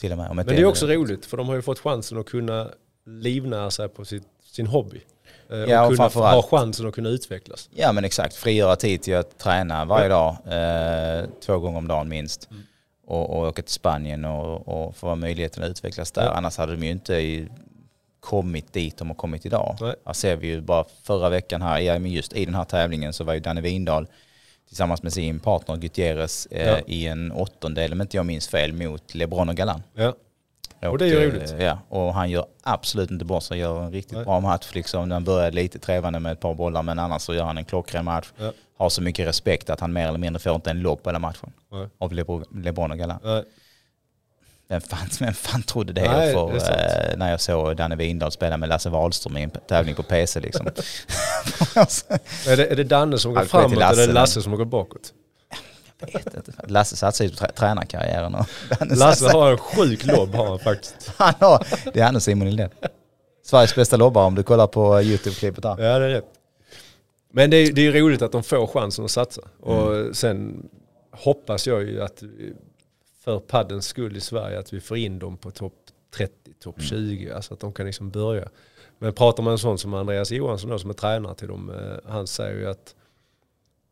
Till 0.00 0.12
och 0.12 0.18
med. 0.18 0.36
Men 0.36 0.46
det 0.46 0.56
är 0.56 0.64
också 0.64 0.86
roligt 0.86 1.26
för 1.26 1.36
de 1.36 1.48
har 1.48 1.54
ju 1.54 1.62
fått 1.62 1.78
chansen 1.78 2.18
att 2.18 2.26
kunna 2.26 2.70
livnära 3.06 3.70
sig 3.70 3.88
på 3.88 4.04
sitt, 4.04 4.22
sin 4.44 4.66
hobby. 4.66 5.00
Eh, 5.50 5.58
Ja, 5.58 5.86
och 5.86 5.92
och 5.92 5.96
kunna 6.12 6.30
ha 6.30 6.42
chansen 6.42 6.88
att 6.88 6.94
kunna 6.94 7.08
utvecklas. 7.08 7.68
Ja 7.74 7.92
men 7.92 8.04
exakt, 8.04 8.34
frigöra 8.34 8.76
tid 8.76 9.02
till 9.02 9.16
att 9.16 9.38
träna 9.38 9.84
varje 9.84 10.08
dag, 10.08 10.36
eh, 10.46 11.24
två 11.46 11.58
gånger 11.58 11.78
om 11.78 11.88
dagen 11.88 12.08
minst. 12.08 12.50
Mm. 12.50 12.62
Och, 13.06 13.30
och 13.30 13.48
åka 13.48 13.62
till 13.62 13.72
Spanien 13.72 14.24
och, 14.24 14.68
och 14.68 14.96
få 14.96 15.14
möjligheten 15.14 15.62
att 15.62 15.70
utvecklas 15.70 16.12
där. 16.12 16.24
Ja. 16.24 16.30
Annars 16.30 16.56
hade 16.56 16.76
de 16.76 16.84
ju 16.86 16.90
inte 16.90 17.46
kommit 18.20 18.72
dit 18.72 18.96
de 18.96 19.08
har 19.08 19.14
kommit 19.14 19.46
idag. 19.46 19.76
Nej. 19.80 19.94
Här 20.04 20.12
ser 20.12 20.36
vi 20.36 20.46
ju 20.46 20.60
bara 20.60 20.84
förra 21.02 21.28
veckan 21.28 21.62
här, 21.62 21.78
ja, 21.78 21.98
men 21.98 22.10
just 22.10 22.32
i 22.32 22.44
den 22.44 22.54
här 22.54 22.64
tävlingen 22.64 23.12
så 23.12 23.24
var 23.24 23.34
ju 23.34 23.40
Danne 23.40 23.60
Windahl 23.60 24.06
tillsammans 24.68 25.02
med 25.02 25.12
sin 25.12 25.40
partner 25.40 25.76
Gutierrez 25.76 26.46
eh, 26.50 26.68
Ja. 26.68 26.78
i 26.86 27.06
en 27.06 27.32
åttondel, 27.32 27.92
om 27.92 28.00
inte 28.00 28.16
jag 28.16 28.26
minns 28.26 28.48
fel, 28.48 28.72
mot 28.72 29.14
LeBron 29.14 29.48
och 29.48 29.54
Galan. 29.54 29.82
Ja. 29.94 30.14
Och 30.88 30.98
det 30.98 31.04
är 31.04 31.08
ju 31.08 31.28
eh, 31.28 31.32
roligt. 31.34 31.54
Ja, 31.58 31.78
och 31.88 32.14
han 32.14 32.30
gör 32.30 32.46
absolut 32.62 33.10
inte 33.10 33.24
bort 33.24 33.42
sig. 33.42 33.58
gör 33.58 33.82
en 33.82 33.92
riktigt 33.92 34.12
Nej. 34.16 34.24
bra 34.24 34.40
match. 34.40 34.70
Liksom. 34.74 35.10
Han 35.10 35.24
började 35.24 35.56
lite 35.56 35.78
trevande 35.78 36.20
med 36.20 36.32
ett 36.32 36.40
par 36.40 36.54
bollar 36.54 36.82
men 36.82 36.98
annars 36.98 37.22
så 37.22 37.34
gör 37.34 37.44
han 37.44 37.58
en 37.58 37.64
klockren 37.64 38.04
match. 38.04 38.26
Ja. 38.36 38.52
Har 38.78 38.88
så 38.88 39.02
mycket 39.02 39.26
respekt 39.26 39.70
att 39.70 39.80
han 39.80 39.92
mer 39.92 40.08
eller 40.08 40.18
mindre 40.18 40.40
får 40.40 40.54
inte 40.54 40.70
en 40.70 40.80
lobb 40.80 41.02
på 41.02 41.08
hela 41.10 41.18
matchen. 41.18 41.52
Nej. 41.72 41.88
Av 41.98 42.12
LeBron 42.54 42.90
och 42.90 42.98
Galan. 42.98 43.18
Nej. 43.24 43.44
Vem 44.68 44.80
fan, 44.80 45.08
vem 45.20 45.34
fan 45.34 45.62
trodde 45.62 45.92
det? 45.92 46.10
Nej, 46.10 46.34
för, 46.34 46.52
det 46.52 47.10
eh, 47.10 47.16
när 47.18 47.30
jag 47.30 47.40
såg 47.40 47.76
Danne 47.76 47.96
Windahl 47.96 48.32
spela 48.32 48.56
med 48.56 48.68
Lasse 48.68 48.90
Wahlström 48.90 49.36
i 49.36 49.42
en 49.42 49.50
tävling 49.50 49.94
på 49.94 50.02
PC 50.02 50.40
liksom. 50.40 50.66
Är, 52.48 52.56
det, 52.56 52.66
är 52.66 52.76
det 52.76 52.84
Danne 52.84 53.18
som 53.18 53.32
går 53.32 53.40
Allt 53.40 53.50
framåt 53.50 53.72
eller 53.72 53.86
är 53.86 53.90
det 53.90 53.96
Lasse, 53.96 54.12
Lasse 54.12 54.42
som 54.42 54.56
går 54.56 54.64
bakåt? 54.64 55.12
Jag 56.00 56.12
vet 56.12 56.34
inte. 56.36 56.52
Lasse 56.66 56.96
satsar 56.96 57.24
ju 57.24 57.30
på 57.30 57.36
trä- 57.36 57.52
tränarkarriären. 57.52 58.34
Och 58.34 58.46
Lasse 58.80 59.24
satsar- 59.24 59.32
har 59.32 59.50
en 59.50 59.58
sjuk 59.58 60.06
lobb 60.06 60.34
har 60.34 60.46
han 60.48 60.58
faktiskt. 60.58 61.12
han 61.16 61.34
har, 61.40 61.66
det 61.92 62.00
är 62.00 62.04
han 62.04 62.16
och 62.16 62.22
Simon 62.22 62.48
Lindell. 62.48 62.70
Sveriges 63.44 63.74
bästa 63.74 63.96
lobbare 63.96 64.24
om 64.24 64.34
du 64.34 64.42
kollar 64.42 64.66
på 64.66 65.02
YouTube-klippet 65.02 65.62
där. 65.62 65.70
Ja 65.84 65.98
det 65.98 66.04
är 66.04 66.08
rätt. 66.10 66.24
Men 67.32 67.50
det 67.50 67.56
är, 67.56 67.72
det 67.72 67.86
är 67.86 67.92
roligt 67.92 68.22
att 68.22 68.32
de 68.32 68.42
får 68.42 68.66
chansen 68.66 69.04
att 69.04 69.10
satsa. 69.10 69.42
Och 69.60 69.94
Mm. 69.94 70.14
sen 70.14 70.68
hoppas 71.12 71.66
jag 71.66 71.82
ju 71.82 72.02
att 72.02 72.22
för 73.28 73.38
paddens 73.40 73.86
skull 73.86 74.16
i 74.16 74.20
Sverige 74.20 74.58
att 74.58 74.72
vi 74.72 74.80
får 74.80 74.96
in 74.96 75.18
dem 75.18 75.36
på 75.36 75.50
topp 75.50 75.74
30, 76.10 76.52
topp 76.58 76.76
Mm. 76.78 76.86
20. 76.88 77.30
Alltså 77.32 77.54
att 77.54 77.60
de 77.60 77.72
kan 77.72 77.86
liksom 77.86 78.10
börja. 78.10 78.48
Men 78.98 79.12
pratar 79.12 79.42
man 79.42 79.52
en 79.52 79.58
sån 79.58 79.78
som 79.78 79.94
Andreas 79.94 80.30
Johansson 80.30 80.70
då, 80.70 80.78
som 80.78 80.90
är 80.90 80.94
tränare 80.94 81.34
till 81.34 81.48
dem. 81.48 81.70
eh, 81.70 82.10
Han 82.10 82.26
säger 82.26 82.58
ju 82.58 82.66
att 82.68 82.94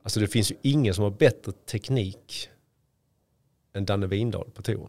alltså 0.02 0.20
det 0.20 0.26
finns 0.28 0.50
ju 0.52 0.56
ingen 0.62 0.94
som 0.94 1.04
har 1.04 1.10
bättre 1.10 1.52
teknik 1.52 2.48
än 3.72 3.84
Danne 3.84 4.06
Windahl 4.06 4.50
på 4.50 4.62
touren. 4.62 4.88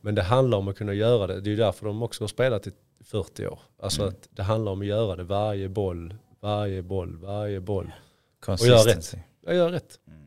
Men 0.00 0.14
det 0.14 0.22
handlar 0.22 0.58
om 0.58 0.68
att 0.68 0.76
kunna 0.76 0.94
göra 0.94 1.26
det. 1.26 1.40
Det 1.40 1.48
är 1.48 1.52
ju 1.52 1.56
därför 1.56 1.86
de 1.86 2.02
också 2.02 2.22
har 2.22 2.28
spelat 2.28 2.66
i 2.66 2.70
40 3.04 3.46
år. 3.46 3.58
Alltså 3.78 4.02
Mm. 4.02 4.14
att 4.14 4.28
det 4.30 4.42
handlar 4.42 4.72
om 4.72 4.80
att 4.80 4.86
göra 4.86 5.16
det 5.16 5.24
varje 5.24 5.68
boll, 5.68 6.14
varje 6.40 6.82
boll, 6.82 7.16
varje 7.16 7.60
boll. 7.60 7.92
Consistency. 8.40 9.18
Jag 9.46 9.54
gör 9.54 9.70
rätt. 9.70 10.00
Mm. 10.08 10.19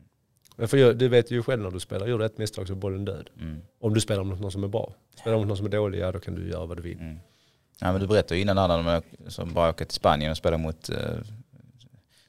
Men 0.56 0.68
för 0.68 0.92
det 0.94 1.08
vet 1.08 1.28
du 1.28 1.34
ju 1.34 1.42
själv 1.42 1.62
när 1.62 1.70
du 1.70 1.80
spelar. 1.80 2.06
Gör 2.06 2.18
du 2.18 2.24
ett 2.24 2.38
misstag 2.38 2.66
så 2.66 2.72
är 2.72 2.76
bollen 2.76 3.04
död. 3.04 3.30
Mm. 3.40 3.60
Om 3.80 3.94
du 3.94 4.00
spelar 4.00 4.24
mot 4.24 4.40
någon 4.40 4.52
som 4.52 4.64
är 4.64 4.68
bra. 4.68 4.94
Spelar 5.20 5.36
du 5.36 5.38
mot 5.40 5.48
någon 5.48 5.56
som 5.56 5.66
är 5.66 5.70
dålig, 5.70 5.98
ja 5.98 6.12
då 6.12 6.20
kan 6.20 6.34
du 6.34 6.48
göra 6.50 6.66
vad 6.66 6.76
du 6.76 6.82
vill. 6.82 6.98
Mm. 6.98 7.18
Ja, 7.80 7.92
men 7.92 8.00
du 8.00 8.06
berättade 8.06 8.34
ju 8.36 8.42
innan 8.42 8.56
där 8.56 8.68
när 8.82 9.02
de 9.24 9.30
som 9.30 9.52
bara 9.54 9.70
åker 9.70 9.84
till 9.84 9.94
Spanien 9.94 10.30
och 10.30 10.36
spelar 10.36 10.58
mot, 10.58 10.88
eh, 10.88 10.96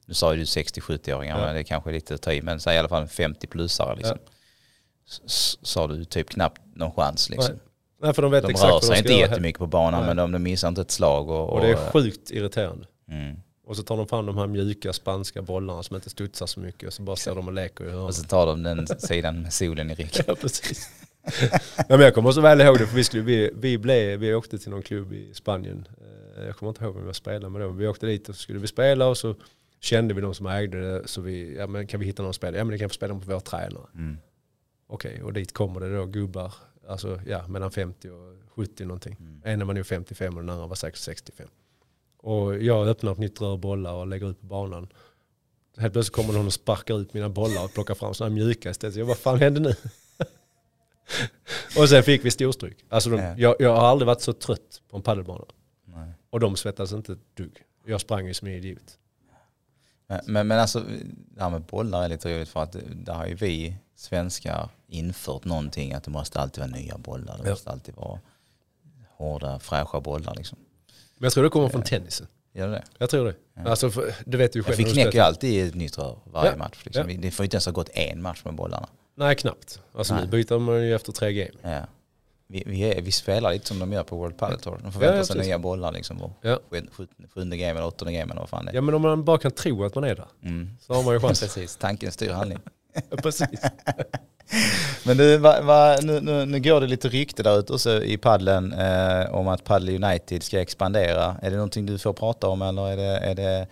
nu 0.06 0.14
sa 0.14 0.32
ju 0.34 0.38
du 0.38 0.44
60-70-åringar, 0.44 1.38
Ja. 1.38 1.44
men 1.44 1.54
det 1.54 1.60
är 1.60 1.64
kanske 1.64 1.92
lite 1.92 2.14
att 2.14 2.22
ta 2.22 2.32
i, 2.32 2.42
men 2.42 2.60
säg 2.60 2.76
i 2.76 2.78
alla 2.78 2.88
fall 2.88 3.02
en 3.02 3.08
50-plussare 3.08 3.96
liksom. 3.96 4.18
S- 5.08 5.20
s- 5.26 5.58
Sa 5.62 5.86
du 5.86 6.04
typ 6.04 6.28
knappt 6.30 6.60
någon 6.74 6.92
chans 6.92 7.30
liksom. 7.30 7.54
Nej, 7.54 7.62
Nej 8.00 8.14
för 8.14 8.22
de 8.22 8.30
vet 8.30 8.42
De 8.42 8.50
exakt 8.50 8.64
rör 8.72 8.80
de 8.80 8.86
sig 8.86 8.96
ska 8.96 8.98
inte 8.98 9.12
jättemycket 9.20 9.58
på 9.58 9.66
banan 9.66 10.00
Nej. 10.00 10.06
men 10.06 10.16
de, 10.16 10.32
de 10.32 10.42
missar 10.42 10.68
inte 10.68 10.80
ett 10.80 10.90
slag. 10.90 11.30
Och, 11.30 11.50
Och 11.52 11.60
det 11.60 11.70
är 11.70 11.76
sjukt 11.90 12.30
irriterande. 12.30 12.86
mm. 13.10 13.36
Och 13.66 13.76
så 13.76 13.82
tar 13.82 13.96
de 13.96 14.08
fram 14.08 14.26
de 14.26 14.38
här 14.38 14.46
mjuka 14.46 14.92
spanska 14.92 15.42
bollarna 15.42 15.82
som 15.82 15.96
inte 15.96 16.10
studsar 16.10 16.46
så 16.46 16.60
mycket. 16.60 16.86
Och 16.86 16.92
så 16.92 17.02
bara 17.02 17.16
står 17.16 17.34
de 17.34 17.46
och 17.48 17.54
leker 17.54 17.84
i 17.84 17.88
Och 17.88 17.92
hörnet. 17.92 18.14
så 18.14 18.22
tar 18.24 18.46
de 18.46 18.62
den 18.62 18.86
sidan 18.86 19.42
med 19.42 19.52
solen 19.52 19.90
i 19.90 19.94
ryggen. 19.94 20.10
Ja, 20.26 20.34
precis. 20.34 20.90
ja, 21.76 21.84
men 21.88 22.00
jag 22.00 22.14
kommer 22.14 22.32
så 22.32 22.40
väl 22.40 22.60
ihåg 22.60 22.78
det, 22.78 22.86
för 22.86 22.96
vi, 22.96 23.04
skulle, 23.04 23.22
vi, 23.22 23.50
vi, 23.54 23.78
blev, 23.78 24.20
vi 24.20 24.34
åkte 24.34 24.58
till 24.58 24.70
någon 24.70 24.82
klubb 24.82 25.12
i 25.12 25.34
Spanien. 25.34 25.88
Eh, 26.36 26.44
Jag 26.44 26.56
kommer 26.56 26.70
inte 26.70 26.84
ihåg 26.84 26.94
vem 26.96 27.06
jag 27.06 27.16
spelade 27.16 27.48
med 27.50 27.60
då. 27.60 27.68
Vi 27.68 27.86
åkte 27.86 28.06
dit 28.06 28.28
och 28.28 28.34
så 28.34 28.40
skulle 28.42 28.58
vi 28.58 28.66
spela 28.66 29.06
och 29.08 29.18
så 29.18 29.34
kände 29.80 30.14
vi 30.14 30.20
de 30.20 30.34
som 30.34 30.46
ägde 30.46 30.80
det. 30.80 31.08
Så 31.08 31.20
vi, 31.20 31.56
ja 31.56 31.66
men 31.66 31.86
kan 31.86 32.00
vi 32.00 32.06
hitta 32.06 32.22
någon 32.22 32.34
spelare? 32.34 32.58
Ja 32.58 32.64
men 32.64 32.72
det 32.72 32.78
kan 32.78 32.88
vi 32.88 32.94
spela 32.94 33.14
på 33.14 33.20
vår 33.20 33.40
tränare. 33.40 33.86
Mm. 33.94 34.16
Okej, 34.88 35.22
och 35.22 35.32
dit 35.32 35.52
kommer 35.52 35.80
det 35.80 35.96
då 35.96 36.04
gubbar, 36.06 36.54
alltså 36.88 37.20
ja 37.26 37.48
mellan 37.48 37.70
50 37.70 38.10
och 38.10 38.36
70 38.56 38.84
någonting. 38.84 39.16
Mm. 39.20 39.40
En 39.60 39.66
var 39.66 39.74
nog 39.74 39.86
55 39.86 40.34
och 40.36 40.42
den 40.42 40.50
andra 40.50 40.66
var 40.66 40.74
säkert 40.76 40.98
65. 40.98 41.48
Och 42.26 42.62
jag 42.62 42.88
öppnar 42.88 43.12
ett 43.12 43.18
nytt 43.18 43.40
rör 43.40 43.56
bollar 43.56 43.92
och 43.92 44.06
lägger 44.06 44.30
ut 44.30 44.40
på 44.40 44.46
banan. 44.46 44.88
Helt 45.76 45.92
plötsligt 45.92 46.16
kommer 46.16 46.32
någon 46.32 46.46
och 46.46 46.52
sparkar 46.52 47.00
ut 47.00 47.14
mina 47.14 47.28
bollar 47.28 47.64
och 47.64 47.72
plockar 47.74 47.94
fram 47.94 48.14
sådana 48.14 48.34
här 48.34 48.44
mjuka 48.44 48.70
istället. 48.70 48.94
Så 48.94 49.00
jag, 49.00 49.06
vad 49.06 49.18
fan 49.18 49.38
hände 49.38 49.60
nu? 49.60 49.74
och 51.78 51.88
sen 51.88 52.02
fick 52.02 52.24
vi 52.24 52.30
storstryk. 52.30 52.84
Alltså 52.88 53.10
de, 53.10 53.16
Ja. 53.16 53.34
jag, 53.38 53.56
jag 53.58 53.76
har 53.76 53.86
aldrig 53.86 54.06
varit 54.06 54.20
så 54.20 54.32
trött 54.32 54.82
på 54.90 54.96
en 54.96 55.02
padelbana. 55.02 55.44
Och 56.30 56.40
de 56.40 56.56
svettades 56.56 56.92
inte 56.92 57.12
ett 57.12 57.36
dugg. 57.36 57.62
Jag 57.84 58.00
sprang 58.00 58.26
ju 58.26 58.34
som 58.34 58.48
en 58.48 58.54
idiot. 58.54 58.98
Men, 60.06 60.20
men, 60.26 60.46
men 60.46 60.58
alltså, 60.58 60.82
det 61.34 61.42
här 61.42 61.50
med 61.50 61.62
bollar 61.62 62.04
är 62.04 62.08
lite 62.08 62.36
roligt 62.36 62.48
för 62.48 62.62
att 62.62 62.76
där 62.94 63.14
har 63.14 63.26
ju 63.26 63.34
vi 63.34 63.76
svenskar 63.94 64.68
infört 64.86 65.44
någonting 65.44 65.92
att 65.92 66.04
det 66.04 66.10
måste 66.10 66.40
alltid 66.40 66.64
vara 66.64 66.70
nya 66.70 66.98
bollar. 66.98 67.38
Det 67.42 67.50
måste 67.50 67.70
alltid 67.70 67.94
vara 67.94 68.20
hårda, 69.16 69.58
fräscha 69.58 70.00
bollar 70.00 70.34
liksom. 70.34 70.58
Men 71.18 71.24
jag 71.26 71.32
tror 71.32 71.44
det 71.44 71.50
kommer 71.50 71.68
från 71.68 71.82
tennisen. 71.82 72.26
Gör 72.54 72.68
det? 72.68 72.84
Jag 72.98 73.10
tror 73.10 73.24
det. 73.24 73.34
Ja. 73.54 73.70
Alltså, 73.70 73.90
för, 73.90 74.14
du 74.26 74.38
vet 74.38 74.56
ju 74.56 74.60
Ja, 74.60 74.64
själv. 74.64 74.76
vi 74.76 74.82
när 74.84 74.88
du 74.90 74.94
knäcker 74.94 75.18
ju 75.18 75.24
alltid 75.24 75.66
ett 75.68 75.74
nytt 75.74 75.98
rör 75.98 76.18
varje 76.24 76.50
Ja. 76.50 76.56
match. 76.56 76.80
Liksom. 76.84 77.00
Ja. 77.00 77.06
Vi- 77.06 77.16
Det 77.16 77.30
får 77.30 77.44
ju 77.44 77.46
inte 77.46 77.54
ens 77.54 77.66
ha 77.66 77.72
gått 77.72 77.88
en 77.92 78.22
match 78.22 78.40
med 78.44 78.54
bollarna. 78.54 78.88
Nej, 79.14 79.34
knappt. 79.36 79.80
Alltså 79.94 80.14
Nej. 80.14 80.22
nu 80.24 80.30
byter 80.30 80.58
man 80.58 80.82
ju 80.86 80.94
efter 80.94 81.12
tre 81.12 81.32
game. 81.32 81.50
Ja. 81.76 81.86
Vi, 82.48 82.62
vi, 82.66 82.80
är, 82.80 83.02
vi 83.02 83.12
spelar 83.12 83.52
lite 83.52 83.66
som 83.66 83.78
de 83.78 83.92
gör 83.92 84.02
på 84.02 84.16
World 84.16 84.36
Padel 84.38 84.58
Tour. 84.60 84.78
De 84.82 84.92
förväntar 84.92 85.14
Ja, 85.14 85.18
ja, 85.18 85.24
sig 85.24 85.38
nya 85.40 85.58
bollar 85.58 85.92
liksom. 85.92 86.22
Och 86.22 86.30
Ja. 86.42 86.58
sjunde 87.34 87.56
game 87.56 87.70
eller 87.70 87.86
åttonde 87.86 88.12
game 88.12 88.32
eller 88.32 88.40
vad 88.40 88.48
fan 88.48 88.64
det 88.64 88.70
är. 88.70 88.74
Ja 88.74 88.80
men 88.80 88.94
om 88.94 89.02
man 89.02 89.24
bara 89.24 89.38
kan 89.38 89.50
tro 89.50 89.84
att 89.84 89.94
man 89.94 90.04
är 90.04 90.14
där 90.14 90.26
Mm. 90.42 90.70
så 90.80 90.94
har 90.94 91.02
man 91.02 91.14
ju 91.14 91.20
chans. 91.20 91.40
Precis, 91.40 91.76
tanken 91.76 92.12
styr 92.12 92.30
handling. 92.30 92.58
Precis. 93.22 93.48
Men 95.04 95.16
du, 95.16 95.36
va, 95.36 95.60
va, 95.60 95.96
nu, 96.02 96.20
nu, 96.20 96.46
nu 96.46 96.60
går 96.60 96.80
det 96.80 96.86
lite 96.86 97.08
rykte 97.08 97.42
där 97.42 97.58
ute 97.58 97.72
också 97.72 98.02
i 98.04 98.16
padden 98.16 98.72
eh, 98.72 99.34
om 99.34 99.48
att 99.48 99.64
Padel 99.64 100.04
United 100.04 100.42
ska 100.42 100.60
expandera. 100.60 101.36
Är 101.42 101.50
det 101.50 101.56
någonting 101.56 101.86
du 101.86 101.98
får 101.98 102.12
prata 102.12 102.48
om 102.48 102.62
eller 102.62 102.88
är 102.88 102.96
det, 102.96 103.18
är 103.18 103.34
det 103.34 103.66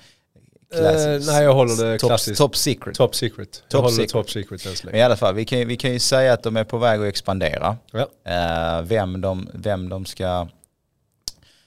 Eh, 0.74 1.20
nej, 1.26 1.44
jag 1.44 1.54
håller 1.54 1.84
det 1.84 1.98
top, 1.98 2.08
klassiskt. 2.08 2.38
Top 2.38 2.56
secret. 2.56 2.96
Top 2.96 3.14
secret. 3.14 3.52
Top 3.52 3.64
jag 3.68 3.78
håller 3.78 3.94
secret. 3.94 4.10
top 4.10 4.30
secret 4.30 4.66
än 4.66 4.76
så 4.76 4.87
Men 4.87 4.94
i 4.94 5.02
alla 5.02 5.16
fall, 5.16 5.34
vi 5.34 5.44
kan, 5.44 5.68
vi 5.68 5.76
kan 5.76 5.92
ju 5.92 5.98
säga 5.98 6.32
att 6.32 6.42
de 6.42 6.56
är 6.56 6.64
på 6.64 6.78
väg 6.78 7.00
att 7.00 7.06
expandera. 7.06 7.76
Ja. 7.92 8.08
Eh, 8.24 8.82
vem, 8.82 9.20
de, 9.20 9.48
vem 9.54 9.88
de 9.88 10.04
ska 10.04 10.48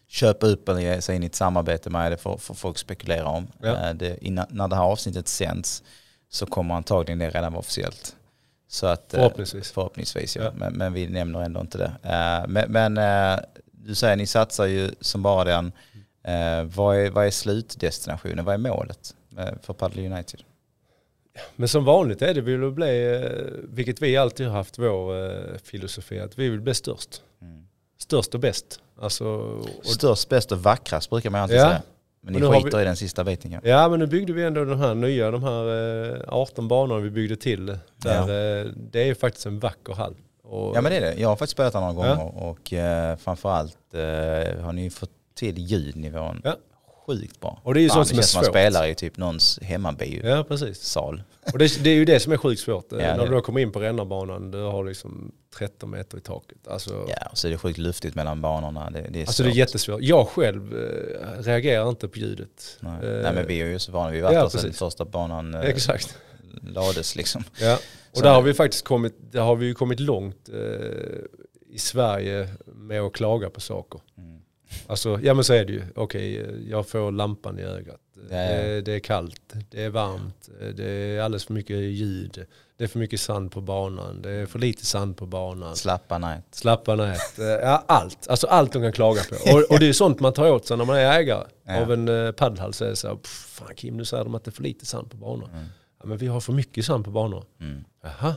köpa 0.07 0.45
upp 0.45 0.69
eller 0.69 0.79
ge 0.79 1.01
sig 1.01 1.15
in 1.15 1.23
i 1.23 1.25
ett 1.25 1.35
samarbete 1.35 1.89
med 1.89 2.11
det 2.11 2.17
får, 2.17 2.37
får 2.37 2.55
folk 2.55 2.77
spekulera 2.77 3.27
om. 3.27 3.47
Ja. 3.61 3.87
Eh, 3.87 3.93
det, 3.93 4.17
innan, 4.21 4.45
när 4.49 4.67
det 4.67 4.75
här 4.75 4.83
avsnittet 4.83 5.27
sänds 5.27 5.83
så 6.29 6.45
kommer 6.45 6.75
antagligen 6.75 7.19
det 7.19 7.29
redan 7.29 7.53
vara 7.53 7.59
officiellt. 7.59 8.15
Så 8.67 8.87
att, 8.87 9.13
eh, 9.13 9.17
Förhoppningsvis. 9.17 9.71
Förhoppningsvis 9.71 10.35
ja, 10.35 10.43
Ja. 10.43 10.51
Men, 10.55 10.73
men 10.73 10.93
vi 10.93 11.07
nämner 11.07 11.41
ändå 11.41 11.59
inte 11.61 11.77
det. 11.77 11.91
Eh, 12.03 12.47
men 12.47 12.71
men 12.71 12.97
eh, 13.33 13.39
du 13.71 13.95
säger 13.95 14.15
ni 14.15 14.27
satsar 14.27 14.65
ju 14.65 14.91
som 15.01 15.23
bara 15.23 15.43
den. 15.43 15.71
Vad, 16.75 16.97
är, 16.97 17.09
vad 17.09 17.25
är 17.25 17.31
slutdestinationen? 17.31 18.45
Vad 18.45 18.53
är 18.53 18.57
målet 18.57 19.15
för 19.61 19.73
Padel 19.73 20.11
United? 20.11 20.41
Men 21.55 21.67
som 21.67 21.85
vanligt 21.85 22.21
är 22.21 22.33
det 22.33 22.41
vi 22.41 22.55
vill 22.55 22.71
bli, 22.71 23.27
vilket 23.63 24.01
vi 24.01 24.17
alltid 24.17 24.47
har 24.47 24.53
haft 24.53 24.79
vår 24.79 25.57
filosofi, 25.57 26.19
att 26.19 26.39
vi 26.39 26.49
vill 26.49 26.61
bli 26.61 26.73
störst. 26.73 27.21
Mm. 27.41 27.67
Störst 27.97 28.33
och 28.33 28.39
bäst. 28.39 28.79
Alltså, 28.99 29.25
och, 29.25 29.85
Störst, 29.85 30.29
bäst 30.29 30.51
och 30.51 30.63
vackrast 30.63 31.09
brukar 31.09 31.29
man 31.29 31.41
alltid 31.41 31.57
Ja. 31.57 31.67
säga. 31.69 31.81
Men 32.33 32.41
ni 32.41 32.63
skiter 32.63 32.81
i 32.81 32.83
den 32.83 32.95
sista 32.95 33.23
kanske? 33.51 33.69
Ja 33.69 33.89
men 33.89 33.99
nu 33.99 34.07
byggde 34.07 34.33
vi 34.33 34.43
ändå 34.43 34.65
de 34.65 34.79
här 34.79 34.95
nya, 34.95 35.31
de 35.31 35.43
här 35.43 36.15
eh, 36.15 36.21
18 36.27 36.67
banorna 36.67 36.99
vi 37.01 37.09
byggde 37.09 37.35
till. 37.35 37.77
Där, 37.97 38.21
eh, 38.21 38.65
det 38.91 39.01
är 39.01 39.05
ju 39.05 39.15
faktiskt 39.15 39.45
en 39.45 39.59
vacker 39.59 39.93
hall. 39.93 40.15
Och, 40.43 40.75
Ja 40.77 40.81
men 40.81 40.91
det 40.91 40.97
är 40.97 41.01
det. 41.01 41.13
Jag 41.21 41.29
har 41.29 41.35
faktiskt 41.35 41.51
spelat 41.51 41.73
där 41.73 41.79
några 41.79 42.07
Ja. 42.07 42.15
gånger 42.15 42.43
och 42.43 42.73
eh, 42.73 43.15
framförallt 43.17 43.77
eh, 43.93 44.63
har 44.63 44.71
ni 44.73 44.89
fått 44.89 45.11
till 45.35 45.57
ljudnivån 45.57 46.41
Ja. 46.43 46.55
Sjukt 47.07 47.39
bra. 47.39 47.59
Och 47.63 47.73
det 47.73 47.79
är 47.79 47.81
ju 47.81 47.87
Fan, 47.89 47.95
sånt 47.95 48.07
som 48.07 48.17
är 48.17 48.21
svårt. 48.23 48.41
man 48.43 48.51
spelar 48.51 48.87
i 48.87 48.95
typ 48.95 49.17
någons 49.17 49.59
hemmabiosal. 49.61 50.29
Ja 50.29 50.43
precis. 50.43 50.95
Och 51.53 51.59
det, 51.59 51.83
det 51.83 51.89
är 51.89 51.95
ju 51.95 52.05
det 52.05 52.19
som 52.19 52.33
är 52.33 52.37
sjukt 52.37 52.61
svårt. 52.61 52.93
Eh, 52.93 52.99
Ja, 52.99 53.17
När 53.17 53.25
du 53.25 53.31
då 53.31 53.41
kommer 53.41 53.59
in 53.61 53.71
på 53.71 53.79
Rännarbanan, 53.79 54.51
du 54.51 54.57
har 54.61 54.83
liksom 54.83 55.31
13 55.57 55.89
meter 55.89 56.17
i 56.17 56.21
taket. 56.21 56.67
Alltså, 56.67 57.05
Ja, 57.09 57.27
och 57.31 57.37
så 57.37 57.47
är 57.47 57.51
det 57.51 57.57
sjukt 57.57 57.77
luftigt 57.77 58.15
mellan 58.15 58.41
banorna. 58.41 58.89
Det, 58.89 59.01
det 59.09 59.19
är 59.21 59.25
alltså 59.25 59.43
det 59.43 59.49
är 59.49 59.51
svårt. 59.51 59.57
jättesvårt. 59.57 60.01
Jag 60.01 60.27
själv 60.27 60.73
eh, 60.77 61.41
reagerar 61.43 61.89
inte 61.89 62.07
på 62.07 62.19
ljudet. 62.19 62.77
Nej. 62.79 62.93
Eh, 62.93 63.21
Nej 63.23 63.33
men 63.33 63.47
vi 63.47 63.61
är 63.61 63.65
ju 63.65 63.79
så 63.79 63.91
vana, 63.91 64.11
vi 64.11 64.21
varit 64.21 64.33
ja, 64.35 64.41
där 64.41 64.49
sedan 64.49 64.73
första 64.73 65.05
banan 65.05 65.53
eh, 65.53 65.61
Exakt. 65.61 66.17
lades 66.61 67.15
liksom. 67.15 67.43
Ja. 67.61 67.79
Och 68.11 68.17
Så- 68.17 68.23
där 68.23 68.33
har 68.33 68.41
vi 68.41 68.53
faktiskt 68.53 68.83
kommit, 68.85 69.13
där 69.31 69.41
har 69.41 69.55
vi 69.55 69.73
kommit 69.73 69.99
långt 69.99 70.49
i 71.69 71.79
Sverige 71.79 72.47
med 72.65 73.01
att 73.01 73.13
klaga 73.13 73.49
på 73.49 73.59
saker. 73.61 74.01
Mm. 74.17 74.39
Alltså, 74.87 75.19
ja 75.23 75.33
men 75.33 75.43
så 75.43 75.53
är 75.53 75.65
det 75.65 75.73
ju. 75.73 75.83
Okej, 75.95 76.37
eh, 76.41 76.45
jag 76.69 76.87
får 76.87 77.11
lampan 77.11 77.59
i 77.59 77.61
ögat. 77.63 77.99
Det, 78.29 78.81
det 78.85 78.91
är 78.93 78.99
kallt, 78.99 79.53
det 79.71 79.83
är 79.83 79.89
varmt, 79.89 80.49
eh, 80.61 80.67
det 80.67 80.85
är 80.91 81.21
alldeles 81.21 81.45
för 81.45 81.53
mycket 81.53 81.77
ljud. 81.77 82.45
Det 82.77 82.83
är 82.83 82.87
för 82.87 82.99
mycket 82.99 83.19
sand 83.19 83.51
på 83.51 83.61
banan, 83.61 84.21
det 84.21 84.29
är 84.31 84.45
för 84.45 84.59
lite 84.59 84.85
sand 84.85 85.17
på 85.17 85.25
banan. 85.25 85.75
Slappa 85.75 86.17
nej. 86.17 86.41
Slappa 86.51 86.95
nät, 86.95 87.39
eh, 87.39 87.45
ja, 87.45 87.83
allt. 87.87 88.27
Alltså 88.27 88.47
allt 88.47 88.73
de 88.73 88.81
kan 88.81 88.91
klaga 88.91 89.21
på. 89.29 89.35
Och, 89.57 89.71
och 89.71 89.79
det 89.79 89.89
är 89.89 89.93
sånt 89.93 90.19
man 90.19 90.33
tar 90.33 90.51
åt 90.51 90.65
sig 90.65 90.77
när 90.77 90.85
man 90.85 90.95
är 90.97 91.19
ägare 91.19 91.43
Ja. 91.63 91.81
av 91.81 91.91
en 91.93 92.33
padelhall. 92.33 92.73
Så 92.73 92.85
är 92.85 92.89
det 92.89 92.95
så 92.95 93.07
här, 93.07 93.15
"Pff, 93.15 93.29
fan 93.31 93.75
Kim 93.75 93.97
nu 93.97 94.05
säger 94.05 94.23
de 94.23 94.35
att 94.35 94.43
det 94.43 94.49
är 94.49 94.53
för 94.53 94.63
lite 94.63 94.85
sand 94.85 95.11
på 95.11 95.17
banan. 95.17 95.49
Mm. 95.53 95.65
Ja, 95.99 96.05
men 96.05 96.17
vi 96.17 96.27
har 96.27 96.39
för 96.39 96.53
mycket 96.53 96.85
sand 96.85 97.05
på 97.05 97.11
banan. 97.11 97.43
Mm. 97.59 97.83
Jaha, 98.03 98.35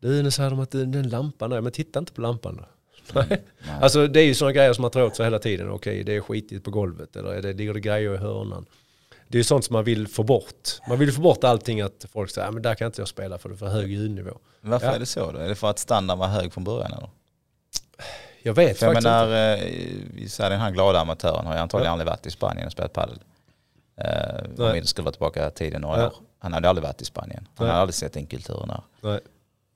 du 0.00 0.22
nu 0.22 0.30
säger 0.30 0.50
de 0.50 0.60
att 0.60 0.70
det 0.70 0.84
det 0.86 0.98
är 0.98 1.60
men 1.60 1.72
titta 1.72 1.98
inte 1.98 2.12
på 2.12 2.20
lampan 2.20 2.56
då. 2.56 2.64
Nej. 3.12 3.24
Nej. 3.28 3.40
Alltså 3.80 4.06
det 4.06 4.20
är 4.20 4.24
ju 4.24 4.34
sådana 4.34 4.52
grejer 4.52 4.72
som 4.72 4.82
man 4.82 4.90
tar 4.90 5.02
åt 5.02 5.16
sig 5.16 5.26
hela 5.26 5.38
tiden. 5.38 5.70
Okej, 5.70 6.04
det 6.04 6.16
är 6.16 6.20
skitigt 6.20 6.64
på 6.64 6.70
golvet 6.70 7.16
eller 7.16 7.30
är 7.34 7.42
det, 7.42 7.52
ligger 7.52 7.74
det 7.74 7.80
grejer 7.80 8.14
i 8.14 8.16
hörnan. 8.16 8.66
Det 9.28 9.36
är 9.36 9.40
ju 9.40 9.44
sånt 9.44 9.64
som 9.64 9.72
man 9.72 9.84
vill 9.84 10.08
få 10.08 10.22
bort. 10.22 10.68
Man 10.88 10.98
vill 10.98 11.12
få 11.12 11.20
bort 11.20 11.44
allting 11.44 11.80
att 11.80 12.06
folk 12.12 12.30
säger, 12.30 12.46
"Ja, 12.46 12.50
men 12.52 12.62
där 12.62 12.74
kan 12.74 12.86
inte 12.86 13.00
jag 13.00 13.08
spela 13.08 13.38
för 13.38 13.48
det 13.48 13.54
är 13.54 13.56
för 13.56 13.66
hög 13.66 13.90
ljudnivå. 13.92 14.38
Varför 14.60 14.86
Ja. 14.86 14.92
är 14.94 14.98
det 14.98 15.06
så 15.06 15.32
då? 15.32 15.38
Är 15.38 15.48
det 15.48 15.54
för 15.54 15.70
att 15.70 15.78
standarden 15.78 16.18
var 16.18 16.26
hög 16.28 16.52
från 16.52 16.64
början 16.64 16.92
eller? 16.92 17.08
Jag 18.42 18.54
vet 18.54 18.78
För 18.78 18.86
jag 18.86 18.94
faktiskt 18.94 19.04
menar, 19.12 19.56
inte. 19.56 20.44
eh, 20.44 20.50
den 20.50 20.60
här 20.60 20.70
glada 20.70 21.00
amatören 21.00 21.46
har 21.46 21.54
ju 21.54 21.60
antagligen 21.60 21.86
Ja. 21.86 21.92
aldrig 21.92 22.06
varit 22.06 22.26
i 22.26 22.30
Spanien 22.30 22.66
och 22.66 22.72
spelat 22.72 22.92
padel. 22.92 23.18
Eh, 23.96 24.04
Nej. 24.56 24.68
om 24.68 24.72
vi 24.74 24.86
skulle 24.86 25.04
vara 25.04 25.12
tillbaka 25.12 25.48
i 25.48 25.50
tiden 25.50 25.80
några 25.80 25.98
Ja. 26.00 26.06
år. 26.06 26.14
Han 26.38 26.52
hade 26.52 26.68
aldrig 26.68 26.82
varit 26.82 27.02
i 27.02 27.04
Spanien. 27.04 27.48
Han 27.54 27.66
Nej. 27.66 27.70
hade 27.70 27.80
aldrig 27.80 27.94
sett 27.94 28.12
den 28.12 28.26
kulturen 28.26 28.68
där. 28.68 28.82
Nej. 29.00 29.20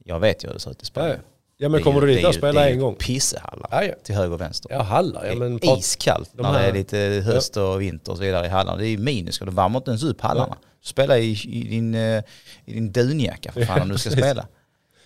Jag 0.04 0.20
vet 0.20 0.44
ju 0.44 0.48
hur 0.48 0.54
det 0.54 0.60
ser 0.60 0.70
ut 0.70 0.82
i 0.82 0.86
Spanien. 0.86 1.16
ja. 1.16 1.22
Ja 1.58 1.64
Det 1.64 1.68
men 1.68 1.80
är 1.80 1.84
kommer 1.84 2.00
du 2.00 2.06
det 2.06 2.12
dit 2.14 2.24
är 2.24 2.28
och 2.28 2.34
ju- 2.34 2.38
spela 2.38 2.60
det 2.60 2.66
är 2.68 2.72
en 2.72 2.78
gång? 2.80 2.94
Pissehallar. 2.94 3.68
Ja, 3.70 3.84
ja. 3.84 3.94
Till 4.04 4.14
höger 4.14 4.32
och 4.34 4.40
vänster. 4.40 4.70
Ja, 4.72 4.82
hallar. 4.82 5.24
Ja, 5.24 5.30
det 5.32 5.36
men 5.38 5.54
är 5.54 5.58
prat- 5.58 5.78
iskallt 5.78 6.30
de 6.32 6.42
när 6.42 6.52
det 6.62 6.68
är 6.68 6.72
lite 6.72 6.98
höst 7.26 7.56
och 7.56 7.80
vinter 7.80 8.12
och 8.12 8.16
så 8.18 8.22
vidare 8.24 8.46
i 8.46 8.48
hallarna. 8.48 8.76
Det 8.78 8.86
är 8.86 8.90
ju 8.90 8.98
minus, 8.98 9.38
de 9.38 9.54
värmer 9.54 9.76
inte 9.78 9.90
ens 9.90 10.02
upp 10.02 10.20
hallarna. 10.20 10.56
Spela 10.84 11.18
i, 11.18 11.30
i, 11.44 11.68
din, 11.68 11.94
eh, 11.94 12.22
i 12.64 12.72
din 12.74 12.92
dunjacka 12.92 13.52
för 13.52 13.64
fan 13.64 13.82
om 13.82 13.88
du 13.88 13.98
ska 13.98 14.10
precis. 14.10 14.24
spela. 14.24 14.46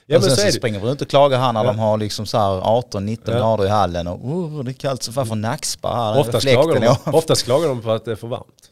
ja, 0.06 0.16
och 0.16 0.22
men 0.22 0.22
sen 0.22 0.30
så 0.30 0.36
så, 0.36 0.42
är 0.42 0.46
det. 0.46 0.52
springer 0.52 0.80
vi 0.80 0.86
runt 0.86 1.00
och 1.02 1.08
klagar 1.08 1.38
här 1.38 1.52
när 1.52 1.60
Ja. 1.64 1.66
de 1.72 1.78
har 1.78 1.98
liksom 1.98 2.26
så 2.26 2.38
här 2.38 2.60
18-19 2.60 3.18
Ja. 3.26 3.32
grader 3.38 3.64
i 3.64 3.68
hallen 3.68 4.06
och 4.06 4.24
oh, 4.26 4.64
det 4.64 4.70
är 4.70 4.72
kallt 4.72 5.02
så 5.02 5.12
fan 5.12 5.26
får 5.26 5.36
nackspar 5.36 5.94
här. 5.94 6.20
Oftast 6.20 6.46
klagar, 6.48 6.76
är- 6.76 6.80
de, 7.04 7.10
oftast 7.16 7.44
klagar 7.44 7.68
de 7.68 7.82
på 7.82 7.90
att 7.90 8.04
det 8.04 8.12
är 8.12 8.16
för 8.16 8.28
varmt. 8.28 8.70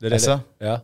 Det 0.00 0.06
är 0.06 0.10
det. 0.10 0.16
Alltså? 0.16 0.40
Ja. 0.58 0.80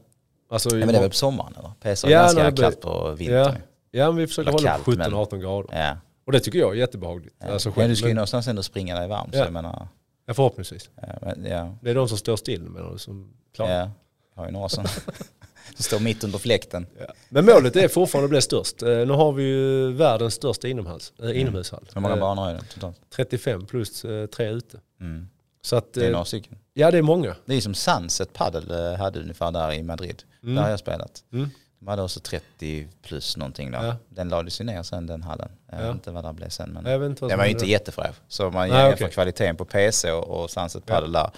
Alltså, 0.50 0.68
Ja, 0.70 0.76
men 0.76 0.88
det 0.88 0.96
är 0.96 1.00
väl 1.00 1.10
på 1.10 1.16
sommaren 1.16 1.54
eller? 1.58 1.94
PS 1.94 2.04
är 2.04 2.08
Ja, 2.10 2.18
ganska 2.22 2.50
det 2.50 2.62
kallt 2.62 2.80
på 2.80 2.88
ja. 2.88 3.10
vintern. 3.14 3.56
ja, 3.90 4.06
men 4.06 4.16
vi 4.16 4.26
försöker 4.26 4.52
hålla 4.52 4.78
på 4.78 4.90
men- 4.90 5.10
17-18 5.12 5.38
grader. 5.40 5.96
Och 6.26 6.32
det 6.32 6.40
tycker 6.40 6.58
jag 6.58 6.70
är 6.72 6.74
jättebehagligt. 6.74 7.36
Ja. 7.38 7.46
Alltså, 7.52 7.72
men 7.76 7.88
du 7.90 7.96
ska 7.96 8.08
ju 8.08 8.14
någonstans 8.14 8.48
ändå 8.48 8.62
springa 8.62 8.98
dig 8.98 9.08
varm. 9.08 9.30
Så 9.32 9.38
Ja. 9.38 9.44
jag 9.44 9.52
menar, 9.52 9.88
ja, 10.26 10.34
förhoppningsvis. 10.34 10.90
ja, 11.02 11.08
men, 11.22 11.44
ja, 11.50 11.76
Det 11.82 11.90
är 11.90 11.94
de 11.94 12.08
som 12.08 12.18
står 12.18 12.36
still 12.36 12.62
menar 12.62 12.92
du 12.92 12.98
som 12.98 13.32
klarar. 13.54 13.70
ja. 13.78 13.90
Jag 14.34 14.42
har 14.42 14.46
ju 14.46 14.52
några 14.52 14.68
som, 14.68 14.84
som 15.74 15.82
står 15.84 16.00
mitt 16.00 16.24
under 16.24 16.38
fläkten. 16.38 16.86
Ja. 16.98 17.06
Men 17.28 17.44
målet 17.44 17.76
är 17.76 17.88
fortfarande 17.88 18.24
att 18.24 18.30
bli 18.30 18.40
störst. 18.42 18.82
Eh, 18.82 18.88
Nu 18.88 19.12
har 19.12 19.32
vi 19.32 19.42
ju 19.42 19.92
världens 19.92 20.34
största 20.34 20.68
inomhus, 20.68 21.12
inomhushall. 21.34 21.80
Mm. 21.80 21.90
Hur 21.94 22.00
många 22.00 22.14
Eh, 22.14 22.20
banor 22.20 22.48
är 22.50 22.54
det 22.54 22.62
totalt? 22.74 23.00
35 23.10 23.66
plus 23.66 24.04
eh, 24.04 24.26
tre 24.26 24.48
ute. 24.50 24.80
Mm. 25.00 25.28
Så 25.62 25.76
att, 25.76 25.92
Det 25.92 26.00
är 26.02 26.06
eh, 26.06 26.12
några 26.12 26.24
stycken. 26.24 26.58
ja 26.74 26.90
det 26.90 26.98
är 26.98 27.02
många. 27.02 27.36
Det 27.44 27.54
är 27.54 27.60
som 27.60 27.74
Sunset 27.74 28.32
Padel 28.32 28.70
eh, 28.70 28.92
hade 28.98 29.20
ungefär 29.20 29.50
där 29.50 29.72
i 29.72 29.82
Madrid. 29.82 30.22
Mm. 30.42 30.54
Där 30.54 30.62
har 30.62 30.70
jag 30.70 30.78
spelat. 30.78 31.24
Mm. 31.32 31.50
De 31.86 31.90
hade 31.90 32.02
också 32.02 32.20
30 32.20 32.88
plus 33.02 33.36
någonting 33.36 33.70
där. 33.70 33.84
Ja. 33.84 33.96
Den 34.08 34.28
lades 34.28 34.60
ju 34.60 34.64
ner 34.64 34.82
sen 34.82 35.06
den 35.06 35.22
hallen. 35.22 35.48
Jag 35.70 35.78
vet 35.78 35.90
inte 35.90 36.10
vad 36.10 36.24
det 36.24 36.32
blev 36.32 36.48
sen. 36.48 36.70
Men 36.70 36.84
den 36.84 37.38
var 37.38 37.44
ju 37.44 37.50
inte 37.50 37.66
jättefräsch. 37.66 38.14
Så 38.28 38.46
om 38.46 38.54
man 38.54 38.68
jämför 38.68 39.04
okej. 39.04 39.10
kvaliteten 39.10 39.56
på 39.56 39.64
PC 39.64 40.12
och, 40.12 40.42
och 40.42 40.50
Sunset. 40.50 40.86
Padel 40.86 41.12
där 41.12 41.30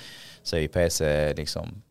så 0.42 0.56
är 0.56 0.60
ju 0.60 0.68
PC 0.68 1.34
liksom 1.34 1.82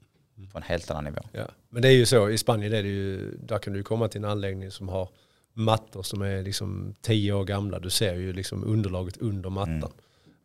på 0.52 0.58
en 0.58 0.63
helt 0.63 0.91
annan 0.91 1.04
nivå. 1.04 1.22
Ja. 1.32 1.46
Men 1.70 1.82
det 1.82 1.88
är 1.88 1.91
ju 1.91 2.06
så, 2.06 2.30
i 2.30 2.38
Spanien 2.38 2.74
är 2.74 2.84
det 2.84 2.89
ju, 2.89 3.38
där 3.38 3.60
kan 3.60 3.74
du 3.74 3.84
komma 3.84 4.08
till 4.08 4.24
en 4.24 4.30
anläggning 4.30 4.72
som 4.72 4.89
har 4.89 5.10
mattor 5.54 6.04
som 6.04 6.22
är 6.22 6.43
liksom 6.43 6.96
10 7.02 7.34
år 7.34 7.43
gamla. 7.43 7.80
Du 7.80 7.89
ser 7.89 8.15
ju 8.15 8.34
liksom 8.34 8.63
underlaget 8.63 9.17
under 9.17 9.50
mattan. 9.50 9.84
Eh, 9.84 9.89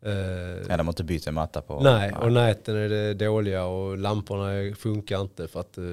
Ja, 0.05 0.77
de 0.77 0.87
har 0.87 0.93
inte 0.93 1.05
bytt 1.05 1.27
en 1.27 1.35
matta 1.35 1.63
på... 1.63 1.81
Nej, 1.81 2.13
och 2.13 2.33
näten 2.33 2.77
är 2.77 2.89
det 2.89 3.15
dåliga 3.15 3.65
och 3.65 3.99
lamporna 3.99 4.75
funkar 4.77 5.21
inte 5.21 5.49
för 5.49 5.61
att 5.61 5.79
eh, 5.79 5.85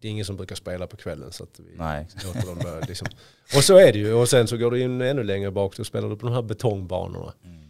det 0.00 0.08
är 0.08 0.10
ingen 0.10 0.24
som 0.24 0.36
brukar 0.36 0.56
spela 0.56 0.86
på 0.86 0.96
kvällen. 0.96 1.32
Så 1.32 1.44
att 1.44 1.60
vi 1.60 1.76
Nej. 1.78 2.08
låter 2.24 2.46
dem 2.46 2.58
börja, 2.62 2.86
liksom. 2.88 3.08
Och 3.56 3.64
så 3.64 3.76
är 3.76 3.92
det 3.92 3.98
ju. 3.98 4.12
Och 4.12 4.28
sen 4.28 4.46
så 4.46 4.56
går 4.56 4.70
du 4.70 4.80
in 4.80 5.00
ännu 5.00 5.22
längre 5.24 5.50
bak 5.50 5.78
och 5.78 5.86
spelar 5.86 6.08
du 6.08 6.16
på 6.16 6.26
de 6.26 6.32
här 6.34 6.42
betongbanorna. 6.42 7.32
Mm. 7.44 7.62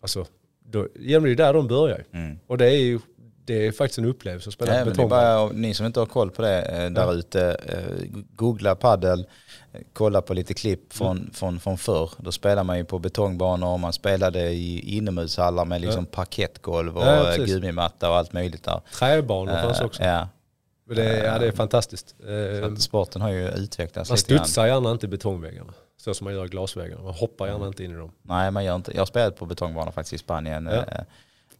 Alltså, 0.00 0.26
då, 0.64 0.88
ja, 0.94 1.20
det 1.20 1.30
är 1.30 1.36
där 1.36 1.52
de 1.54 1.68
börjar 1.68 1.98
ju. 1.98 2.18
Mm. 2.18 2.38
Och 2.46 2.58
det 2.58 2.66
är 2.66 2.80
ju 2.80 3.00
det 3.44 3.66
är 3.66 3.72
faktiskt 3.72 3.98
en 3.98 4.04
upplevelse 4.04 4.48
att 4.48 4.54
spela 4.54 4.78
Ja, 4.78 4.84
betongbana. 4.84 5.22
bara, 5.22 5.48
ni 5.52 5.74
som 5.74 5.86
inte 5.86 6.00
har 6.00 6.06
koll 6.06 6.30
på 6.30 6.42
det 6.42 6.62
eh, 6.62 6.90
där 6.90 7.14
ute, 7.14 7.56
eh, 7.68 8.06
googla 8.36 8.74
paddel, 8.74 9.26
eh, 9.72 9.80
kolla 9.92 10.22
på 10.22 10.34
lite 10.34 10.54
klipp 10.54 10.92
från, 10.92 11.16
Mm. 11.18 11.30
från, 11.32 11.60
från 11.60 11.78
förr. 11.78 12.10
Då 12.18 12.32
spelar 12.32 12.64
man 12.64 12.78
ju 12.78 12.84
på 12.84 12.98
betongbanor 12.98 13.68
och 13.68 13.80
man 13.80 13.92
spelade 13.92 14.50
i 14.50 14.96
inomhushallar 14.96 15.64
med 15.64 15.80
liksom 15.80 16.06
parkettgolv 16.06 16.96
och 16.98 17.02
Ja, 17.06 17.16
ja, 17.16 17.24
precis. 17.36 17.54
gummimatta 17.54 18.10
och 18.10 18.16
allt 18.16 18.32
möjligt 18.32 18.64
där. 18.64 18.80
Träbanor 18.98 19.52
fanns 19.62 19.80
Eh, 19.80 19.86
också. 19.86 20.02
Ja, 20.02 20.28
Men 20.86 20.96
det, 20.96 21.04
är- 21.04 21.24
ja, 21.32 21.38
det 21.38 21.46
är 21.46 21.52
fantastiskt. 21.52 22.14
Eh, 22.62 22.74
sporten 22.74 23.22
har 23.22 23.30
ju 23.30 23.48
utvecklats 23.48 24.10
Man 24.10 24.18
studsar 24.18 24.66
gärna 24.66 24.90
inte 24.92 25.06
i 25.06 25.08
betongväggarna. 25.08 25.72
Så 25.96 26.14
som 26.14 26.24
man 26.24 26.34
gör 26.34 26.44
i 26.44 26.48
glasväggarna. 26.48 27.02
Man 27.02 27.14
hoppar 27.14 27.46
gärna 27.46 27.66
inte 27.66 27.84
in 27.84 27.90
i 27.90 27.94
dem. 27.94 28.12
Nej, 28.22 28.50
man 28.50 28.64
gör 28.64 28.74
inte. 28.76 28.92
Jag 28.92 29.00
har 29.00 29.06
spelat 29.06 29.36
på 29.36 29.46
betongbanor 29.46 29.90
faktiskt 29.92 30.12
i 30.12 30.18
Spanien. 30.18 30.68
Ja. 30.72 30.84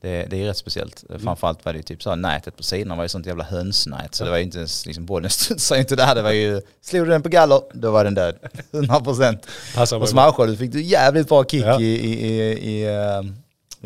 Det, 0.02 0.26
det 0.30 0.42
är 0.42 0.46
rätt 0.46 0.56
speciellt. 0.56 1.04
Framförallt 1.22 1.64
var 1.64 1.72
det 1.72 1.76
ju 1.76 1.82
typ 1.82 2.02
så 2.02 2.10
här, 2.10 2.16
nätet 2.16 2.56
på 2.56 2.62
sidorna 2.62 2.96
var 2.96 3.02
ju 3.02 3.08
sånt 3.08 3.26
jävla 3.26 3.44
hönsnät. 3.44 4.14
Så 4.14 4.22
Ja. 4.22 4.24
det 4.24 4.30
var 4.30 4.38
ju 4.38 4.44
inte 4.44 4.58
ens, 4.58 4.86
liksom 4.86 5.06
bollen 5.06 5.30
studsade 5.30 5.80
inte 5.80 5.96
där. 5.96 6.14
Det 6.14 6.22
var 6.22 6.30
ju, 6.30 6.60
slog 6.80 7.06
du 7.06 7.10
den 7.10 7.22
på 7.22 7.28
galler, 7.28 7.60
då 7.74 7.90
var 7.90 8.04
den 8.04 8.14
död. 8.14 8.34
100 8.72 9.00
procent. 9.00 9.46
Passar 9.74 9.96
Och 9.98 10.08
smashade 10.08 10.56
fick 10.56 10.72
du 10.72 10.82
jävligt 10.82 11.28
bra 11.28 11.44
kick 11.44 11.64
Ja. 11.64 11.80
i, 11.80 11.84
i, 11.84 12.26
i, 12.26 12.52
i, 12.70 12.84
eh, 12.86 13.22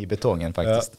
i 0.02 0.06
betongen 0.06 0.54
faktiskt. 0.54 0.92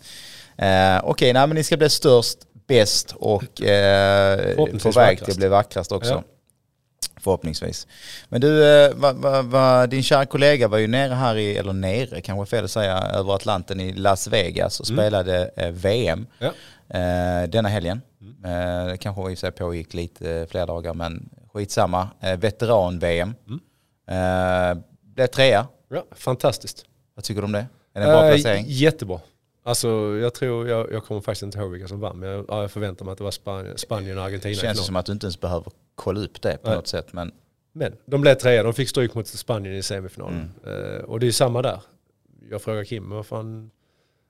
Eh, 0.58 0.99
Okej, 1.03 1.34
nej 1.34 1.47
men 1.47 1.56
ni 1.56 1.63
ska 1.63 1.77
bli 1.77 1.89
störst, 1.89 2.38
bäst 2.67 3.13
och 3.15 3.62
eh, 3.62 4.56
på 4.84 4.91
väg 4.91 5.19
till 5.23 5.32
att 5.32 5.38
bli 5.38 5.47
vackrast 5.47 5.91
också. 5.91 6.12
Ja. 6.12 6.23
Förhoppningsvis. 7.20 7.88
Men 8.30 8.42
du, 8.42 8.66
eh, 8.86 8.94
va, 8.96 9.14
va, 9.14 9.42
va, 9.42 9.88
din 9.88 10.04
kära 10.04 10.26
kollega 10.26 10.68
var 10.68 10.78
ju 10.78 10.88
nere 10.88 11.14
här 11.14 11.36
i, 11.36 11.58
eller 11.58 11.74
nere 11.74 12.22
kanske 12.22 12.46
fel 12.56 12.66
att 12.66 12.72
säga, 12.72 12.98
över 12.98 13.36
Atlanten 13.36 13.80
i 13.80 13.94
Las 13.94 14.28
Vegas 14.28 14.80
och 14.80 14.90
Mm. 14.90 14.98
spelade 14.98 15.52
eh, 15.56 15.70
VM 15.72 16.28
Ja. 16.40 16.48
eh, 17.00 17.50
denna 17.50 17.70
helgen. 17.70 18.02
Mm. 18.22 18.46
Eh, 18.46 18.86
det 18.92 18.98
kanske 18.98 19.22
i 19.22 19.26
och 19.26 19.30
för 19.30 19.36
sig 19.36 19.52
pågick 19.52 19.94
lite 19.94 20.48
fler 20.52 20.68
dagar 20.68 20.94
men 20.94 21.30
skitsamma. 21.54 22.10
Eh, 22.22 22.38
Veteran-VM. 22.38 23.36
Mm. 23.48 23.60
Blev 25.16 25.28
trea. 25.28 25.68
Ja, 25.90 26.06
fantastiskt. 26.16 26.86
Vad 27.16 27.24
tycker 27.26 27.42
du 27.42 27.46
om 27.46 27.52
det? 27.52 27.66
Är 27.94 28.00
det 28.00 28.06
en 28.06 28.12
bra 28.12 28.24
Eh, 28.26 28.30
placering? 28.32 28.66
Jättebra. 28.68 29.20
Alltså 29.66 29.88
jag 30.22 30.34
tror, 30.34 30.68
jag, 30.70 30.92
jag 30.92 31.04
kommer 31.06 31.22
faktiskt 31.22 31.44
inte 31.44 31.58
ihåg 31.58 31.72
vilka 31.72 31.88
som 31.88 32.00
vann. 32.00 32.20
Men 32.20 32.30
jag, 32.30 32.46
ja, 32.48 32.62
jag 32.62 32.72
förväntar 32.72 33.06
mig 33.06 33.12
att 33.12 33.18
det 33.18 33.24
var 33.24 33.32
Spanien, 33.32 33.78
Spanien 33.78 34.18
och 34.18 34.24
Argentina 34.24 34.50
Det 34.50 34.56
känns 34.62 34.86
som 34.86 34.96
att 34.96 35.06
du 35.06 35.12
inte 35.12 35.26
ens 35.26 35.40
behöver 35.42 35.72
kolla 35.98 36.20
upp 36.20 36.42
det 36.42 36.58
på 36.58 36.68
Nej. 36.68 36.76
något 36.78 36.88
sätt. 36.88 37.14
Men 37.14 37.32
Men 37.74 37.96
de 38.06 38.22
blev 38.22 38.36
trea, 38.36 38.64
de 38.64 38.74
fick 38.74 38.90
stryk 38.90 39.14
mot 39.14 39.28
Spanien 39.28 39.76
i 39.76 39.84
semifinalen. 39.84 40.52
Mm. 40.66 40.96
Eh, 40.96 41.02
och 41.02 41.20
det 41.20 41.28
är 41.28 41.32
samma 41.32 41.62
där. 41.62 41.82
Jag 42.50 42.62
frågar 42.62 42.84
Kim, 42.84 43.10
vad 43.10 43.26
fan, 43.26 43.72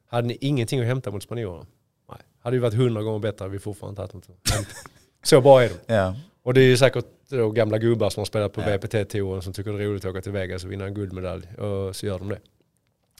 hade 0.10 0.28
ni 0.28 0.38
ingenting 0.42 0.80
att 0.80 0.86
hämta 0.86 1.12
mot 1.12 1.24
spanjorerna? 1.24 1.66
Nej, 2.10 2.18
hade 2.40 2.56
ju 2.56 2.60
varit 2.62 2.74
hundra 2.74 3.02
gånger 3.04 3.20
bättre 3.20 3.44
hade 3.44 3.52
vi 3.54 3.60
fortfarande 3.60 3.92
inte 4.04 4.18
haft 4.18 4.28
något. 4.28 4.68
Så 5.24 5.42
bra 5.42 5.64
är 5.64 5.70
de. 5.88 5.94
ja, 5.94 6.16
Och 6.44 6.54
det 6.54 6.62
är 6.62 6.66
ju 6.66 6.78
säkert 6.78 7.06
då 7.30 7.52
gamla 7.52 7.78
gubbar 7.78 8.10
som 8.10 8.22
har 8.22 8.26
spelat 8.26 8.54
på 8.54 8.62
Ja. 8.62 8.78
VPT-touren 8.78 9.42
som 9.42 9.54
tycker 9.54 9.74
det 9.74 9.84
är 9.84 9.88
roligt 9.88 10.06
att 10.06 10.12
åka 10.12 10.22
till 10.22 10.32
Vegas 10.32 10.64
och 10.64 10.72
vinna 10.72 10.86
en 10.86 10.94
guldmedalj. 10.94 11.48
Och 11.58 11.96
så 11.96 12.06
gör 12.06 12.20
de 12.20 12.30
det. 12.30 12.40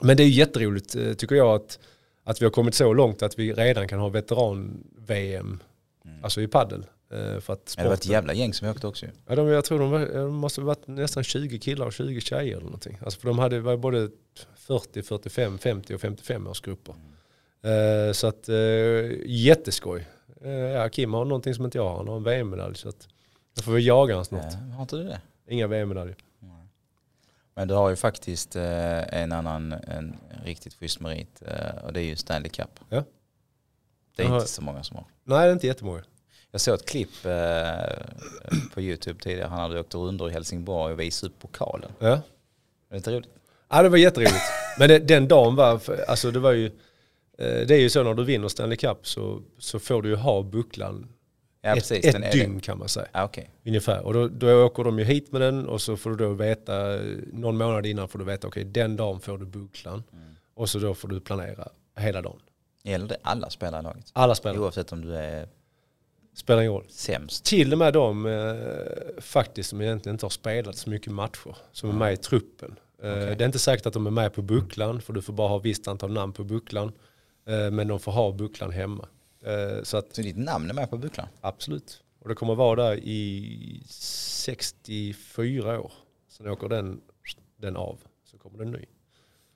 Men 0.02 0.18
det 0.18 0.24
är 0.24 0.28
jätteroligt 0.28 0.96
eh, 0.96 1.14
tycker 1.14 1.36
jag 1.36 1.56
att, 1.56 1.80
att 2.24 2.42
vi 2.42 2.46
har 2.46 2.52
kommit 2.52 2.76
så 2.76 2.94
långt 2.94 3.22
att 3.22 3.40
vi 3.40 3.54
redan 3.54 3.88
kan 3.88 4.00
ha 4.00 4.10
veteran-VM 4.10 5.60
Alltså 6.22 6.42
i 6.42 6.48
paddel. 6.48 6.86
Eh, 7.12 7.40
för 7.40 7.54
att 7.54 7.74
Ja, 7.78 7.84
det 7.84 7.88
var 7.90 7.94
ett 7.94 8.00
sporten- 8.00 8.12
jävla 8.12 8.34
gäng 8.34 8.54
som 8.54 8.70
åkte 8.70 8.88
också. 8.88 9.06
Ja, 9.28 9.36
de, 9.36 9.48
jag 9.48 9.66
tror 9.66 9.80
de, 9.80 9.92
var, 9.92 10.06
de 10.06 10.34
måste 10.36 10.62
ha 10.62 10.66
varit 10.66 10.88
nästan 10.88 11.24
20 11.24 11.60
killar 11.60 11.86
och 11.86 11.94
20 11.94 12.22
tjejer 12.22 12.52
eller 12.56 12.66
någonting. 12.66 12.98
Alltså 13.04 13.20
för 13.20 13.28
de 13.28 13.40
hade 13.40 13.60
var 13.60 13.78
både 13.78 14.10
40, 14.56 15.02
45, 15.04 15.58
50 15.58 15.96
och 15.96 16.02
55 16.02 16.48
årsgrupper. 16.48 16.96
Eh, 17.62 18.12
så 18.14 18.28
att 18.28 18.50
eh, 18.50 18.56
jätteskoj. 19.26 20.08
Ja, 20.74 20.90
Kim 20.90 21.14
har 21.14 21.26
någonting 21.26 21.54
som 21.54 21.66
inte 21.66 21.78
jag 21.78 21.90
har, 21.90 21.98
han 21.98 22.08
har 22.08 22.16
en 22.18 22.24
VM-medalj. 22.24 22.76
Så 22.76 22.90
att 22.90 23.08
jag 23.56 23.66
får 23.66 23.72
väl 23.72 23.86
jaga 23.86 24.14
honom 24.14 24.26
snart. 24.26 24.54
Ja, 24.54 24.76
har 24.76 24.82
inte 24.82 24.96
du 24.96 25.04
det? 25.04 25.22
Inga 25.48 25.68
VM-medaljer. 25.68 26.16
Men 27.56 27.68
du 27.68 27.74
har 27.74 27.90
ju 27.90 27.96
faktiskt 27.96 28.56
en 28.56 29.32
annan 29.32 29.72
en 29.74 30.16
riktigt 30.44 30.74
schysst 30.74 31.00
merit 31.00 31.42
och 31.84 31.94
det 31.94 32.00
är 32.02 32.04
ju 32.04 32.16
Stanley 32.16 32.50
Cup. 32.50 32.80
Ja. 32.90 33.04
Det 34.16 34.22
är 34.24 34.26
Jag 34.26 34.32
har- 34.32 34.40
inte 34.40 34.52
så 34.52 34.62
många 34.62 34.84
som 34.84 34.96
har. 34.98 35.06
Nej, 35.24 35.40
det 35.40 35.50
är 35.50 35.54
inte 35.54 35.68
jättemånga. 35.68 36.04
Jag 36.52 36.62
såg 36.62 36.76
ett 36.76 36.86
klipp 36.86 37.26
eh, 37.26 37.32
på 38.74 38.82
YouTube 38.82 39.20
tidigare. 39.20 39.48
Han 39.48 39.60
hade 39.60 39.80
åkt 39.80 39.96
runder 39.96 40.30
i 40.30 40.32
Helsingborg 40.32 40.94
och 40.94 41.00
visat 41.00 41.30
upp 41.30 41.40
pokalen. 41.40 41.92
Ja. 42.00 42.22
Det 42.90 42.96
är 42.96 42.96
lite 42.96 43.12
roligt. 43.12 43.30
Ja 43.70 43.84
det 43.84 43.90
var 43.90 43.98
jätteroligt. 43.98 44.36
Men 44.80 44.90
det, 44.90 45.00
den 45.00 45.28
dagen 45.28 45.56
var, 45.56 45.82
alltså 46.08 46.32
det 46.32 46.40
var 46.40 46.52
ju, 46.52 46.66
eh, 47.38 47.68
det 47.68 47.72
är 47.72 47.80
ju 47.80 47.90
så 47.90 48.04
när 48.04 48.14
du 48.14 48.24
vinner 48.24 48.48
Stanley 48.48 48.78
Cup 48.78 49.08
så, 49.08 49.42
så 49.60 49.80
får 49.80 50.02
du 50.02 50.10
ju 50.10 50.16
ha 50.16 50.42
bucklan 50.44 51.08
Ja, 51.62 51.70
ett, 51.70 51.76
precis. 51.76 52.16
ett 52.16 52.32
dygn 52.32 52.60
kan 52.60 52.78
man 52.78 52.88
säga. 52.90 53.08
Ja, 53.12 53.24
okej. 53.24 53.50
Ungefär. 53.66 54.02
Och 54.06 54.14
då, 54.14 54.28
då 54.28 54.66
åker 54.66 54.84
de 54.84 55.00
ju 55.00 55.06
hit 55.06 55.32
med 55.32 55.42
den 55.42 55.68
och 55.68 55.82
så 55.82 55.98
får 55.98 56.10
du 56.10 56.16
då 56.16 56.34
veta, 56.34 57.00
någon 57.34 57.58
månad 57.58 57.86
innan 57.86 58.08
får 58.08 58.20
du 58.20 58.26
veta, 58.26 58.48
okej 58.48 58.64
den 58.64 58.96
dagen 58.96 59.20
får 59.20 59.38
du 59.38 59.46
bucklan. 59.46 60.04
Och 60.56 60.70
så 60.70 60.80
då 60.80 60.94
får 60.94 61.08
du 61.08 61.20
planera 61.20 61.68
hela 62.00 62.22
dagen. 62.22 62.40
Gäller 62.84 63.08
det 63.08 63.18
alla 63.22 63.50
spelare 63.50 63.80
i 63.80 63.84
laget? 63.84 64.06
Alla 64.14 64.36
spelar, 64.36 64.60
Oavsett 64.60 64.92
om 64.92 65.02
du 65.02 65.16
är 65.16 65.48
spelar 66.38 66.62
ingen 66.62 66.74
roll. 66.74 66.86
sämst. 66.90 67.46
Till 67.46 67.72
och 67.74 67.80
med 67.80 67.94
de 67.94 68.26
eh, 68.26 69.22
faktiskt 69.22 69.70
som 69.70 69.82
egentligen 69.82 70.14
inte 70.16 70.26
har 70.26 70.30
spelat 70.30 70.76
så 70.78 70.90
mycket 70.90 71.14
matcher, 71.14 71.56
som 71.72 71.90
är 71.90 71.94
med 71.94 72.14
i 72.14 72.18
truppen. 72.18 72.76
Eh, 73.04 73.12
Okej. 73.12 73.36
Det 73.36 73.44
är 73.44 73.46
inte 73.46 73.60
säkert 73.60 73.86
att 73.86 73.94
de 73.94 74.08
är 74.08 74.12
med 74.12 74.34
på 74.34 74.42
bucklan, 74.42 75.02
för 75.02 75.14
du 75.14 75.22
får 75.22 75.34
bara 75.34 75.48
ha 75.48 75.58
visst 75.58 75.88
antal 75.88 76.14
namn 76.14 76.34
på 76.34 76.44
bucklan. 76.44 76.92
Eh, 77.48 77.72
men 77.72 77.88
de 77.88 78.00
får 78.00 78.12
ha 78.12 78.32
bucklan 78.32 78.72
hemma. 78.72 79.08
Eh, 79.46 79.84
så 79.84 79.98
att 79.98 80.16
Så 80.16 80.22
ditt 80.22 80.38
namn 80.38 80.70
är 80.70 80.74
med 80.74 80.90
på 80.90 80.98
bucklan? 80.98 81.28
absolut. 81.42 82.04
Och 82.20 82.30
det 82.30 82.36
kommer 82.36 82.56
vara 82.56 82.84
där 82.90 82.96
i 82.98 83.84
64 83.88 85.80
år. 85.80 85.92
Sen 86.30 86.48
åker 86.48 86.68
den, 86.70 87.02
den 87.58 87.78
av, 87.78 87.98
så 88.32 88.38
kommer 88.38 88.58
den 88.58 88.72
ny. 88.72 88.86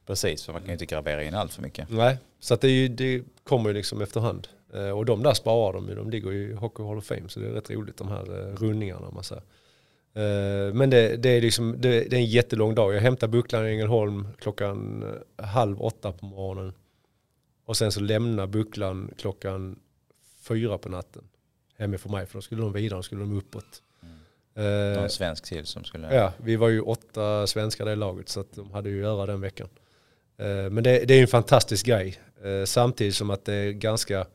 Precis, 0.05 0.43
för 0.45 0.53
man 0.53 0.61
kan 0.61 0.67
ju 0.67 0.73
inte 0.73 0.85
gravera 0.85 1.23
in 1.23 1.35
allt 1.35 1.53
för 1.53 1.61
mycket. 1.61 1.89
Nej, 1.89 2.17
så 2.39 2.53
att 2.53 2.61
det, 2.61 2.69
ju, 2.69 2.87
det 2.87 3.23
kommer 3.43 3.69
ju 3.69 3.73
liksom 3.73 4.01
efterhand. 4.01 4.47
Eh, 4.73 4.89
och 4.89 5.05
de 5.05 5.23
där 5.23 5.33
sparar 5.33 5.73
de 5.73 5.89
ju, 5.89 5.95
de 5.95 6.09
ligger 6.09 6.33
i 6.33 6.53
Hockey 6.53 6.83
Hall 6.83 6.97
of 6.97 7.05
Fame 7.05 7.29
så 7.29 7.39
det 7.39 7.47
är 7.47 7.51
rätt 7.51 7.69
roligt 7.69 7.97
de 7.97 8.07
här 8.07 8.39
eh, 8.39 8.55
rundningarna 8.55 9.07
om 9.07 9.13
man 9.13 9.23
säger. 9.23 9.43
Eh, 10.13 10.73
men 10.73 10.89
det, 10.89 11.17
det, 11.17 11.29
är 11.29 11.41
liksom, 11.41 11.75
det, 11.79 11.89
det 11.89 12.15
är 12.15 12.19
en 12.19 12.25
jättelång 12.25 12.75
dag. 12.75 12.93
Jag 12.93 13.01
hämtar 13.01 13.27
bucklan 13.27 13.67
i 13.67 13.69
Ängelholm 13.69 14.27
klockan 14.39 15.05
halv 15.35 15.81
åtta 15.81 16.11
på 16.11 16.25
morgonen. 16.25 16.73
Och 17.65 17.77
sen 17.77 17.91
så 17.91 17.99
lämnar 17.99 18.47
bucklan 18.47 19.13
klockan 19.17 19.79
fyra 20.41 20.77
på 20.77 20.89
natten 20.89 21.23
hemifrån 21.77 22.11
mig 22.11 22.25
för 22.25 22.37
då 22.37 22.41
skulle 22.41 22.61
de 22.61 22.73
vidare, 22.73 22.99
då 22.99 23.03
skulle 23.03 23.21
de 23.21 23.37
uppåt. 23.37 23.83
Eh, 24.55 24.99
Någon 24.99 25.09
svensk 25.09 25.45
till 25.45 25.65
som 25.65 25.83
skulle... 25.83 26.15
Ja, 26.15 26.33
vi 26.37 26.55
var 26.55 26.69
ju 26.69 26.81
åtta 26.81 27.47
svenskar 27.47 27.89
i 27.89 27.95
laget 27.95 28.29
så 28.29 28.39
att 28.39 28.53
de 28.55 28.71
hade 28.71 28.89
ju 28.89 28.95
att 28.95 29.03
göra 29.03 29.25
den 29.25 29.41
veckan. 29.41 29.69
Men 30.71 30.83
det, 30.83 31.05
det 31.05 31.13
är 31.13 31.21
en 31.21 31.27
fantastisk 31.27 31.85
grej. 31.85 32.19
Samtidigt 32.65 33.15
som 33.15 33.29
att 33.29 33.45
det 33.45 33.53
är 33.53 33.71
ganska 33.71 34.25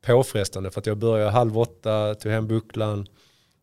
påfrestande 0.00 0.70
för 0.70 0.80
att 0.80 0.86
jag 0.86 0.98
började 0.98 1.30
halv 1.30 1.58
åtta, 1.58 2.14
tog 2.14 2.32
hem 2.32 2.46
bucklan. 2.48 3.06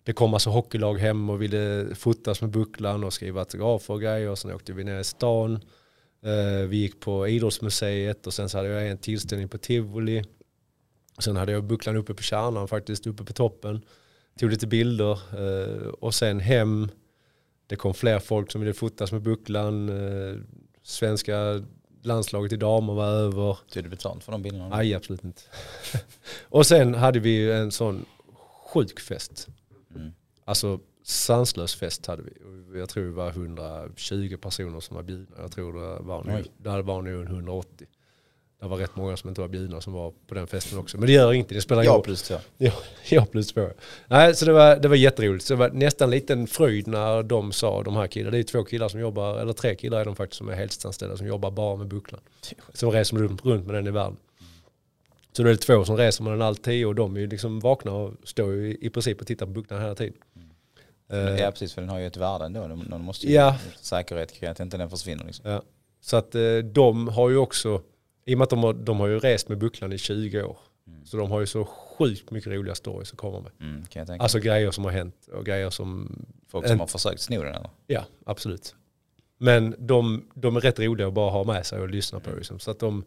Det 0.04 0.13
kom 0.13 0.34
alltså 0.34 0.50
hockeylag 0.50 0.95
hem 0.95 1.30
och 1.30 1.41
ville 1.41 1.95
fotas 1.95 2.41
med 2.41 2.50
bucklan 2.50 3.04
och 3.04 3.13
skriva 3.13 3.39
autografer 3.39 3.93
och 3.93 4.02
grejer. 4.02 4.30
Och 4.30 4.38
sen 4.38 4.54
åkte 4.54 4.74
vi 4.74 4.84
ner 4.84 5.00
i 5.00 5.04
stan. 5.04 5.54
Eh, 6.26 6.67
vi 6.67 6.78
gick 6.78 7.00
på 7.00 7.28
idrottsmuseet 7.28 8.28
och 8.28 8.34
sen 8.34 8.50
så 8.50 8.58
hade 8.58 8.69
jag 8.69 8.88
en 8.88 8.98
tillställning 8.98 9.50
på 9.50 9.58
Tivoli. 9.58 10.24
Sen 11.19 11.36
hade 11.36 11.52
jag 11.52 11.63
bucklan 11.63 11.95
uppe 11.95 12.13
på 12.13 12.24
kärnan 12.24 12.67
faktiskt, 12.67 13.08
uppe 13.08 13.24
på 13.24 13.34
toppen. 13.34 13.82
Tog 14.39 14.50
lite 14.50 14.67
bilder 14.67 15.12
eh, 15.12 15.88
och 15.88 16.13
sen 16.13 16.39
hem. 16.39 16.89
Det 17.67 17.76
kom 17.76 17.93
fler 17.93 18.19
folk 18.19 18.52
som 18.52 18.62
ville 18.62 18.74
fotas 18.74 19.12
med 19.12 19.21
bucklan. 19.21 19.89
Eh, 19.89 20.36
svenska 20.84 21.63
landslaget 22.06 22.54
i 22.54 22.58
damer 22.58 22.94
var 22.94 23.08
över. 23.08 23.58
Tog 23.70 23.84
du 23.84 23.89
betalt 23.89 24.24
för 24.24 24.32
de 24.32 24.41
bilderna? 24.41 24.70
Nej, 24.70 24.94
absolut 24.94 25.24
inte. 25.24 25.41
och 26.50 26.65
sen 26.65 26.94
hade 26.94 27.20
vi 27.20 27.52
en 27.52 27.72
sån 27.72 28.06
sjuk 28.74 29.00
fest. 29.00 29.48
Mm. 29.96 30.12
Alltså 30.46 30.80
sanslös 31.04 31.76
fest 31.76 32.06
hade 32.06 32.24
vi. 32.24 32.32
Jag 32.80 32.89
tror 32.89 33.06
det 33.06 33.12
var 33.12 33.30
120 33.30 34.38
personer 34.41 34.80
som 34.80 34.96
var 34.96 35.04
bjudna. 35.04 35.38
Jag 35.39 35.52
tror 35.52 35.74
det 35.74 36.04
var 36.04 36.36
Oj. 36.36 36.52
det 36.58 36.82
var 36.82 37.02
nog 37.02 37.24
180. 37.24 37.88
Det 38.65 38.69
var 38.69 38.78
rätt 38.78 38.95
många 38.95 39.17
som 39.17 39.30
inte 39.30 39.41
var 39.41 39.47
bjudna 39.47 39.82
som 39.82 39.93
var 39.93 40.13
på 40.28 40.36
den 40.36 40.47
festen 40.47 40.80
också. 40.80 40.97
Men 40.97 41.08
det 41.08 41.13
gör 41.13 41.34
inte, 41.34 41.54
det 41.56 41.62
spelar 41.62 41.82
ingen 41.82 41.93
roll. 41.93 42.04
plus 42.04 42.21
två. 42.23 42.36
Ja, 43.10 43.25
plus 43.32 43.47
två. 43.47 43.67
Nej, 44.08 44.36
så 44.36 44.45
det 44.45 44.54
var, 44.54 44.75
det 44.75 44.88
var 44.88 44.95
jätteroligt. 44.95 45.45
Så 45.45 45.54
det 45.54 45.58
var 45.60 45.69
nästan 45.69 46.06
en 46.06 46.12
liten 46.12 46.47
fröjd 46.47 46.88
när 46.88 47.23
de 47.23 47.51
sa, 47.51 47.84
de 47.84 47.95
här 47.95 48.08
killarna, 48.08 48.32
det 48.32 48.38
är 48.39 48.43
två 48.43 48.63
killar 48.63 48.88
som 48.89 48.99
jobbar, 48.99 49.38
eller 49.39 49.54
tre 49.54 49.75
killar 49.75 49.99
är 50.01 50.06
de 50.06 50.15
faktiskt 50.15 50.38
som 50.38 50.49
är 50.49 50.54
heltidsanställda 50.56 51.17
som 51.17 51.28
jobbar 51.28 51.51
bara 51.51 51.75
med 51.75 51.88
bucklan. 51.88 52.21
Som 52.73 52.91
reser 52.91 53.17
runt, 53.17 53.45
runt 53.45 53.65
med 53.65 53.75
den 53.75 53.88
i 53.88 53.91
världen. 53.91 54.17
Så 55.32 55.43
då 55.43 55.49
är 55.49 55.54
det 55.54 55.58
två 55.60 55.86
som 55.86 55.97
reser 55.97 56.23
med 56.23 56.34
den 56.34 56.41
alltid 56.41 56.86
och 56.86 56.95
de 56.95 57.15
är 57.15 57.19
ju 57.19 57.28
liksom 57.28 57.60
vakna 57.60 57.91
och 57.91 58.13
står 58.23 58.54
ju 58.54 58.78
i 58.82 58.89
princip 58.89 59.21
och 59.21 59.28
tittar 59.28 59.45
på 59.45 59.51
bucklan 59.51 59.82
hela 59.82 59.95
tiden. 59.95 60.13
Eh, 61.12 61.19
Ja 61.19 61.51
precis, 61.51 61.73
för 61.73 61.82
den 61.82 61.89
har 61.89 61.99
ju 61.99 62.08
ett 62.08 62.17
värde 62.17 62.45
ändå. 62.45 62.67
De 62.89 63.01
måste 63.01 63.28
ju 63.28 63.34
Ja. 63.34 63.56
säkerhet 63.82 64.32
kring 64.32 64.49
att 64.49 64.60
inte 64.60 64.78
den 64.78 64.89
försvinner. 64.89 65.25
Liksom. 65.25 65.51
Ja. 65.51 65.62
Så 66.01 66.17
att 66.17 66.36
eh, 66.36 66.58
de 66.58 67.08
har 67.08 67.30
ju 67.30 67.38
också, 67.38 67.82
i 68.26 68.34
och 68.34 68.38
med 68.38 68.44
att 68.44 68.50
de 68.50 68.64
har, 68.64 68.74
de 68.74 69.00
har 69.00 69.08
ju 69.08 69.20
rest 69.20 69.50
med 69.50 69.58
bucklan 69.58 69.94
i 69.94 69.98
20 69.98 70.44
år. 70.44 70.58
Så 71.04 71.18
de 71.18 71.32
har 71.32 71.40
ju 71.40 71.46
så 71.46 71.66
sjukt 71.66 72.32
mycket 72.32 72.54
roliga 72.54 72.76
stories 72.76 73.12
att 73.12 73.18
komma 73.18 73.40
med. 73.40 73.52
Mm. 74.00 74.22
Alltså 74.22 74.40
grejer 74.40 74.72
som 74.72 74.84
har 74.84 74.92
hänt 74.92 75.28
och 75.34 75.46
grejer 75.46 75.70
som 75.70 76.16
Folk 76.48 76.66
som 76.66 76.74
en- 76.74 76.80
har 76.80 76.88
försökt 76.88 77.22
sno 77.22 77.44
den 77.44 77.56
eller? 77.56 77.70
Ja, 77.88 78.06
absolut. 78.26 78.76
Men 79.38 79.76
de, 79.80 80.26
de 80.34 80.56
är 80.56 80.62
rätt 80.62 80.80
roliga 80.80 81.08
att 81.08 81.14
bara 81.14 81.32
ha 81.32 81.44
med 81.44 81.66
sig 81.66 81.80
och 81.80 81.90
lyssna 81.90 82.20
på. 82.20 82.30
Liksom. 82.36 82.60
Så 82.60 82.72
att 82.72 82.80
de, 82.80 83.04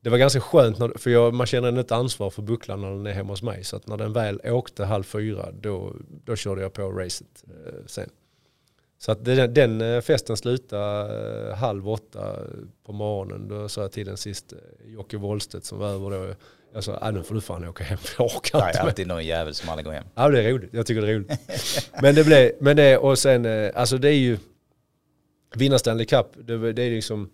det 0.00 0.10
var 0.10 0.18
ganska 0.18 0.40
skönt, 0.40 0.78
när, 0.78 0.98
för 0.98 1.10
jag, 1.10 1.34
man 1.34 1.46
känner 1.46 1.78
ett 1.80 1.92
ansvar 1.92 2.30
för 2.30 2.42
bucklan 2.42 2.80
när 2.80 2.90
den 2.90 3.06
är 3.06 3.12
hemma 3.12 3.32
hos 3.32 3.42
mig. 3.42 3.64
Så 3.64 3.76
att 3.76 3.86
när 3.86 3.96
den 3.96 4.12
väl 4.12 4.40
åkte 4.44 4.84
halv 4.84 5.02
fyra, 5.02 5.48
då, 5.60 5.94
då 6.24 6.36
körde 6.36 6.62
jag 6.62 6.72
på 6.72 6.90
racet 6.90 7.44
eh, 7.66 7.72
sen. 7.86 8.10
Så 8.98 9.12
att 9.12 9.24
den, 9.24 9.54
den 9.54 9.80
eh, 9.80 10.00
festen 10.00 10.36
slutade 10.36 11.48
eh, 11.48 11.56
halv 11.56 11.88
åtta 11.88 12.36
på 12.86 12.92
morgonen. 12.92 13.48
Då 13.48 13.68
sa 13.68 13.80
jag 13.80 13.92
till 13.92 14.06
den 14.06 14.16
sist, 14.16 14.52
eh, 14.52 14.92
Jocke 14.92 15.16
Wollstedt 15.16 15.64
som 15.64 15.78
var 15.78 15.88
över 15.88 16.10
då, 16.10 16.34
jag 16.74 16.84
sa, 16.84 16.98
ah, 17.00 17.10
nu 17.10 17.22
får 17.22 17.34
du 17.34 17.40
fan 17.40 17.68
åka 17.68 17.84
hem, 17.84 17.98
jag 18.18 18.26
orkar 18.26 18.60
Det 18.60 18.66
inte 18.66 18.78
är 18.78 18.82
mer." 18.82 18.88
alltid 18.88 19.06
någon 19.06 19.24
jävel 19.24 19.54
som 19.54 19.68
aldrig 19.68 19.84
går 19.84 19.92
hem. 19.92 20.04
Ja 20.14 20.28
det 20.28 20.42
är 20.42 20.52
roligt, 20.52 20.70
jag 20.72 20.86
tycker 20.86 21.02
det 21.02 21.08
är 21.08 21.14
roligt. 21.14 21.90
men 22.02 22.14
det 22.14 22.24
blev, 22.24 22.52
men 22.60 22.76
det, 22.76 22.98
och 22.98 23.18
sen, 23.18 23.70
alltså 23.74 23.98
det 23.98 24.08
är 24.08 24.18
ju, 24.18 24.38
vinna 25.54 25.78
Stanley 25.78 26.06
Cup, 26.06 26.26
det, 26.34 26.72
det 26.72 26.82
är 26.82 26.90
liksom, 26.90 27.30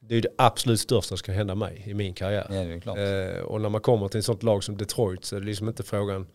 det 0.00 0.16
är 0.16 0.22
det 0.22 0.34
absolut 0.38 0.80
största 0.80 1.08
som 1.08 1.16
ska 1.16 1.32
hända 1.32 1.54
mig 1.54 1.82
i 1.86 1.94
min 1.94 2.14
karriär. 2.14 2.46
Ja, 2.50 2.54
det 2.54 2.74
är 2.74 2.80
klart. 2.80 2.98
Eh, 2.98 3.44
och 3.44 3.60
när 3.60 3.68
man 3.68 3.80
kommer 3.80 4.08
till 4.08 4.18
ett 4.18 4.24
sånt 4.24 4.42
lag 4.42 4.64
som 4.64 4.76
Detroit 4.76 5.24
så 5.24 5.36
är 5.36 5.40
det 5.40 5.46
liksom 5.46 5.68
inte 5.68 5.82
frågan 5.82 6.26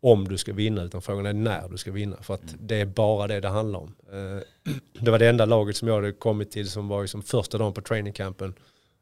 om 0.00 0.28
du 0.28 0.38
ska 0.38 0.52
vinna 0.52 0.82
utan 0.82 1.02
frågan 1.02 1.26
är 1.26 1.32
när 1.32 1.68
du 1.68 1.76
ska 1.76 1.92
vinna. 1.92 2.16
För 2.22 2.34
att 2.34 2.56
det 2.60 2.76
är 2.76 2.86
bara 2.86 3.26
det 3.26 3.40
det 3.40 3.48
handlar 3.48 3.80
om. 3.80 3.94
Eh, 4.12 4.72
det 5.00 5.10
var 5.10 5.18
det 5.18 5.28
enda 5.28 5.44
laget 5.44 5.76
som 5.76 5.88
jag 5.88 5.94
hade 5.94 6.12
kommit 6.12 6.50
till 6.50 6.70
som 6.70 6.88
var 6.88 7.02
liksom 7.02 7.22
första 7.22 7.58
dagen 7.58 7.72
på 7.72 7.80
trainingcampen. 7.80 8.54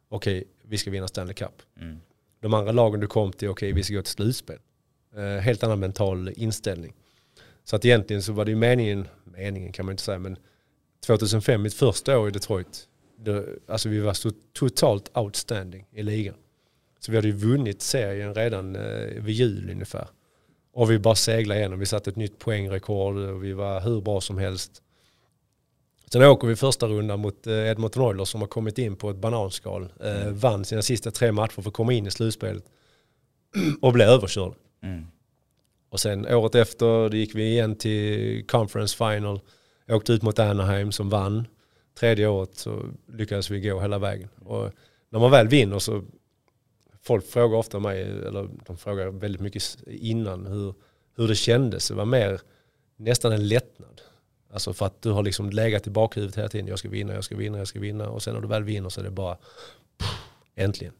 Okej, 0.09 0.45
vi 0.63 0.79
ska 0.79 0.91
vinna 0.91 1.09
Stanley 1.09 1.35
Cup. 1.35 1.63
Mm. 1.81 2.01
De 2.41 2.55
andra 2.55 2.73
lagen 2.73 3.01
du 3.01 3.07
kom 3.07 3.33
till, 3.33 3.49
okej 3.49 3.73
vi 3.73 3.83
ska 3.83 3.95
gå 3.95 4.03
till 4.03 4.13
slutspel. 4.13 4.59
Eh, 5.17 5.23
helt 5.25 5.63
annan 5.63 5.81
mental 5.81 6.33
inställning. 6.37 6.95
Så 7.65 7.77
att 7.77 7.85
egentligen 7.85 8.23
så 8.23 8.33
var 8.33 8.45
det 8.45 8.51
ju 8.51 8.57
meningen, 8.57 9.09
meningen 9.25 9.73
kan 9.73 9.87
man 9.87 9.93
inte 9.93 10.03
säga, 10.03 10.19
men 10.19 10.37
2005, 11.07 11.63
mitt 11.63 11.75
första 11.75 12.19
år 12.19 12.29
i 12.29 12.31
Detroit, 12.31 12.89
det, 13.19 13.47
alltså 13.67 13.89
vi 13.89 14.01
var 14.01 14.15
så 14.15 14.31
totalt 14.53 15.17
outstanding 15.17 15.87
i 15.91 16.03
ligan. 16.03 16.35
Så 17.01 17.11
vi 17.11 17.19
hade 17.19 17.29
ju 17.29 17.35
vunnit 17.35 17.83
serien 17.83 18.35
redan 18.35 18.77
eh, 18.77 19.23
vid 19.23 19.35
jul 19.35 19.71
ungefär. 19.71 20.09
Och 20.73 20.91
vi 20.91 20.99
bara 20.99 21.15
seglade 21.15 21.61
igenom, 21.61 21.79
vi 21.79 21.87
satte 21.87 22.11
ett 22.11 22.17
nytt 22.17 22.39
poängrekord 22.39 23.17
och 23.17 23.45
vi 23.45 23.53
var 23.53 23.81
hur 23.81 24.01
bra 24.01 24.21
som 24.21 24.39
helst. 24.39 24.83
Sen 26.13 26.23
åker 26.23 26.49
vi 26.49 26.57
första 26.57 26.87
rundan 26.87 27.21
mot 27.21 27.47
eh, 27.47 27.71
Edmonton 27.71 28.03
Oilers 28.03 28.29
som 28.29 28.41
har 28.41 28.49
kommit 28.49 28.79
in 28.79 28.97
på 28.97 29.11
ett 29.11 29.17
bananskal. 29.17 29.93
Eh, 30.01 30.29
vann 30.29 30.65
sina 30.65 30.83
sista 30.83 31.11
tre 31.11 31.33
matcher 31.33 31.63
för 31.63 31.69
att 31.69 31.75
komma 31.75 31.93
in 31.93 32.07
i 32.07 32.11
slutspelet. 32.11 32.65
och 33.83 33.93
blev 33.93 34.09
överkörd. 34.09 34.53
Mm. 34.83 35.07
Och 35.91 36.01
sen 36.01 36.27
året 36.27 36.55
efter 36.55 37.15
gick 37.15 37.35
vi 37.35 37.49
igen 37.49 37.77
till 37.77 38.47
conference 38.47 38.97
final. 38.97 39.41
Åkte 39.89 40.13
ut 40.13 40.23
mot 40.23 40.39
Anaheim 40.39 40.93
som 40.93 41.09
vann. 41.09 41.47
Tredje 41.99 42.27
året 42.27 42.57
så 42.57 42.83
lyckades 43.13 43.51
vi 43.51 43.61
gå 43.61 43.81
hela 43.81 43.99
vägen. 43.99 44.29
Och 44.45 44.71
när 45.11 45.21
man 45.21 45.31
väl 45.31 45.49
vinner 45.49 45.79
så 45.79 46.03
folk 47.09 47.27
frågar 47.27 47.59
ofta 47.59 47.79
mig, 47.79 48.03
eller 48.03 48.49
de 48.67 48.77
frågar 48.77 49.07
väldigt 49.09 49.41
mycket 49.41 49.63
innan 49.87 50.47
hur, 50.47 50.75
hur 51.17 51.29
det 51.29 51.35
kändes. 51.35 51.89
Det 51.89 51.95
var 51.95 52.05
mer 52.05 52.41
nästan 52.97 53.33
en 53.33 53.49
lättnad. 53.49 54.01
Alltså 54.53 54.73
för 54.73 54.87
att 54.87 55.03
du 55.03 55.11
har 55.11 55.23
liksom 55.23 55.51
legat 55.51 55.87
i 55.87 55.91
bakhuvudet 55.91 56.37
hela 56.39 56.49
tiden. 56.49 56.67
Jag 56.67 56.79
ska 56.79 56.89
vinna, 56.89 57.15
jag 57.15 57.25
ska 57.25 57.37
vinna, 57.37 57.59
jag 57.59 57.69
ska 57.69 57.81
vinna. 57.81 58.09
Och 58.11 58.23
sen 58.23 58.35
när 58.35 58.41
du 58.41 58.49
väl 58.49 58.63
vinner 58.65 58.89
så 58.89 59.01
är 59.01 59.05
det 59.05 59.11
bara 59.11 59.35
pff, 59.99 60.09
äntligen. 60.55 60.95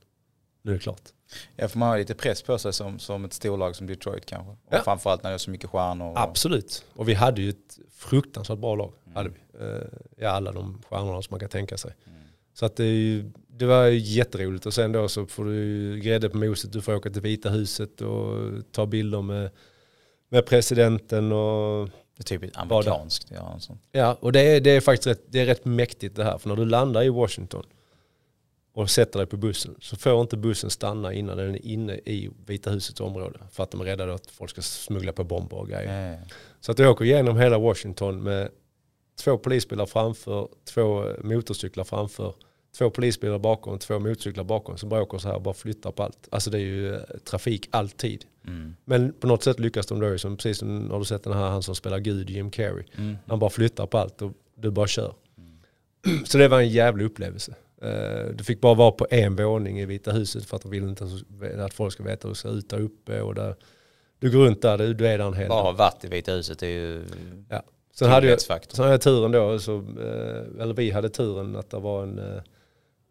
Nu 0.63 0.71
är 0.73 0.75
det 0.77 0.83
klart. 0.83 1.03
Ja, 1.57 1.69
för 1.69 1.79
man 1.79 1.89
har 1.89 1.99
lite 1.99 2.15
press 2.15 2.43
på 2.43 2.59
sig 2.59 2.73
som, 2.73 2.99
som 2.99 3.25
ett 3.25 3.33
storlag 3.33 3.77
som 3.77 3.87
Detroit 3.87 4.27
kanske. 4.27 4.51
Och 4.53 4.59
Ja. 4.71 4.83
framförallt 4.85 5.23
när 5.23 5.31
det 5.31 5.35
är 5.35 5.39
så 5.39 5.51
mycket 5.51 5.71
stjärnor. 5.71 6.11
Och, 6.11 6.21
Absolut. 6.21 6.85
Och 6.95 7.09
vi 7.09 7.15
hade 7.15 7.43
ju 7.43 7.49
ett 7.51 7.79
fruktansvärt 7.93 8.59
bra 8.59 8.75
lag. 8.75 8.93
Mm. 9.05 9.17
Hade 9.17 9.29
vi. 9.31 9.65
Eh, 9.67 9.83
Ja, 10.17 10.29
alla 10.31 10.53
de 10.53 10.83
stjärnorna 10.89 11.23
som 11.23 11.33
man 11.35 11.41
kan 11.41 11.49
tänka 11.49 11.77
sig. 11.77 11.95
Mm. 12.07 12.19
Så 12.55 12.67
att 12.67 12.77
det, 12.77 12.85
är 12.85 12.93
ju- 12.93 13.31
det 13.59 13.67
var 13.67 13.87
jätteroligt. 13.87 14.67
Och 14.67 14.75
sen 14.75 14.93
då 14.93 15.09
så 15.09 15.27
får 15.27 15.45
du 15.45 16.01
grädde 16.01 16.29
på 16.29 16.37
moset. 16.37 16.73
Du 16.73 16.83
får 16.83 16.95
åka 16.95 17.11
till 17.11 17.23
Vita 17.23 17.51
huset 17.51 18.01
och 18.01 18.39
ta 18.73 18.87
bilder 18.87 19.23
med, 19.23 19.51
med 20.29 20.47
presidenten. 20.47 21.33
Och, 21.33 21.89
Det 21.89 22.23
är 22.23 22.25
typiskt 22.25 22.57
amerikanskt. 22.59 23.29
Ja, 23.35 23.53
och 23.55 23.63
sånt. 23.63 23.81
ja, 23.93 24.17
och 24.21 24.33
det 24.33 24.41
är, 24.41 24.61
det 24.61 24.71
är 24.71 24.81
faktiskt 24.81 25.07
rätt, 25.07 25.25
det 25.29 25.41
är 25.41 25.47
rätt 25.47 25.65
mäktigt 25.65 26.17
det 26.17 26.25
här. 26.25 26.39
För 26.39 26.49
när 26.49 26.57
du 26.57 26.65
landar 26.65 27.03
i 27.03 27.09
Washington 27.09 27.65
och 28.75 28.91
sätter 28.91 29.19
dig 29.19 29.27
på 29.27 29.37
bussen 29.37 29.77
så 29.81 29.97
får 29.97 30.21
inte 30.21 30.37
bussen 30.37 30.71
stanna 30.71 31.13
innan 31.13 31.37
den 31.37 31.55
är 31.55 31.67
inne 31.67 31.93
i 31.95 32.31
Vita 32.47 32.71
husets 32.71 33.01
område. 33.01 33.39
För 33.51 33.63
att 33.63 33.71
de 33.71 33.81
är 33.81 33.85
rädda 33.85 34.15
att 34.15 34.27
folk 34.27 34.51
ska 34.51 34.63
smuggla 34.63 35.13
på 35.13 35.25
bomber 35.25 35.57
och 35.57 35.69
grejer. 35.69 36.11
Ja. 36.11 36.19
Så 36.61 36.73
att 36.73 36.79
jag 36.79 36.91
åker 36.91 37.05
igenom 37.05 37.37
hela 37.39 37.59
Washington 37.59 38.23
med 38.23 38.49
två 39.19 39.39
polisbilar 39.39 39.87
framför, 39.87 40.49
två 40.65 41.05
motorcyklar 41.23 41.85
framför, 41.85 42.35
två 42.79 42.91
polisbilar 42.91 43.39
bakom, 43.39 43.79
två 43.79 43.99
motorcyklar 43.99 44.45
bakom. 44.45 44.79
Så 44.79 44.87
bara 44.87 45.03
åker 45.03 45.19
så 45.19 45.29
här 45.29 45.35
och 45.35 45.43
bara 45.43 45.55
flyttar 45.55 45.91
på 45.93 46.03
allt. 46.03 46.29
Alltså 46.31 46.51
det 46.51 46.59
är 46.59 46.63
ju 46.63 46.95
eh, 46.95 47.01
trafik 47.25 47.69
alltid. 47.71 48.25
Mm. 48.47 48.77
Men 48.85 49.13
på 49.13 49.27
något 49.27 49.43
sätt 49.43 49.61
lyckas 49.61 49.87
de 49.87 50.01
då, 50.01 50.19
som, 50.19 50.37
precis 50.37 50.59
som 50.59 50.91
har 50.91 50.99
du 50.99 51.05
sett 51.05 51.25
den 51.25 51.33
här 51.33 51.49
han 51.49 51.63
som 51.63 51.75
spelar 51.75 51.99
Gud, 51.99 52.31
Jim 52.31 52.51
Carrey. 52.51 52.85
Mm. 52.97 53.17
Han 53.27 53.39
bara 53.39 53.51
flyttar 53.51 53.87
på 53.87 53.99
allt 53.99 54.23
och 54.23 54.33
du 54.55 54.71
bara 54.71 54.87
kör. 54.87 55.15
Så 56.27 56.39
det 56.39 56.49
var 56.49 56.61
en 56.61 56.69
jävlig 56.69 57.05
upplevelse. 57.05 57.55
Eh, 57.83 58.35
Du 58.35 58.45
fick 58.45 58.61
bara 58.61 58.75
vara 58.75 58.91
på 58.91 59.07
en 59.11 59.37
våning 59.37 59.81
i 59.81 59.87
Vita 59.87 60.13
huset 60.13 60.45
för 60.45 60.57
att 60.57 60.63
de 60.63 60.71
vill 60.71 60.83
inte 60.83 61.05
att 61.65 61.75
folk 61.75 61.93
ska 61.93 62.03
veta 62.03 62.29
hur 62.29 62.35
det 62.35 62.41
ser 62.41 62.59
ut 62.59 62.71
där 62.71 62.81
uppe. 62.81 63.21
Och 63.21 63.35
där, 63.35 63.57
du 64.19 64.31
går 64.31 64.39
runt 64.39 64.63
där, 64.63 64.79
du, 64.79 64.95
du 64.95 65.07
är 65.07 65.19
där 65.19 65.27
en 65.27 65.35
hel 65.35 65.49
Bara 65.49 65.73
varit 65.73 66.05
i 66.05 66.09
Vita 66.09 66.33
huset 66.33 66.63
är 66.63 66.67
ju 66.67 67.05
Ja. 67.49 67.63
Sen 67.95 68.11
hade, 68.11 68.27
jag, 68.27 68.41
sen 68.41 68.59
hade 68.77 68.91
jag 68.91 69.01
turen 69.01 69.33
då, 69.33 69.59
så, 69.59 69.77
eh, 69.77 70.63
eller 70.63 70.75
vi 70.75 70.91
hade 70.91 71.09
turen 71.09 71.57
att 71.57 71.71
det 71.71 71.79
var 71.79 72.03
en, 72.03 72.19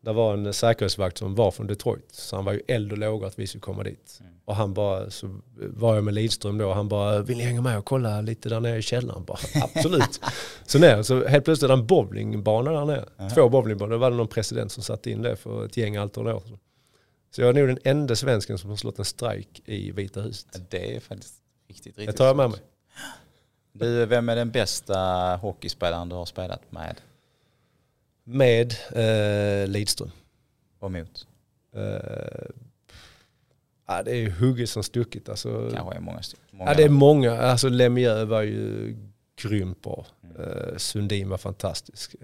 det 0.07 0.13
var 0.13 0.33
en 0.33 0.53
säkerhetsvakt 0.53 1.17
som 1.17 1.35
var 1.35 1.51
från 1.51 1.67
Detroit. 1.67 2.09
Så 2.11 2.35
han 2.35 2.45
var 2.45 2.53
ju 2.53 2.61
eld 2.67 2.91
och 2.91 2.97
låga 2.97 3.27
att 3.27 3.39
vi 3.39 3.47
skulle 3.47 3.61
komma 3.61 3.83
dit. 3.83 4.17
Mm. 4.19 4.33
Och 4.45 4.55
han 4.55 4.73
bara, 4.73 5.09
så 5.09 5.39
var 5.55 5.95
jag 5.95 6.03
med 6.03 6.13
Lidström 6.13 6.57
då, 6.57 6.73
han 6.73 6.87
bara, 6.87 7.19
vill 7.19 7.37
ni 7.37 7.43
hänga 7.43 7.61
med 7.61 7.77
och 7.77 7.85
kolla 7.85 8.21
lite 8.21 8.49
där 8.49 8.59
nere 8.59 8.77
i 8.77 8.81
källaren? 8.81 9.25
Bara, 9.25 9.37
Absolut. 9.63 10.21
så 10.65 10.79
ner, 10.79 11.03
så 11.03 11.27
helt 11.27 11.45
plötsligt 11.45 11.69
det 11.69 11.73
en 11.73 11.87
bowlingbana 11.87 12.71
där 12.71 12.85
nere. 12.85 13.05
Aha. 13.19 13.29
Två 13.29 13.49
bowlingbanor, 13.49 13.91
då 13.91 13.97
var 13.97 14.11
det 14.11 14.17
någon 14.17 14.27
president 14.27 14.71
som 14.71 14.83
satte 14.83 15.11
in 15.11 15.21
det 15.21 15.35
för 15.35 15.65
ett 15.65 15.77
gäng 15.77 15.97
allt 15.97 16.17
år. 16.17 16.43
Så 17.35 17.41
jag 17.41 17.49
är 17.49 17.53
nog 17.53 17.67
den 17.67 17.79
enda 17.83 18.15
svensken 18.15 18.57
som 18.57 18.69
har 18.69 18.77
slått 18.77 18.99
en 18.99 19.05
strike 19.05 19.61
i 19.65 19.91
Vita 19.91 20.21
huset. 20.21 20.49
Ja, 20.53 20.59
Det 20.69 20.95
är 20.95 20.99
faktiskt 20.99 21.35
riktigt, 21.67 21.85
riktigt 21.85 22.07
Det 22.07 22.17
tar 22.17 22.25
jag 22.25 22.37
med 22.37 22.49
mig. 22.49 22.59
Du, 23.71 24.05
vem 24.05 24.29
är 24.29 24.35
den 24.35 24.51
bästa 24.51 24.99
hockeyspelaren 25.41 26.09
du 26.09 26.15
har 26.15 26.25
spelat 26.25 26.71
med 26.71 26.95
Med 28.29 28.73
eh, 28.91 29.67
Lidström. 29.67 30.11
och 30.79 30.91
mot? 30.91 31.27
Uh, 31.75 31.83
ja, 33.87 34.03
det 34.03 34.11
är 34.11 34.29
hugget 34.29 34.69
som 34.69 34.83
stuckit. 34.83 35.29
Alltså, 35.29 35.71
Kanske 35.73 35.95
är 35.95 35.99
många. 35.99 36.21
Många 36.51 36.71
ja, 36.71 36.77
det 36.77 36.83
är 36.83 36.89
många. 36.89 37.41
Alltså 37.41 37.69
Lemieux 37.69 38.29
var 38.29 38.41
ju 38.41 38.95
grymt 39.41 39.81
bra. 39.81 40.05
Uh, 40.39 40.77
Sundin 40.77 41.29
var 41.29 41.37
fantastisk. 41.37 42.15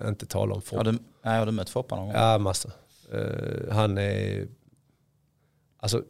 Uh, 0.00 0.08
inte 0.08 0.26
tala 0.26 0.54
om 0.54 0.62
du, 0.84 0.98
nej, 1.22 1.38
har 1.38 1.46
du 1.46 1.52
mött 1.52 1.70
Foppa 1.70 1.96
någon 1.96 2.06
gång? 2.06 2.16
Ja, 2.16 2.38
massa. 2.38 2.72
Eh, 3.12 3.72
han 3.74 3.98
är... 3.98 4.48
Alltså, 5.76 6.02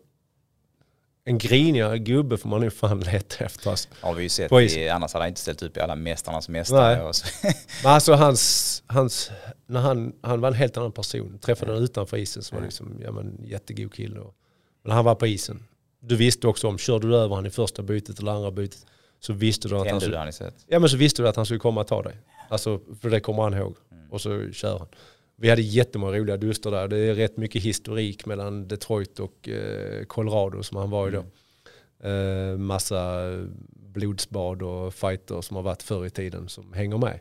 en 1.24 1.38
grinigare 1.38 1.98
gubbe 1.98 2.36
får 2.36 2.48
man 2.48 2.60
nu 2.60 2.70
fan 2.70 3.00
leta 3.12 3.44
efter. 3.44 3.70
Alltså. 3.70 3.88
Har 4.00 4.14
vi 4.14 4.22
ju 4.22 4.28
sett, 4.28 4.52
i, 4.52 4.88
annars 4.88 5.12
hade 5.12 5.22
han 5.22 5.28
inte 5.28 5.40
ställt 5.40 5.62
upp 5.62 5.76
i 5.76 5.80
alla 5.80 5.96
Mästarnas 5.96 6.48
mästare. 6.48 6.96
Nej. 6.96 7.04
Och 7.04 7.16
så. 7.16 7.26
Men 7.82 7.92
alltså 7.92 8.12
hans, 8.12 8.82
hans 8.86 9.30
när 9.66 9.80
han, 9.80 10.12
han 10.22 10.40
var 10.40 10.48
en 10.48 10.54
helt 10.54 10.76
annan 10.76 10.92
person. 10.92 11.38
Träffade 11.38 11.70
honom 11.72 11.84
utanför 11.84 12.16
isen 12.16 12.42
så 12.42 12.54
var 12.54 12.60
det 12.60 12.66
liksom, 12.66 13.00
ja 13.04 13.12
men 13.12 13.44
jättegod 13.44 13.94
kille. 13.94 14.20
Och, 14.20 14.34
men 14.82 14.92
han 14.92 15.04
var 15.04 15.14
på 15.14 15.26
isen. 15.26 15.64
Du 16.00 16.16
visste 16.16 16.46
också 16.46 16.68
om, 16.68 16.78
körde 16.78 17.08
du 17.08 17.16
över 17.16 17.28
honom 17.28 17.46
i 17.46 17.50
första 17.50 17.82
bytet 17.82 18.18
eller 18.18 18.32
andra 18.32 18.50
bytet 18.50 18.86
så 19.20 19.32
visste 19.32 19.68
du 19.68 19.78
att 19.78 19.90
han 19.90 20.00
skulle, 20.00 20.18
har 20.18 20.30
sett? 20.30 20.54
ja, 20.66 20.78
men 20.78 20.88
så 20.88 20.96
visste 20.96 21.22
du 21.22 21.28
att 21.28 21.36
han 21.36 21.44
skulle 21.44 21.60
komma 21.60 21.80
och 21.80 21.86
ta 21.86 22.02
dig. 22.02 22.16
Alltså, 22.48 22.80
för 23.00 23.10
det 23.10 23.20
kommer 23.20 23.42
han 23.42 23.54
ihåg. 23.54 23.76
Och 24.10 24.20
så 24.20 24.52
kör 24.52 24.78
han. 24.78 24.88
Vi 25.40 25.50
hade 25.50 25.62
jättemånga 25.62 26.18
roliga 26.18 26.36
duster 26.36 26.70
där. 26.70 26.88
Det 26.88 26.96
är 26.98 27.14
rätt 27.14 27.36
mycket 27.36 27.62
historik 27.62 28.26
mellan 28.26 28.68
Detroit 28.68 29.20
och 29.20 29.48
eh, 29.48 30.04
Colorado 30.04 30.62
som 30.62 30.76
han 30.76 30.90
var 30.90 31.08
i 31.08 31.10
då. 31.10 31.24
Eh, 32.08 32.56
massa 32.56 33.22
blodsbad 33.92 34.62
och 34.62 34.94
fighter 34.94 35.40
som 35.40 35.56
har 35.56 35.62
varit 35.62 35.82
förr 35.82 36.06
i 36.06 36.10
tiden 36.10 36.48
som 36.48 36.72
hänger 36.72 36.98
med. 36.98 37.20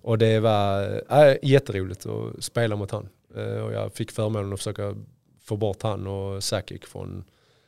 Och 0.00 0.18
det 0.18 0.40
var 0.40 0.82
äh, 1.26 1.36
jätteroligt 1.42 2.06
att 2.06 2.44
spela 2.44 2.76
mot 2.76 2.90
han. 2.90 3.08
Och 3.34 3.72
jag 3.72 3.92
fick 3.94 4.10
förmånen 4.10 4.52
att 4.52 4.58
försöka 4.58 4.94
få 5.40 5.56
bort 5.56 5.82
han 5.82 6.06
och 6.06 6.44
Sakic 6.44 6.82
från, 6.82 7.24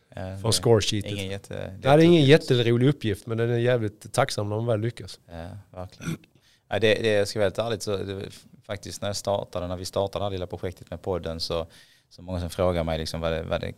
Ja, 0.09 0.39
från 0.41 0.51
det- 0.51 0.53
scoresheetet. 0.57 1.12
Ingen 1.12 1.29
jätte... 1.29 1.79
det 1.83 1.89
är 1.89 1.99
ingen 1.99 2.25
jätterolig 2.25 2.89
uppgift 2.89 3.27
men 3.27 3.39
den 3.39 3.51
är 3.51 3.59
jävligt 3.59 4.12
tacksam 4.12 4.49
när 4.49 4.57
man 4.57 4.67
väl 4.67 4.81
lyckas. 4.81 5.21
Ja, 5.31 5.49
verkligen. 5.71 6.17
Det, 6.68 6.79
det 6.79 7.29
ska 7.29 7.38
vara 7.38 7.44
helt 7.46 7.59
ärligt 7.59 7.83
så 7.83 7.96
det, 7.96 8.29
faktiskt 8.66 9.02
när 9.02 9.09
jag 9.09 9.16
startade, 9.16 9.66
när 9.66 9.76
vi 9.76 9.85
startade 9.85 10.22
det 10.22 10.24
här 10.26 10.31
lilla 10.31 10.46
projektet 10.46 10.90
med 10.90 11.02
podden 11.02 11.40
så, 11.40 11.66
så 12.11 12.22
många 12.22 12.40
som 12.40 12.50
frågar 12.50 12.85
mig 12.85 12.98
liksom 12.98 13.20
vad 13.20 13.33
det, 13.33 13.42
vad 13.42 13.61
det, 13.61 13.72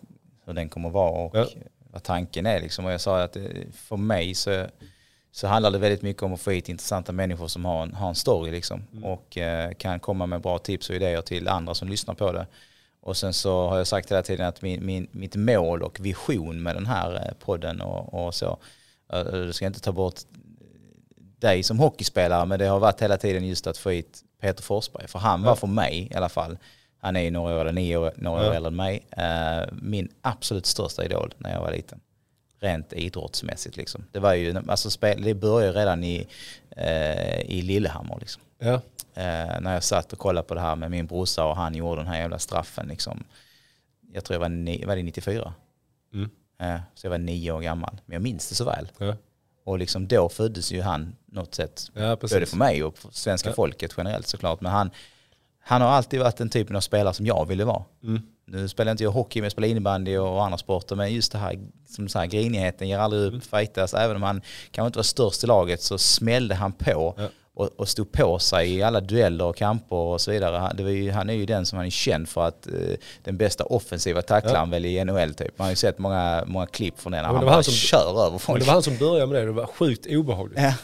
hur 0.44 0.52
den 0.52 0.68
kommer 0.68 0.88
att 0.88 0.94
vara 0.94 1.10
och 1.24 1.36
Ja. 1.36 1.46
vad 1.90 2.02
tanken 2.02 2.46
är 2.46 2.60
liksom. 2.60 2.84
Och 2.84 2.92
jag 2.92 3.00
sa 3.00 3.22
att 3.22 3.32
det, 3.32 3.74
för 3.74 3.96
mig 3.96 4.34
så, 4.34 4.66
så 5.32 5.46
handlar 5.46 5.70
det 5.70 5.78
väldigt 5.78 6.02
mycket 6.02 6.22
om 6.22 6.34
att 6.34 6.40
få 6.40 6.50
hit 6.50 6.68
intressanta 6.68 7.12
människor 7.12 7.48
som 7.48 7.64
har 7.64 7.82
en, 7.82 7.94
har 7.94 8.08
en 8.08 8.14
story 8.14 8.50
liksom. 8.50 8.82
Och 9.02 9.38
eh, 9.38 9.72
kan 9.72 10.00
komma 10.00 10.26
med 10.26 10.40
bra 10.40 10.58
tips 10.58 10.90
och 10.90 10.96
idéer 10.96 11.22
till 11.22 11.48
andra 11.48 11.74
som 11.74 11.88
lyssnar 11.88 12.14
på 12.14 12.32
det. 12.32 12.46
Och 13.00 13.16
sen 13.16 13.32
så 13.34 13.68
har 13.68 13.78
jag 13.78 13.86
sagt 13.86 14.10
hela 14.10 14.22
tiden 14.22 14.46
att 14.46 14.62
min, 14.62 14.86
min, 14.86 15.08
mitt 15.10 15.36
mål 15.36 15.82
och 15.82 16.00
vision 16.00 16.62
med 16.62 16.76
den 16.76 16.86
här 16.86 17.14
eh, 17.14 17.34
podden 17.44 17.80
och, 17.80 18.26
och 18.26 18.34
så, 18.34 18.58
eh, 19.12 19.24
det 19.24 19.52
ska 19.52 19.66
inte 19.66 19.80
ta 19.80 19.92
bort 19.92 20.20
dig 21.40 21.62
som 21.62 21.78
hockeyspelare 21.78 22.46
men 22.46 22.58
det 22.58 22.66
har 22.66 22.78
varit 22.78 23.02
hela 23.02 23.16
tiden 23.16 23.46
just 23.48 23.66
att 23.66 23.78
få 23.78 23.90
hit 23.90 24.20
Peter 24.40 24.62
Forsberg. 24.62 25.08
För 25.08 25.18
han 25.18 25.42
var 25.42 25.50
Ja. 25.50 25.56
för 25.56 25.66
mig 25.66 26.08
i 26.10 26.14
alla 26.14 26.28
fall, 26.28 26.58
han 27.00 27.16
är 27.16 27.20
ju 27.20 27.30
några 27.30 27.54
år, 27.56 27.60
eller 27.60 27.72
nio 27.72 27.96
år, 27.96 28.12
några 28.16 28.44
Ja. 28.44 28.50
år 28.50 28.54
äldre 28.54 28.68
än 28.68 28.76
mig, 28.76 29.06
eh, 29.10 29.68
min 29.82 30.08
absolut 30.22 30.66
största 30.66 31.04
idol 31.04 31.34
när 31.38 31.52
jag 31.52 31.60
var 31.60 31.70
liten. 31.72 32.00
Rent 32.60 32.92
idrottsmässigt 32.92 33.76
liksom. 33.76 34.04
Det 34.12 34.18
var 34.18 34.34
ju, 34.34 34.56
alltså 34.68 34.90
spel, 34.90 35.22
det 35.22 35.34
började 35.34 35.80
redan 35.80 36.04
i, 36.04 36.26
eh, 36.76 37.40
i 37.40 37.62
Lillehammer 37.62 38.16
liksom. 38.20 38.42
Ja. 38.58 38.74
Eh, 39.14 39.60
när 39.60 39.74
jag 39.74 39.82
satt 39.84 40.12
och 40.12 40.18
kollade 40.18 40.48
på 40.48 40.54
det 40.54 40.60
här 40.60 40.76
med 40.76 40.90
min 40.90 41.06
brorsa 41.06 41.44
och 41.44 41.56
han 41.56 41.74
gjorde 41.74 42.00
den 42.00 42.06
här 42.06 42.18
jävla 42.18 42.38
straffen 42.38 42.88
liksom. 42.88 43.24
Jag 44.12 44.24
tror 44.24 44.34
jag 44.34 44.40
var, 44.40 44.48
ni, 44.48 44.84
var 44.84 44.96
det 44.96 45.02
94? 45.02 45.54
Mm. 46.14 46.30
Så 46.94 47.06
jag 47.06 47.10
var 47.10 47.18
nio 47.18 47.52
år 47.52 47.60
gammal. 47.60 48.00
Men 48.06 48.12
jag 48.12 48.22
minns 48.22 48.48
det 48.48 48.54
så 48.54 48.64
väl. 48.64 48.88
Ja. 48.98 49.14
Och 49.68 49.78
liksom 49.78 50.08
då 50.08 50.28
föddes 50.28 50.72
ju 50.72 50.82
han 50.82 51.16
något 51.32 51.54
sätt, 51.54 51.90
ja, 51.94 52.16
både 52.16 52.46
för 52.46 52.56
mig 52.56 52.84
och 52.84 52.98
för 52.98 53.08
svenska 53.12 53.48
Ja. 53.48 53.54
folket 53.54 53.94
generellt 53.96 54.26
såklart. 54.28 54.60
Men 54.60 54.72
han, 54.72 54.90
han 55.60 55.82
har 55.82 55.88
alltid 55.88 56.20
varit 56.20 56.36
den 56.36 56.50
typen 56.50 56.76
av 56.76 56.80
spelare 56.80 57.14
som 57.14 57.26
jag 57.26 57.46
ville 57.48 57.64
vara. 57.64 57.82
Mm. 58.04 58.22
Nu 58.46 58.68
spelar 58.68 58.92
inte 58.92 59.04
jag 59.04 59.10
hockey, 59.10 59.40
men 59.40 59.44
jag 59.44 59.52
spelar 59.52 59.68
innebandy 59.68 60.16
och 60.18 60.44
andra 60.44 60.58
sporter. 60.58 60.96
Men 60.96 61.14
just 61.14 61.32
det 61.32 61.38
här, 61.38 61.58
som 61.88 62.04
du 62.04 62.10
säger, 62.10 62.26
grinigheten 62.26 62.88
ger 62.88 62.98
aldrig 62.98 63.22
upp, 63.22 63.28
Mm. 63.32 63.40
fightas. 63.40 63.94
Även 63.94 64.16
om 64.16 64.22
han 64.22 64.42
kanske 64.70 64.86
inte 64.86 64.98
var 64.98 65.02
störst 65.04 65.44
i 65.44 65.46
laget 65.46 65.82
så 65.82 65.98
smällde 65.98 66.54
han 66.54 66.72
på 66.72 67.14
Ja. 67.16 67.28
Och, 67.58 67.70
och 67.76 67.88
stod 67.88 68.12
på 68.12 68.38
sig 68.38 68.74
i 68.74 68.82
alla 68.82 69.00
dueller 69.00 69.44
och 69.44 69.56
kamper 69.56 69.96
och 69.96 70.20
så 70.20 70.30
vidare. 70.30 70.56
Han, 70.56 70.76
det 70.76 70.82
var 70.82 70.90
ju, 70.90 71.10
han 71.10 71.30
är 71.30 71.34
ju 71.34 71.46
den 71.46 71.66
som 71.66 71.76
han 71.76 71.86
är 71.86 71.90
känd 71.90 72.28
för 72.28 72.46
att 72.46 72.66
eh, 72.66 72.72
den 73.24 73.36
bästa 73.36 73.64
offensiva 73.64 74.22
tacklaren 74.22 74.70
väl 74.70 74.84
i 74.84 75.04
NHL 75.04 75.34
typ. 75.34 75.58
Man 75.58 75.64
har 75.64 75.70
ju 75.70 75.76
sett 75.76 75.98
många, 75.98 76.44
många 76.46 76.66
klipp 76.66 77.00
från 77.00 77.12
den 77.12 77.22
när 77.22 77.28
det 77.28 77.34
han 77.36 77.44
bara 77.44 77.54
han 77.54 77.64
som- 77.64 77.74
kör 77.74 78.26
över 78.26 78.38
folk. 78.38 78.60
det 78.60 78.66
var 78.66 78.72
han 78.72 78.82
som 78.82 78.96
började 78.96 79.26
med 79.26 79.42
det, 79.42 79.46
det 79.46 79.52
var 79.52 79.66
sjukt 79.66 80.06
obehagligt. 80.06 80.58
Ja. 80.60 80.74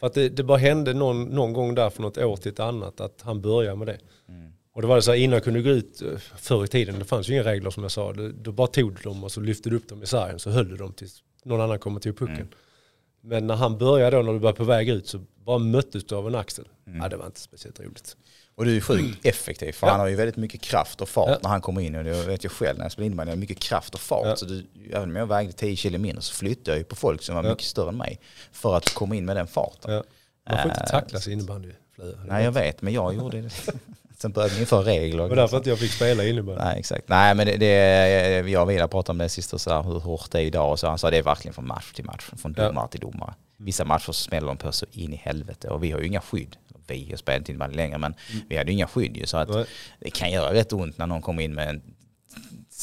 För 0.00 0.06
att 0.06 0.14
det, 0.14 0.28
det 0.28 0.42
bara 0.42 0.58
hände 0.58 0.94
någon, 0.94 1.24
någon 1.24 1.52
gång 1.52 1.74
där 1.74 1.90
för 1.90 2.02
något 2.02 2.18
år 2.18 2.36
till 2.36 2.52
ett 2.52 2.60
annat 2.60 3.00
att 3.00 3.22
han 3.22 3.40
började 3.40 3.76
med 3.76 3.86
det. 3.86 3.98
Mm. 4.28 4.52
Och 4.74 4.82
det 4.82 4.88
var 4.88 4.96
det 4.96 5.02
så 5.02 5.10
här, 5.10 5.18
innan 5.18 5.34
jag 5.34 5.44
kunde 5.44 5.62
gå 5.62 5.70
ut 5.70 6.02
eh, 6.02 6.08
förr 6.36 6.64
i 6.64 6.68
tiden, 6.68 6.98
det 6.98 7.04
fanns 7.04 7.28
ju 7.28 7.32
inga 7.32 7.42
regler 7.44 7.70
som 7.70 7.82
jag 7.82 7.92
sa. 7.92 8.12
Du, 8.12 8.32
du 8.32 8.52
bara 8.52 8.66
tog 8.66 8.94
du 8.96 9.02
dem 9.02 9.24
och 9.24 9.32
så 9.32 9.40
lyfte 9.40 9.70
du 9.70 9.76
upp 9.76 9.88
dem 9.88 10.02
i 10.02 10.06
sargen 10.06 10.38
så 10.38 10.50
höll 10.50 10.68
du 10.68 10.76
dem 10.76 10.92
tills 10.92 11.22
någon 11.44 11.60
annan 11.60 11.78
kommer 11.78 12.00
till 12.00 12.12
pucken. 12.14 12.36
Mm. 12.36 12.48
Men 13.24 13.46
när 13.46 13.54
han 13.54 13.78
började 13.78 14.16
då, 14.16 14.22
när 14.22 14.32
du 14.32 14.38
var 14.38 14.52
på 14.52 14.64
väg 14.64 14.88
ut 14.88 15.08
så 15.08 15.20
bara 15.44 15.58
möttes 15.58 16.04
du 16.04 16.14
av 16.14 16.26
en 16.26 16.34
axel. 16.34 16.68
Ja, 17.00 17.08
det 17.08 17.16
var 17.16 17.26
inte 17.26 17.40
speciellt 17.40 17.80
roligt. 17.80 18.16
Och 18.54 18.64
du 18.64 18.76
är 18.76 18.80
sjukt 18.80 19.26
effektiv 19.26 19.72
för 19.72 19.86
Ja. 19.86 19.90
han 19.90 20.00
har 20.00 20.06
ju 20.06 20.14
väldigt 20.16 20.36
mycket 20.36 20.60
kraft 20.60 21.00
och 21.00 21.08
fart 21.08 21.28
Ja. 21.30 21.38
när 21.42 21.50
han 21.50 21.60
kommer 21.60 21.80
in. 21.80 21.94
Och 21.94 22.04
det 22.04 22.26
vet 22.26 22.44
jag 22.44 22.52
själv 22.52 22.78
när 22.78 22.84
jag 22.84 22.92
spelar 22.92 23.06
innebandy, 23.06 23.30
jag 23.30 23.36
har 23.36 23.40
mycket 23.40 23.58
kraft 23.60 23.94
och 23.94 24.00
fart. 24.00 24.26
Ja. 24.26 24.36
Så 24.36 24.44
du, 24.46 24.66
även 24.92 25.08
om 25.10 25.16
jag 25.16 25.26
vägde 25.26 25.52
10 25.52 25.76
kilo 25.76 25.98
mindre 25.98 26.22
så 26.22 26.34
flyttade 26.34 26.70
jag 26.70 26.78
ju 26.78 26.84
på 26.84 26.96
folk 26.96 27.22
som 27.22 27.34
var 27.34 27.42
mycket 27.42 27.64
större 27.66 27.88
än 27.88 27.96
mig. 27.96 28.20
För 28.52 28.76
att 28.76 28.94
komma 28.94 29.14
in 29.16 29.24
med 29.24 29.36
den 29.36 29.46
farten. 29.46 30.02
Man 30.50 30.58
får 30.62 30.70
inte 30.70 30.80
Äh, 30.80 30.86
tacklas 30.86 31.28
i 31.28 31.32
innebandy. 31.32 31.70
Nej 32.26 32.44
jag 32.44 32.52
vet, 32.52 32.82
men 32.82 32.92
jag 32.92 33.14
gjorde 33.14 33.40
det. 33.40 33.50
Sen 34.18 34.32
började 34.32 34.54
vi 34.54 34.60
införa 34.60 34.82
regler. 34.82 35.22
Det 35.22 35.28
var 35.28 35.36
därför 35.36 35.56
att 35.56 35.66
jag 35.66 35.78
fick 35.78 35.90
spela 35.92 36.24
innebandy. 36.24 36.62
Nej 36.64 36.78
exakt. 36.78 37.08
Nej 37.08 37.34
men 37.34 37.46
det, 37.46 37.56
det, 37.56 38.50
jag 38.50 38.62
och 38.62 38.70
Vidar 38.70 38.88
pratade 38.88 39.10
om 39.14 39.18
det 39.18 39.28
sist 39.28 39.52
och 39.52 39.60
så 39.60 39.70
här, 39.70 39.82
hur 39.82 39.98
hårt 40.00 40.30
det 40.30 40.38
är 40.38 40.42
idag. 40.42 40.70
Och 40.70 40.80
så 40.80 40.88
han 40.88 40.98
sa 40.98 41.10
det 41.10 41.16
är 41.18 41.22
verkligen 41.22 41.54
från 41.54 41.66
match 41.66 41.92
till 41.92 42.04
match, 42.04 42.30
från 42.36 42.54
Ja. 42.56 42.66
domare 42.68 42.88
till 42.88 43.00
domare. 43.00 43.34
Vissa 43.56 43.84
matcher 43.84 44.12
smäller 44.12 44.46
de 44.46 44.56
på 44.56 44.72
så 44.72 44.86
in 44.92 45.12
i 45.12 45.16
helvete 45.16 45.68
och 45.68 45.84
vi 45.84 45.90
har 45.90 46.00
ju 46.00 46.06
inga 46.06 46.20
skydd. 46.20 46.56
Vi 46.86 47.06
har 47.10 47.16
spelat 47.16 47.48
innebandy 47.48 47.76
längre 47.76 47.98
men 47.98 48.14
vi 48.48 48.56
hade 48.56 48.70
ju 48.70 48.76
inga 48.76 48.86
skydd 48.86 49.16
ju 49.16 49.26
så 49.26 49.36
att 49.36 49.48
Nej. 49.48 49.64
det 50.00 50.10
kan 50.10 50.30
göra 50.30 50.54
rätt 50.54 50.72
ont 50.72 50.98
när 50.98 51.06
någon 51.06 51.22
kommer 51.22 51.42
in 51.42 51.54
med 51.54 51.68
en, 51.68 51.82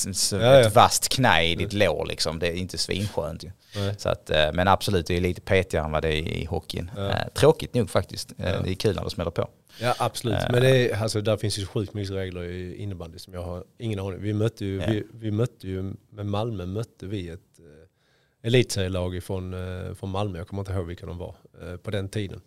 s- 0.08 0.34
Ja, 0.34 0.40
ja. 0.40 0.60
ett 0.60 0.76
vasst 0.76 1.10
knä 1.10 1.44
i 1.44 1.56
ditt 1.56 1.74
lår 1.74 2.06
liksom. 2.06 2.40
Det 2.40 2.48
är 2.48 2.54
inte 2.54 2.78
svinskönt 2.78 3.44
ju. 3.44 3.52
Nej. 3.76 3.96
Så 3.98 4.10
att, 4.10 4.30
eh, 4.30 4.54
men 4.54 4.68
absolut, 4.68 5.08
det 5.08 5.18
är 5.18 5.22
lite 5.22 5.42
petigare 5.42 5.86
än 5.86 5.92
vad 5.92 6.02
det 6.04 6.10
är 6.10 6.28
i 6.28 6.46
hockeyn. 6.46 6.92
Ja. 6.96 7.10
Eh, 7.10 7.28
Tråkigt 7.36 7.74
nog 7.74 7.90
faktiskt. 7.90 8.32
Eh. 8.38 8.64
Det 8.64 8.70
är 8.70 8.74
kul 8.74 8.96
när 8.96 9.04
det 9.04 9.10
smäller 9.10 9.32
på. 9.32 9.48
Ja 9.82 9.96
absolut, 10.00 10.38
men 10.52 10.62
det 10.62 10.70
är, 10.92 11.02
alltså, 11.04 11.22
där 11.22 11.38
finns 11.38 11.60
ju 11.60 11.66
sjukt 11.66 11.94
mycket 11.94 12.16
regler 12.16 12.44
i 12.44 12.76
innebandy 12.76 13.20
som 13.20 13.34
jag 13.34 13.44
har 13.44 13.64
ingen 13.78 14.00
aning 14.00 14.22
Vi 14.22 14.34
mötte 14.34 14.66
ju, 14.66 14.80
vi, 14.80 15.04
vi 15.14 15.32
mötte 15.32 15.68
ju 15.68 15.94
med 16.10 16.26
Malmö 16.26 16.66
mötte 16.66 17.06
vi 17.06 17.30
ett 17.30 17.40
eh, 17.60 18.48
elitserielag 18.48 19.24
från, 19.24 19.56
från 19.96 20.10
Malmö, 20.10 20.38
jag 20.38 20.48
kommer 20.48 20.62
inte 20.62 20.72
ihåg 20.72 20.86
vilka 20.88 21.06
de 21.06 21.18
var 21.18 21.36
på 21.78 21.92
den 21.92 22.10
tiden. 22.10 22.42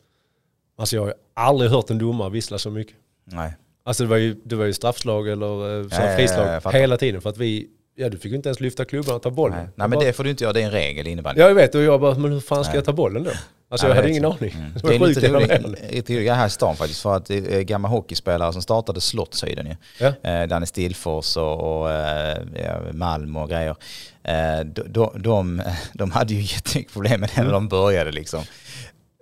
Alltså 0.76 0.97
jag 0.97 1.03
har 1.03 1.14
aldrig 1.34 1.70
hört 1.70 1.90
en 1.90 1.99
domare 1.99 2.30
vissla 2.30 2.59
så 2.59 2.70
mycket. 2.70 2.97
Nej. 3.24 3.55
Alltså 3.87 4.03
det 4.03 4.09
var 4.09 4.16
ju, 4.16 4.37
det 4.45 4.57
var 4.57 4.64
ju 4.64 4.72
straffslag 4.72 5.28
eller 5.28 5.80
eh, 5.80 5.89
så 5.89 5.95
Ja, 5.95 6.01
ja, 6.05 6.11
ja, 6.11 6.16
frislag 6.16 6.62
fattar. 6.62 6.78
hela 6.78 6.97
tiden 6.97 7.20
för 7.20 7.30
att 7.30 7.39
vi, 7.39 7.66
ja 7.97 8.09
du 8.09 8.18
fick 8.18 8.30
ju 8.30 8.37
inte 8.37 8.49
ens 8.49 8.61
lyfta 8.61 8.85
klubban 8.85 9.14
och 9.14 9.22
ta 9.22 9.30
bollen. 9.30 9.57
Nej. 9.57 9.64
Nej 9.74 9.89
men 9.89 9.91
bara, 9.91 10.05
det 10.05 10.12
får 10.12 10.24
du 10.24 10.30
inte 10.30 10.45
göra, 10.45 10.53
det 10.53 10.61
är 10.61 10.64
en 10.64 10.70
regel 10.70 11.07
i 11.07 11.11
innebandy. 11.11 11.41
Ja 11.41 11.49
jag 11.49 11.55
vet 11.55 11.74
och 11.74 11.82
jag 11.82 12.01
bara, 12.01 12.14
men 12.14 12.32
hur 12.32 12.41
fan 12.41 12.64
ska 12.64 12.70
Nej. 12.72 12.78
jag 12.78 12.85
ta 12.85 12.93
bollen 12.93 13.24
då? 13.24 13.30
Alltså 13.68 13.87
Ja, 13.87 13.91
jag 13.91 13.97
hade 13.97 14.11
ingen 14.11 14.24
aning. 14.24 14.51
Mm. 14.59 14.70
Det 14.82 14.89
Det 14.89 14.95
är 14.95 14.99
lite 14.99 15.28
roligt 15.28 15.93
lite 15.93 16.12
roligt 16.14 16.32
här 16.32 16.47
i 16.47 16.51
stan 16.51 16.76
faktiskt 16.76 17.03
för 17.03 17.16
att 17.16 17.26
det 17.26 17.55
är 17.55 17.62
gamla 17.62 17.89
hockeyspelare 17.89 18.53
som 18.53 18.62
startade 18.62 19.01
Slottshöjden 19.01 19.66
ju. 19.66 19.76
Ja. 20.01 20.30
Eh, 20.30 20.47
Danne 20.49 20.66
Stillfors 20.66 21.37
och, 21.37 21.80
och 21.82 21.91
eh, 21.93 22.39
ja, 22.64 22.80
Malm 22.93 23.37
och 23.37 23.49
grejer. 23.49 23.76
Eh, 24.24 24.64
de, 24.66 24.82
de, 24.87 25.11
de, 25.22 25.62
de 25.93 26.11
hade 26.11 26.35
ju 26.35 26.41
jättemycket 26.41 26.93
problem 26.93 27.20
med 27.20 27.28
det 27.28 27.41
Mm. 27.41 27.47
när 27.47 27.53
de 27.53 27.68
började 27.68 28.12
liksom. 28.12 28.41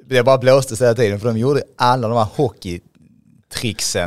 Det 0.07 0.23
bara 0.23 0.39
blåste 0.39 0.77
sig 0.77 0.87
hela 0.87 0.97
tiden 0.97 1.21
för 1.21 1.29
de 1.29 1.39
gjorde 1.39 1.63
alla 1.77 2.09
de 2.09 2.17
här 2.17 2.27
hockeytricksen 2.35 2.91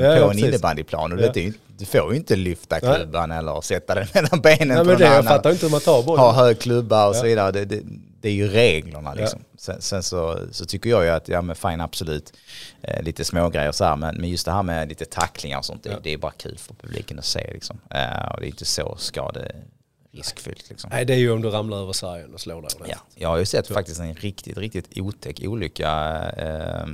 Ja, 0.02 0.16
ja, 0.16 0.22
på 0.22 0.24
en 0.24 0.30
precis. 0.32 0.46
innebandyplan. 0.48 1.12
Och 1.14 1.20
Ja. 1.22 1.32
det 1.34 1.46
är 1.46 1.54
du 1.78 1.86
får 1.86 2.12
ju 2.12 2.18
inte 2.18 2.36
lyfta 2.36 2.80
Nej. 2.84 2.96
klubban 2.96 3.32
eller 3.32 3.62
sätta 3.62 3.96
den 3.96 4.08
mellan 4.14 4.42
benen 4.42 4.68
Nej 4.68 4.78
på 4.78 4.84
men 4.84 4.88
någon 4.88 4.98
det, 4.98 5.04
jag 5.06 5.12
annan 5.14 5.24
fattar 5.24 5.52
inte 5.52 5.66
hur 5.66 5.72
man 5.72 5.82
tar 5.82 6.04
bollen. 6.04 6.24
ha 6.26 6.32
hög 6.32 6.60
klubba 6.60 7.08
och 7.08 7.16
så 7.16 7.20
Ja. 7.26 7.30
vidare. 7.30 7.52
Det, 7.52 7.66
det, 7.66 7.82
det 8.22 8.30
är 8.30 8.34
ju 8.34 8.48
reglerna 8.48 9.14
liksom. 9.14 9.40
Sen, 9.58 9.82
sen 9.82 10.04
så, 10.04 10.40
så 10.52 10.66
tycker 10.66 10.90
jag 10.90 11.04
ju 11.04 11.10
att, 11.10 11.28
ja 11.28 11.42
men 11.42 11.56
fine 11.56 11.82
absolut, 11.82 12.34
eh, 12.82 13.02
lite 13.04 13.26
små 13.26 13.50
grejer 13.50 13.72
så 13.72 13.84
här, 13.86 13.96
men, 13.96 14.16
men 14.16 14.30
just 14.30 14.46
det 14.46 14.52
här 14.52 14.64
med 14.64 14.90
lite 14.90 15.06
tacklingar 15.06 15.58
och 15.58 15.66
sånt, 15.66 15.84
det, 15.84 15.90
Ja. 15.90 15.98
det 16.04 16.14
är 16.14 16.18
bara 16.18 16.32
kul 16.32 16.58
för 16.58 16.74
publiken 16.74 17.20
att 17.20 17.26
se 17.26 17.50
liksom. 17.54 17.80
Eh, 17.90 18.32
och 18.34 18.40
det 18.40 18.46
är 18.46 18.50
inte 18.50 18.66
så 18.66 18.96
skaderiskfyllt 19.00 20.70
liksom. 20.70 20.90
Nej 20.94 21.06
det 21.06 21.14
är 21.14 21.18
ju 21.18 21.32
om 21.32 21.42
du 21.42 21.50
ramlar 21.50 21.78
över 21.78 21.94
sargen 21.94 22.34
och 22.34 22.40
slår 22.40 22.62
dig 22.62 22.70
Ja, 22.72 22.76
ordentligt. 22.80 23.00
jag 23.16 23.30
har 23.30 23.38
ju 23.38 23.46
sett 23.46 23.68
faktiskt 23.68 24.00
en 24.00 24.14
riktigt, 24.16 24.58
riktigt 24.58 24.98
otäck 24.98 25.40
olycka 25.44 25.90
eh, 26.38 26.86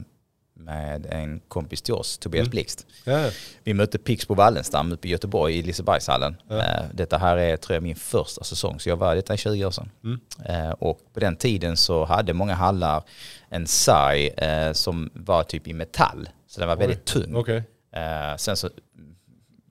med 0.64 1.06
en 1.06 1.40
kompis 1.48 1.82
till 1.82 1.94
oss, 1.94 2.18
Tobias 2.18 2.42
Mm. 2.42 2.50
Blixt. 2.52 2.86
Ja. 3.04 3.30
Vi 3.64 3.74
mötte 3.74 3.98
Pixbo 3.98 4.34
Wallenstam 4.36 4.92
uppe 4.92 5.08
i 5.08 5.12
Göteborg 5.12 5.58
i 5.58 5.62
Lisebergshallen. 5.62 6.36
Ja. 6.48 6.58
Eh, 6.64 6.84
Detta 6.94 7.18
här 7.18 7.38
är 7.38 7.58
tror 7.58 7.76
jag 7.76 7.84
min 7.84 7.96
första 7.96 8.44
säsong 8.44 8.80
så 8.80 8.90
jag 8.90 8.98
var 8.98 9.16
detta 9.16 9.34
är 9.34 9.38
20 9.38 9.66
år 9.66 9.72
sedan. 9.72 9.90
Mm. 10.04 10.20
Eh, 10.46 10.72
Och 10.72 11.00
på 11.14 11.20
den 11.20 11.36
tiden 11.36 11.78
så 11.78 12.06
hade 12.06 12.34
många 12.34 12.54
hallar 12.56 13.04
en 13.50 13.68
sarg 13.68 14.28
eh, 14.28 14.74
som 14.74 15.10
var 15.14 15.44
typ 15.44 15.68
i 15.68 15.74
metall. 15.74 16.30
Så 16.48 16.60
den 16.60 16.70
var 16.70 16.76
väldigt 16.76 17.06
tunn. 17.06 17.36
Okej, 17.36 17.64
Eh, 17.96 18.36
Sen 18.38 18.58
så, 18.58 18.70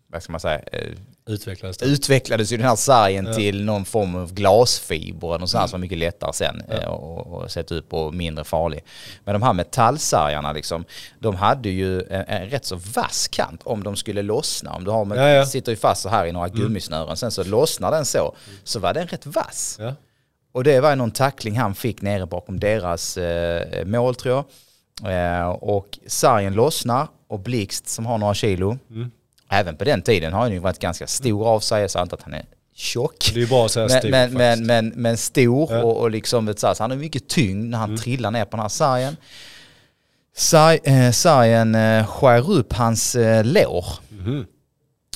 vad 0.06 0.22
ska 0.22 0.32
man 0.32 0.40
säga, 0.40 0.60
utvecklades 1.30 1.78
det. 1.78 1.84
utvecklades 1.86 2.52
ju 2.52 2.56
den 2.56 2.66
här 2.66 2.76
sargen 2.76 3.26
Ja. 3.26 3.34
till 3.34 3.64
någon 3.64 3.84
form 3.84 4.14
av 4.16 4.34
glasfiber 4.34 5.28
eller 5.28 5.38
något 5.38 5.50
sånt 5.50 5.60
här 5.60 5.68
som 5.68 5.72
var 5.72 5.80
mycket 5.80 5.98
lättare 5.98 6.32
sen 6.32 6.62
Ja. 6.68 6.74
eh, 6.76 6.88
och, 6.88 7.26
och 7.42 7.50
sätta 7.50 7.74
upp 7.74 7.92
och 7.92 8.14
mindre 8.14 8.44
farlig. 8.44 8.84
Men 9.24 9.32
de 9.32 9.42
här 9.42 9.52
metallsargarna 9.52 10.52
liksom, 10.52 10.84
de 11.18 11.36
hade 11.36 11.68
ju 11.68 12.00
en, 12.02 12.24
en 12.26 12.48
rätt 12.50 12.64
så 12.64 12.76
vass 12.76 13.28
kant 13.28 13.60
om 13.64 13.82
de 13.82 13.96
skulle 13.96 14.22
lossna. 14.22 14.72
Om 14.74 14.84
du 14.84 14.90
har 14.90 15.16
Ja, 15.16 15.28
ja. 15.28 15.46
sitter 15.46 15.72
ju 15.72 15.76
fast 15.76 16.02
så 16.02 16.08
här 16.08 16.26
i 16.26 16.32
några 16.32 16.48
gummisnören, 16.48 17.16
sen 17.16 17.30
så 17.30 17.44
lossnar 17.44 17.90
den 17.90 18.04
så, 18.04 18.36
så 18.64 18.78
var 18.80 18.94
den 18.94 19.06
rätt 19.06 19.26
vass. 19.26 19.76
Ja. 19.80 19.94
Och 20.52 20.64
det 20.64 20.80
var 20.80 20.96
någon 20.96 21.10
tackling 21.10 21.58
han 21.58 21.74
fick 21.74 22.02
nere 22.02 22.26
bakom 22.26 22.60
deras 22.60 23.16
eh, 23.16 23.84
mål 23.84 24.14
tror 24.14 24.34
jag. 24.34 24.44
Eh, 25.40 25.48
och 25.48 25.98
sargen 26.06 26.54
lossnar 26.54 27.06
och 27.28 27.40
Blixt 27.40 27.88
som 27.88 28.06
har 28.06 28.18
några 28.18 28.34
kilo, 28.34 28.78
Mm. 28.90 29.10
Även 29.50 29.76
på 29.76 29.84
den 29.84 30.02
tiden 30.02 30.32
har 30.32 30.40
han 30.40 30.52
ju 30.52 30.58
varit 30.58 30.78
ganska 30.78 31.06
stor 31.06 31.46
av 31.48 31.60
sig, 31.60 31.80
jag 31.80 31.90
sa 31.90 32.02
inte 32.02 32.14
att 32.14 32.22
han 32.22 32.34
är 32.34 32.44
tjock. 32.74 33.30
Det 33.34 33.42
är 33.42 33.46
bra 33.46 33.64
att 33.64 33.70
säga 33.70 33.88
Men, 33.88 33.98
stor 34.00 34.10
men, 34.10 34.32
men, 34.32 34.66
men, 34.66 34.88
men 34.88 35.16
stor 35.16 35.72
Ja. 35.72 35.82
och, 35.82 35.96
och 36.00 36.10
liksom, 36.10 36.46
vet 36.46 36.58
så 36.58 36.74
han 36.78 36.90
har 36.90 36.96
mycket 36.98 37.28
tyngd 37.28 37.70
när 37.70 37.78
han 37.78 37.88
Mm. 37.90 38.00
trillar 38.00 38.30
ner 38.30 38.44
på 38.44 38.50
den 38.50 38.60
här 38.60 38.68
sargen. 38.68 39.16
Sarg, 40.36 40.78
eh, 40.84 41.10
sargen 41.10 41.74
eh, 41.74 42.06
skär 42.06 42.50
upp 42.50 42.72
hans 42.72 43.14
eh, 43.14 43.44
lår. 43.44 43.84
Mhm. 44.08 44.46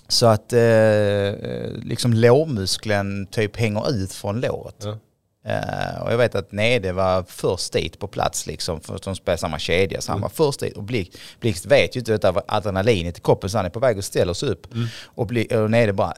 Så 0.09 0.27
att 0.27 0.53
eh, 0.53 0.61
eh, 0.61 1.71
liksom 1.83 2.15
lårmuskeln 2.15 3.27
typ 3.27 3.57
hänger 3.57 3.91
ut 3.91 4.13
från 4.13 4.41
låret. 4.41 4.77
Ja. 4.85 4.99
Eh, 5.47 6.03
och 6.03 6.13
jag 6.13 6.19
vet 6.19 6.35
att 6.35 6.53
Nede 6.53 6.93
var 6.93 7.25
först 7.29 7.73
dit 7.73 7.99
på 7.99 8.07
plats 8.07 8.47
liksom, 8.47 8.81
för 8.81 9.01
de 9.05 9.17
spelar 9.17 9.37
samma 9.37 9.59
kedja. 9.59 10.01
Så 10.01 10.13
han 10.13 10.21
var 10.21 10.29
först 10.29 10.61
dit 10.61 10.77
och 10.77 10.83
Blixt, 10.83 11.19
Blixt 11.41 11.67
vet 11.67 11.97
ju 11.97 11.99
inte 11.99 12.13
detta 12.13 12.43
adrenalinet 12.49 13.19
i 13.19 13.21
kroppen 13.21 13.51
så 13.51 13.59
han 13.59 13.67
är 13.67 13.71
på 13.71 13.81
väg 13.81 13.99
att 13.99 14.05
ställa 14.05 14.35
sig 14.35 14.49
upp. 14.49 14.75
Mm. 14.75 14.87
Och, 15.05 15.27
Bli, 15.27 15.49
och 15.57 15.71
Nede 15.71 15.93
bara, 15.93 16.15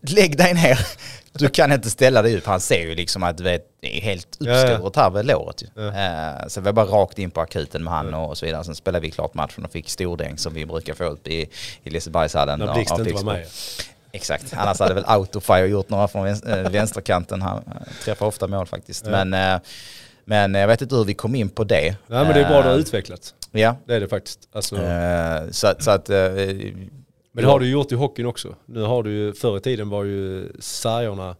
lägg 0.00 0.36
dig 0.36 0.54
ner. 0.54 0.78
Du 1.38 1.48
kan 1.48 1.72
inte 1.72 1.90
ställa 1.90 2.22
dig 2.22 2.36
upp. 2.36 2.46
Han 2.46 2.60
ser 2.60 2.80
ju 2.80 2.94
liksom 2.94 3.22
att 3.22 3.38
du 3.38 3.44
vet, 3.44 3.66
det 3.80 3.96
är 3.96 4.00
helt 4.00 4.36
Ja, 4.38 4.52
ja. 4.52 4.70
uppskuret 4.72 4.96
här 4.96 5.10
vid 5.10 5.26
låret. 5.26 5.62
Ja. 5.74 5.82
Eh, 5.82 6.48
så 6.48 6.60
vi 6.60 6.64
var 6.64 6.72
bara 6.72 6.86
rakt 6.86 7.18
in 7.18 7.30
på 7.30 7.40
akuten 7.40 7.84
med 7.84 7.92
han 7.92 8.14
och 8.14 8.38
så 8.38 8.46
vidare. 8.46 8.64
Sen 8.64 8.74
spelade 8.74 9.02
vi 9.02 9.10
klart 9.10 9.34
matchen 9.34 9.64
och 9.64 9.72
fick 9.72 9.88
stordäng 9.90 10.38
som 10.38 10.54
vi 10.54 10.66
brukar 10.66 10.94
få 10.94 11.04
upp 11.04 11.28
i, 11.28 11.48
i 11.82 11.90
Lisebergshallen. 11.90 12.58
När 12.58 12.74
Blixt 12.74 12.98
inte 12.98 13.12
var 13.12 13.22
med. 13.22 13.46
Exakt, 14.14 14.54
annars 14.56 14.78
hade 14.80 14.94
väl 14.94 15.04
Autofire 15.06 15.66
gjort 15.66 15.88
några 15.90 16.08
från 16.08 16.26
äh, 16.26 16.70
vänsterkanten. 16.70 17.42
Han 17.42 17.56
eh, 17.66 17.72
träffar 18.04 18.26
ofta 18.26 18.46
mål 18.46 18.66
faktiskt. 18.66 19.06
Ja. 19.06 19.24
Men, 19.24 19.54
eh, 19.56 19.60
men 20.24 20.54
jag 20.54 20.66
vet 20.68 20.82
inte 20.82 20.94
hur 20.94 21.04
vi 21.04 21.14
kom 21.14 21.34
in 21.34 21.48
på 21.48 21.64
det. 21.64 21.82
Nej 22.06 22.24
men 22.24 22.34
det 22.34 22.40
är 22.40 22.48
bra 22.48 22.58
att 22.58 22.64
du 22.64 22.68
har 22.68 22.74
Eh, 22.76 22.80
utvecklats. 22.80 23.34
Ja, 23.52 23.76
Det 23.86 23.94
är 23.94 24.00
det 24.00 24.08
faktiskt. 24.08 24.48
Alltså, 24.52 24.76
eh, 24.76 25.50
så, 25.50 25.74
så 25.78 25.90
att... 25.90 26.10
eh, 26.10 26.16
men 27.32 27.44
det 27.44 27.46
har 27.46 27.60
du 27.60 27.70
gjort 27.70 27.92
i 27.92 27.94
hockeyn 27.94 28.26
också. 28.26 28.54
Nu 28.66 28.82
har 28.82 29.02
du 29.02 29.12
ju, 29.12 29.32
förr 29.32 29.56
i 29.56 29.60
tiden 29.60 29.88
var 29.88 30.04
ju 30.04 30.52
sargerna 30.60 31.36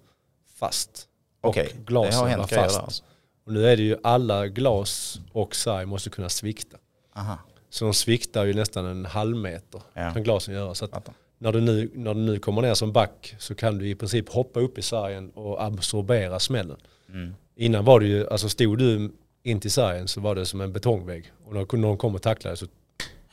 fast. 0.59 1.07
Och 1.43 1.55
det 1.55 1.69
glasen 1.87 2.39
var 2.39 2.47
fast. 2.47 2.79
alltså. 2.81 3.03
Och 3.47 3.53
nu 3.53 3.67
är 3.69 3.77
det 3.77 3.83
ju 3.83 3.97
alla 4.03 4.47
glas 4.47 5.21
och 5.33 5.55
sarg 5.57 5.87
måste 5.87 6.11
kunna 6.11 6.29
svikta. 6.29 6.77
Aha, 7.17 7.39
Så 7.71 7.85
de 7.85 7.95
sviktar 7.95 8.45
ju 8.45 8.55
nästan 8.55 8.87
en 8.87 9.05
halv 9.07 9.37
meter 9.37 9.81
Ja. 9.95 10.11
kan 10.13 10.23
glasen 10.23 10.55
göra. 10.55 10.75
Så 10.75 10.85
att. 10.85 11.09
När 11.45 11.53
du, 11.53 11.61
nu, 11.61 11.91
när 11.95 12.15
du 12.15 12.21
nu 12.21 12.39
kommer 12.39 12.63
ner 12.63 12.75
som 12.75 12.93
back 12.93 13.35
så 13.39 13.55
kan 13.55 13.79
du 13.79 13.89
i 13.89 13.95
princip 13.95 14.29
hoppa 14.29 14.61
upp 14.61 14.79
i 14.79 14.83
sargen 14.83 15.31
och 15.31 15.65
absorbera 15.65 16.39
smällen. 16.39 16.77
Mm. 17.09 17.35
Innan 17.57 17.85
var 17.85 18.01
det 18.01 18.07
ju, 18.07 18.29
alltså 18.29 18.49
stod 18.49 18.79
du 18.79 19.11
in 19.43 19.61
till 19.61 19.71
sargen 19.71 20.09
så 20.09 20.21
var 20.21 20.35
det 20.35 20.47
som 20.47 20.61
en 20.61 20.73
betongvägg. 20.73 21.33
Och 21.45 21.55
när 21.55 21.77
någon 21.77 21.97
kom 21.99 22.15
och 22.15 22.23
tacklade 22.23 22.57
så 22.57 22.67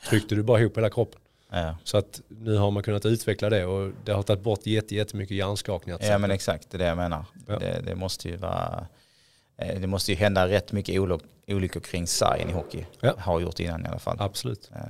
tryckte 0.08 0.34
du 0.34 0.42
bara 0.42 0.60
ihop 0.60 0.76
hela 0.76 0.90
kroppen. 0.90 1.20
Ja. 1.50 1.76
Så 1.84 1.96
att 1.98 2.20
nu 2.28 2.56
har 2.56 2.70
man 2.70 2.82
kunnat 2.82 3.06
utveckla 3.06 3.50
det 3.50 3.64
och 3.64 3.92
det 4.04 4.12
har 4.12 4.22
tagit 4.22 4.42
bort 4.42 4.66
jätte, 4.66 4.94
jättemycket 4.94 5.36
hjärnskakningar. 5.36 5.98
ja 6.02 6.18
men 6.18 6.30
exakt, 6.30 6.70
det 6.70 6.76
är 6.76 6.78
det 6.78 6.84
jag 6.84 6.96
menar. 6.96 7.24
Ja. 7.46 7.58
Det, 7.58 7.82
det 7.86 7.94
måste 7.94 8.28
ju 8.28 8.36
vara... 8.36 8.86
eh, 9.56 9.80
Det 9.80 9.86
måste 9.86 10.12
ju 10.12 10.16
hända 10.18 10.48
rätt 10.48 10.72
mycket 10.72 11.00
olyckor 11.46 11.80
kring 11.80 12.06
sargen 12.06 12.50
i 12.50 12.52
hockey. 12.52 12.84
Ja. 13.00 13.14
Har 13.18 13.40
gjort 13.40 13.60
innan 13.60 13.84
i 13.84 13.88
alla 13.88 13.98
fall. 13.98 14.16
Absolut. 14.20 14.70
Eh, 14.74 14.80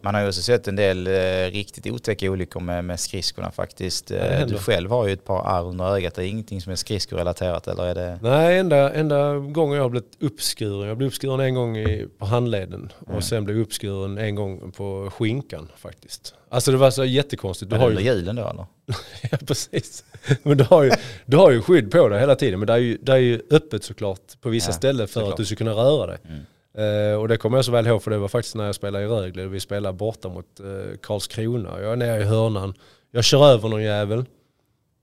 Man 0.00 0.14
har 0.14 0.22
ju 0.22 0.28
också 0.28 0.42
sett 0.42 0.68
en 0.68 0.76
del 0.76 1.06
eh, 1.06 1.12
riktigt 1.52 1.86
otäcka 1.86 2.30
olyckor 2.30 2.60
med, 2.60 2.84
med 2.84 3.00
skridskorna 3.00 3.50
faktiskt. 3.50 4.06
det 4.06 4.18
Eh, 4.18 4.46
du 4.46 4.58
själv 4.58 4.90
har 4.90 5.06
ju 5.06 5.12
ett 5.12 5.24
par 5.24 5.58
ärr 5.58 5.64
under 5.68 5.94
ögat. 5.96 6.14
Det 6.14 6.22
är 6.24 6.26
ingenting 6.28 6.60
som 6.60 6.72
är 6.72 6.76
skridskorelaterat 6.76 7.68
eller 7.68 7.86
är 7.86 7.94
det? 7.94 8.18
Nej, 8.22 8.58
enda, 8.58 8.92
enda 8.92 9.34
gången 9.38 9.76
jag 9.76 9.84
har 9.84 9.90
blivit 9.90 10.16
uppskuren. 10.20 10.88
Jag 10.88 10.96
blev 10.96 11.08
uppskuren 11.08 11.40
en 11.40 11.54
gång 11.54 11.76
i, 11.78 12.06
på 12.18 12.26
handleden 12.26 12.92
Mm. 13.06 13.16
och 13.16 13.24
sen 13.24 13.44
blev 13.44 13.56
jag 13.56 13.62
uppskuren 13.64 14.18
en 14.18 14.34
gång 14.34 14.72
på 14.72 15.10
skinkan 15.14 15.68
faktiskt. 15.76 16.34
Alltså 16.48 16.70
det 16.70 16.76
var 16.76 16.90
så 16.90 17.04
jättekonstigt. 17.04 17.70
Du 17.70 17.76
har 17.76 17.88
under 17.88 18.02
ju, 18.02 18.08
julen 18.10 18.36
då 18.36 18.48
eller? 18.48 18.66
ja, 19.30 19.38
precis. 19.46 20.04
Men 20.42 20.58
du 20.58 20.64
har, 20.64 20.82
ju, 20.82 20.90
du 21.26 21.36
har 21.36 21.50
ju 21.50 21.62
skydd 21.62 21.90
på 21.90 22.08
dig 22.08 22.20
hela 22.20 22.34
tiden. 22.34 22.58
Men 22.60 22.66
det 22.66 22.72
är 22.72 22.76
ju, 22.78 22.98
det 23.02 23.12
är 23.12 23.16
ju 23.16 23.40
öppet 23.50 23.84
såklart 23.84 24.20
på 24.40 24.48
vissa 24.48 24.68
Ja, 24.70 24.72
ställen 24.76 25.06
för 25.08 25.12
såklart. 25.12 25.30
att 25.32 25.36
du 25.36 25.44
ska 25.44 25.56
kunna 25.56 25.72
röra 25.72 26.06
dig. 26.06 26.18
Mm. 26.28 26.40
Eh, 26.76 27.20
och 27.20 27.28
det 27.28 27.36
kommer 27.36 27.58
jag 27.58 27.64
så 27.64 27.72
väl 27.72 27.86
ihåg 27.86 28.02
för 28.02 28.10
det 28.10 28.18
var 28.18 28.28
faktiskt 28.28 28.54
när 28.54 28.66
jag 28.66 28.74
spelade 28.74 29.04
i 29.04 29.08
Rögle 29.08 29.46
vi 29.46 29.60
spelade 29.60 29.96
borta 29.96 30.28
mot 30.28 30.60
eh, 30.60 30.96
Karlskrona. 31.02 31.80
Jag 31.80 31.92
är 31.92 31.96
nere 31.96 32.20
i 32.20 32.24
hörnan, 32.24 32.74
jag 33.10 33.24
kör 33.24 33.46
över 33.46 33.68
någon 33.68 33.82
jävel 33.82 34.24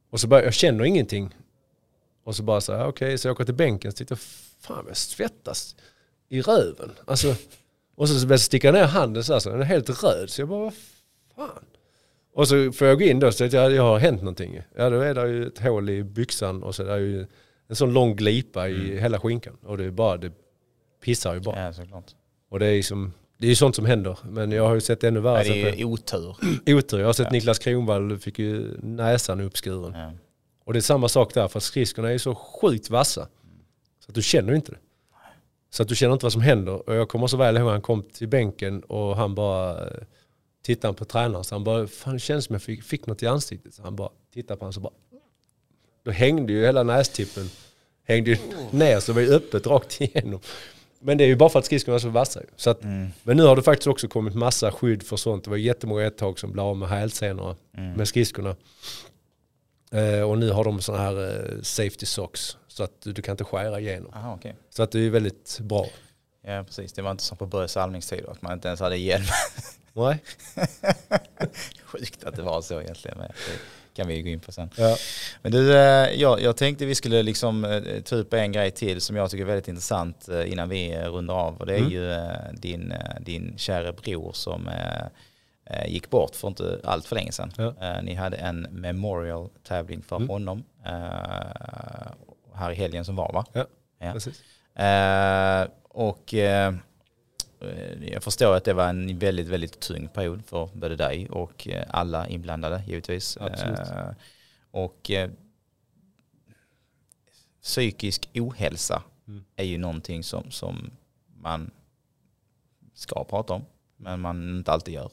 och 0.09 0.19
så 0.19 0.27
bara, 0.27 0.43
jag 0.43 0.53
känner 0.53 0.85
ingenting. 0.85 1.35
Och 2.23 2.35
så 2.35 2.43
bara 2.43 2.61
så 2.61 2.73
här, 2.73 2.87
okej, 2.87 3.17
så 3.17 3.27
jag 3.27 3.33
åker 3.33 3.45
till 3.45 3.53
bänken 3.53 3.89
och 3.89 3.95
tittar, 3.95 4.15
fan 4.61 4.85
jag 4.87 4.97
svettas 4.97 5.75
i 6.29 6.41
röven. 6.41 6.91
Alltså, 7.05 7.35
och 7.95 8.09
så 8.09 8.13
började 8.13 8.33
jag 8.33 8.39
sticka 8.39 8.71
ner 8.71 8.83
handen 8.83 9.23
så 9.23 9.33
här, 9.33 9.39
så 9.39 9.49
den 9.49 9.61
är 9.61 9.65
helt 9.65 10.03
röd. 10.03 10.29
Så 10.29 10.41
jag 10.41 10.49
bara, 10.49 10.59
vad 10.59 10.73
fan? 11.35 11.65
Och 12.33 12.47
så 12.47 12.71
får 12.71 12.87
jag 12.87 12.99
gå 12.99 13.05
in 13.05 13.19
då 13.19 13.31
säga 13.31 13.47
att 13.47 13.53
jag, 13.53 13.71
jag 13.71 13.83
har 13.83 13.99
hänt 13.99 14.21
någonting. 14.21 14.61
Ja 14.75 14.89
då 14.89 14.99
är 14.99 15.13
det 15.13 15.27
ju 15.27 15.47
ett 15.47 15.59
hål 15.59 15.89
i 15.89 16.03
byxan 16.03 16.63
och 16.63 16.75
så 16.75 16.83
är 16.83 16.99
det 16.99 17.05
ju 17.05 17.25
en 17.67 17.75
sån 17.75 17.93
lång 17.93 18.15
glipa 18.15 18.69
i 18.69 18.99
hela 18.99 19.19
skinkan. 19.19 19.57
Och 19.63 19.77
det 19.77 19.85
är 19.85 19.91
bara, 19.91 20.17
det 20.17 20.31
pissar 21.03 21.33
ju 21.33 21.39
bara. 21.39 21.65
Ja 21.65 21.73
såklart. 21.73 22.11
Och 22.49 22.59
det 22.59 22.65
är 22.65 22.71
ju 22.71 22.83
som, 22.83 23.13
det 23.37 23.45
är 23.45 23.49
ju 23.49 23.55
sånt 23.55 23.75
som 23.75 23.85
händer. 23.85 24.17
Men 24.23 24.51
jag 24.51 24.67
har 24.67 24.75
ju 24.75 24.81
sett 24.81 25.03
ännu 25.03 25.19
värre. 25.19 25.43
Det 25.43 25.61
är 25.61 25.75
ju 25.75 25.85
otur. 25.85 26.35
Otur. 26.77 26.99
Jag 26.99 27.05
har 27.05 27.13
sett 27.13 27.25
Ja. 27.25 27.31
Niklas 27.31 27.59
Kronwall 27.59 28.17
fick 28.17 28.39
ju 28.39 28.77
näsan 28.81 29.41
uppskuren. 29.41 29.93
Ja. 29.93 30.11
Och 30.65 30.73
det 30.73 30.79
är 30.79 30.81
samma 30.81 31.09
sak 31.09 31.33
där, 31.33 31.47
för 31.47 31.59
att 31.59 31.63
skridskorna 31.63 32.07
är 32.07 32.11
ju 32.13 32.19
så 32.19 32.35
sjukt 32.35 32.89
vassa. 32.89 33.27
Så 33.99 34.11
att 34.11 34.15
du 34.15 34.21
känner 34.21 34.53
inte 34.53 34.71
det. 34.71 34.77
Så 35.69 35.83
att 35.83 35.89
du 35.89 35.95
känner 35.95 36.13
inte 36.13 36.25
vad 36.25 36.33
som 36.33 36.41
händer. 36.41 36.89
Och 36.89 36.95
jag 36.95 37.09
kommer 37.09 37.27
så 37.27 37.37
väl 37.37 37.57
ihåg 37.57 37.69
han 37.69 37.81
kom 37.81 38.03
till 38.03 38.27
bänken 38.27 38.81
och 38.81 39.15
han 39.15 39.35
bara 39.35 39.85
eh, 39.85 40.03
tittade 40.61 40.93
på 40.93 41.05
tränaren. 41.05 41.43
Så 41.43 41.55
han 41.55 41.63
bara, 41.63 41.87
fan 41.87 42.13
det 42.13 42.19
känns 42.19 42.45
som 42.45 42.53
jag 42.53 42.61
fick, 42.61 42.83
fick 42.83 43.07
något 43.07 43.23
i 43.23 43.27
ansiktet. 43.27 43.73
Så 43.73 43.83
han 43.83 43.95
bara 43.95 44.09
tittade 44.33 44.57
på 44.57 44.63
honom 44.63 44.73
så 44.73 44.79
bara, 44.79 44.93
då 46.03 46.11
hängde 46.11 46.53
ju 46.53 46.65
hela 46.65 46.83
nästippen 46.83 47.49
hängde 48.03 48.31
ju 48.31 48.37
ner 48.71 48.99
så 48.99 49.11
det 49.11 49.15
var 49.15 49.21
ju 49.21 49.33
öppet 49.33 49.67
rakt 49.67 50.01
igenom. 50.01 50.39
Men 51.03 51.17
det 51.17 51.23
är 51.23 51.27
ju 51.27 51.35
bara 51.35 51.49
för 51.49 51.59
att 51.59 51.65
skridskorna 51.65 51.95
är 51.95 51.99
så 51.99 52.09
vassa. 52.09 52.41
Så 52.55 52.69
att, 52.69 52.83
Mm. 52.83 53.09
Men 53.23 53.37
nu 53.37 53.43
har 53.43 53.55
det 53.55 53.61
faktiskt 53.63 53.87
också 53.87 54.07
kommit 54.07 54.35
massa 54.35 54.71
skydd 54.71 55.03
för 55.03 55.15
sånt. 55.17 55.43
Det 55.43 55.49
var 55.49 55.57
jättemånga 55.57 56.05
ett 56.07 56.17
tag 56.17 56.39
som 56.39 56.51
blev 56.51 56.65
av 56.65 56.77
med 56.77 56.89
hälsenorna 56.89 57.55
Mm. 57.77 57.91
med 57.93 58.07
skridskorna. 58.07 58.55
Eh, 59.91 60.21
och 60.21 60.37
nu 60.37 60.51
har 60.51 60.63
de 60.63 60.81
sådana 60.81 61.03
här 61.03 61.49
eh, 61.55 61.61
safety 61.61 62.05
socks. 62.05 62.57
Så 62.67 62.83
att 62.83 63.01
du, 63.01 63.13
du 63.13 63.21
kan 63.21 63.31
inte 63.33 63.43
skära 63.43 63.79
igenom. 63.79 64.13
Aha, 64.13 64.33
okej. 64.35 64.55
Så 64.69 64.83
att 64.83 64.91
det 64.91 64.99
är 64.99 65.09
väldigt 65.09 65.59
bra. 65.61 65.85
Ja 66.45 66.63
precis, 66.63 66.93
det 66.93 67.01
var 67.01 67.11
inte 67.11 67.23
som 67.23 67.37
på 67.37 67.45
Börje 67.45 67.67
Salmings 67.67 68.09
tid 68.09 68.25
att 68.25 68.41
man 68.41 68.53
inte 68.53 68.67
ens 68.67 68.79
hade 68.79 68.97
hjälm. 68.97 69.25
Nej? 69.93 70.23
Sjukt 71.85 72.23
att 72.23 72.35
det 72.35 72.41
var 72.41 72.61
så 72.61 72.81
egentligen. 72.81 73.17
Men 73.17 73.31
kan 73.95 74.07
vi 74.07 74.21
gå 74.21 74.29
in 74.29 74.39
på 74.39 74.51
sen. 74.51 74.69
Ja. 74.77 74.95
Men 75.41 75.51
du, 75.51 75.73
eh, 75.77 76.09
jag, 76.21 76.41
jag 76.41 76.57
tänkte 76.57 76.85
vi 76.85 76.95
skulle 76.95 77.23
liksom 77.23 77.65
eh, 77.65 77.81
ta 78.05 78.15
upp 78.15 78.33
en 78.33 78.51
grej 78.51 78.71
till 78.71 79.01
som 79.01 79.15
jag 79.15 79.29
tycker 79.31 79.43
är 79.43 79.47
väldigt 79.47 79.67
intressant 79.67 80.29
eh, 80.29 80.51
innan 80.51 80.69
vi 80.69 80.97
rundar 80.97 81.33
av. 81.35 81.57
Och 81.57 81.65
det 81.65 81.73
är 81.73 81.77
Mm. 81.79 81.91
ju 81.91 82.15
din, 82.53 82.93
din 83.19 83.53
kära 83.57 83.91
bror 83.93 84.31
som 84.33 84.69
gick 85.87 86.09
bort 86.09 86.35
för 86.35 86.47
inte 86.47 86.79
allt 86.83 87.05
för 87.05 87.15
länge 87.15 87.31
sedan. 87.31 87.51
Ja. 87.57 88.01
Ni 88.01 88.13
hade 88.13 88.37
en 88.37 88.61
memorial 88.71 89.49
tävling 89.67 90.01
för 90.01 90.15
Mm. 90.15 90.29
honom 90.29 90.63
här 92.55 92.71
i 92.71 92.75
helgen 92.75 93.05
som 93.05 93.15
var 93.15 93.31
va? 93.33 93.45
Ja, 93.53 93.65
Ja. 93.99 94.13
precis. 94.13 94.41
Och 95.89 96.33
jag 98.01 98.23
förstår 98.23 98.55
att 98.55 98.63
det 98.63 98.73
var 98.73 98.87
en 98.89 99.19
väldigt, 99.19 99.47
väldigt 99.47 99.79
tung 99.79 100.07
period 100.07 100.45
för 100.45 100.69
både 100.73 100.95
dig 100.95 101.29
och 101.29 101.67
eh, 101.67 101.85
alla 101.89 102.27
inblandade 102.27 102.83
givetvis. 102.87 103.37
Absolut. 103.41 103.79
Eh, 103.79 104.09
och 104.71 105.11
eh, 105.11 105.29
psykisk 107.61 108.29
ohälsa 108.33 109.03
Mm. 109.27 109.43
är 109.55 109.63
ju 109.63 109.77
någonting 109.77 110.23
som, 110.23 110.51
som 110.51 110.91
man 111.37 111.71
ska 112.93 113.23
prata 113.23 113.53
om, 113.53 113.65
men 113.97 114.19
man 114.19 114.57
inte 114.57 114.71
alltid 114.71 114.93
gör. 114.93 115.11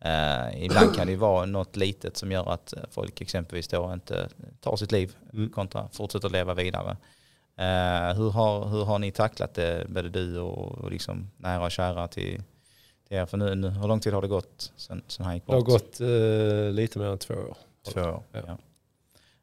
Eh, 0.00 0.64
ibland 0.64 0.94
kan 0.96 1.06
det 1.06 1.16
vara 1.16 1.46
något 1.46 1.76
litet 1.76 2.16
som 2.16 2.32
gör 2.32 2.52
att 2.52 2.72
eh, 2.72 2.82
folk 2.90 3.20
exempelvis 3.20 3.68
då 3.68 3.92
inte 3.92 4.28
tar 4.60 4.76
sitt 4.76 4.92
liv 4.92 5.16
Mm. 5.32 5.50
kontra 5.50 5.88
fortsätter 5.92 6.28
leva 6.28 6.54
vidare. 6.54 6.96
Eh, 7.58 8.16
hur, 8.16 8.30
har, 8.30 8.68
hur 8.68 8.84
har 8.84 8.98
ni 8.98 9.10
tacklat 9.12 9.54
det, 9.54 9.86
både 9.88 10.08
du 10.08 10.38
och, 10.38 10.72
och 10.78 10.90
liksom 10.90 11.30
nära 11.36 11.64
och 11.64 11.70
kära 11.70 12.08
till, 12.08 12.42
till 13.08 13.16
er? 13.16 13.26
För 13.26 13.36
nu, 13.36 13.54
nu, 13.54 13.68
hur 13.68 13.88
lång 13.88 14.00
tid 14.00 14.12
har 14.12 14.22
det 14.22 14.28
gått 14.28 14.72
sen, 14.76 15.02
sen 15.06 15.24
han 15.26 15.34
gick 15.34 15.46
Det 15.46 15.52
har 15.52 15.60
bort? 15.60 15.68
gått 15.68 16.00
eh, 16.00 16.72
lite 16.72 16.98
mer 16.98 17.06
än 17.06 17.18
två 17.18 17.34
år. 17.34 17.56
Två 17.92 18.00
år. 18.00 18.22
Ja. 18.32 18.40
Ja. 18.46 18.58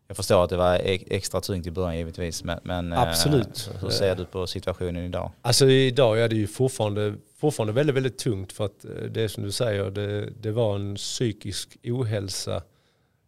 Jag 0.07 0.17
förstår 0.17 0.43
att 0.43 0.49
det 0.49 0.57
var 0.57 0.75
e- 0.75 1.03
extra 1.07 1.41
tungt 1.41 1.67
i 1.67 1.71
början 1.71 1.97
givetvis, 1.97 2.43
men, 2.43 2.59
men 2.63 2.93
eh, 2.93 3.01
Absolut. 3.01 3.69
hur 3.81 3.89
ser 3.89 4.15
du 4.15 4.25
på 4.25 4.47
situationen 4.47 5.03
idag? 5.05 5.31
Alltså 5.41 5.65
idag 5.69 6.19
är 6.21 6.29
det 6.29 6.35
ju 6.35 6.47
fortfarande, 6.47 7.15
fortfarande 7.37 7.73
väldigt, 7.73 7.95
väldigt 7.95 8.17
tungt 8.17 8.51
för 8.53 8.65
att 8.65 8.85
eh, 8.85 8.91
det 8.91 9.29
som 9.29 9.43
du 9.43 9.51
säger, 9.51 9.91
det, 9.91 10.29
det 10.29 10.51
var 10.51 10.75
en 10.75 10.95
psykisk 10.95 11.77
ohälsa 11.83 12.61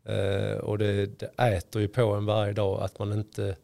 eh, 0.05 0.57
och 0.57 0.77
det, 0.77 1.05
det 1.19 1.25
äter 1.38 1.81
ju 1.81 1.88
på 1.88 2.01
en 2.13 2.25
varje 2.25 2.53
dag 2.53 2.81
att 2.83 2.99
man 2.99 3.13
inte, 3.13 3.55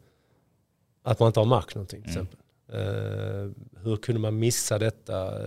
att 1.02 1.20
man 1.20 1.26
inte 1.26 1.40
har 1.40 1.44
makt 1.46 1.74
någonting 1.74 2.02
till 2.02 2.10
Mm. 2.10 2.26
exempel. 2.26 2.38
Eh, 2.72 3.50
hur 3.84 3.96
kunde 3.96 4.20
man 4.20 4.38
missa 4.38 4.78
detta? 4.78 5.40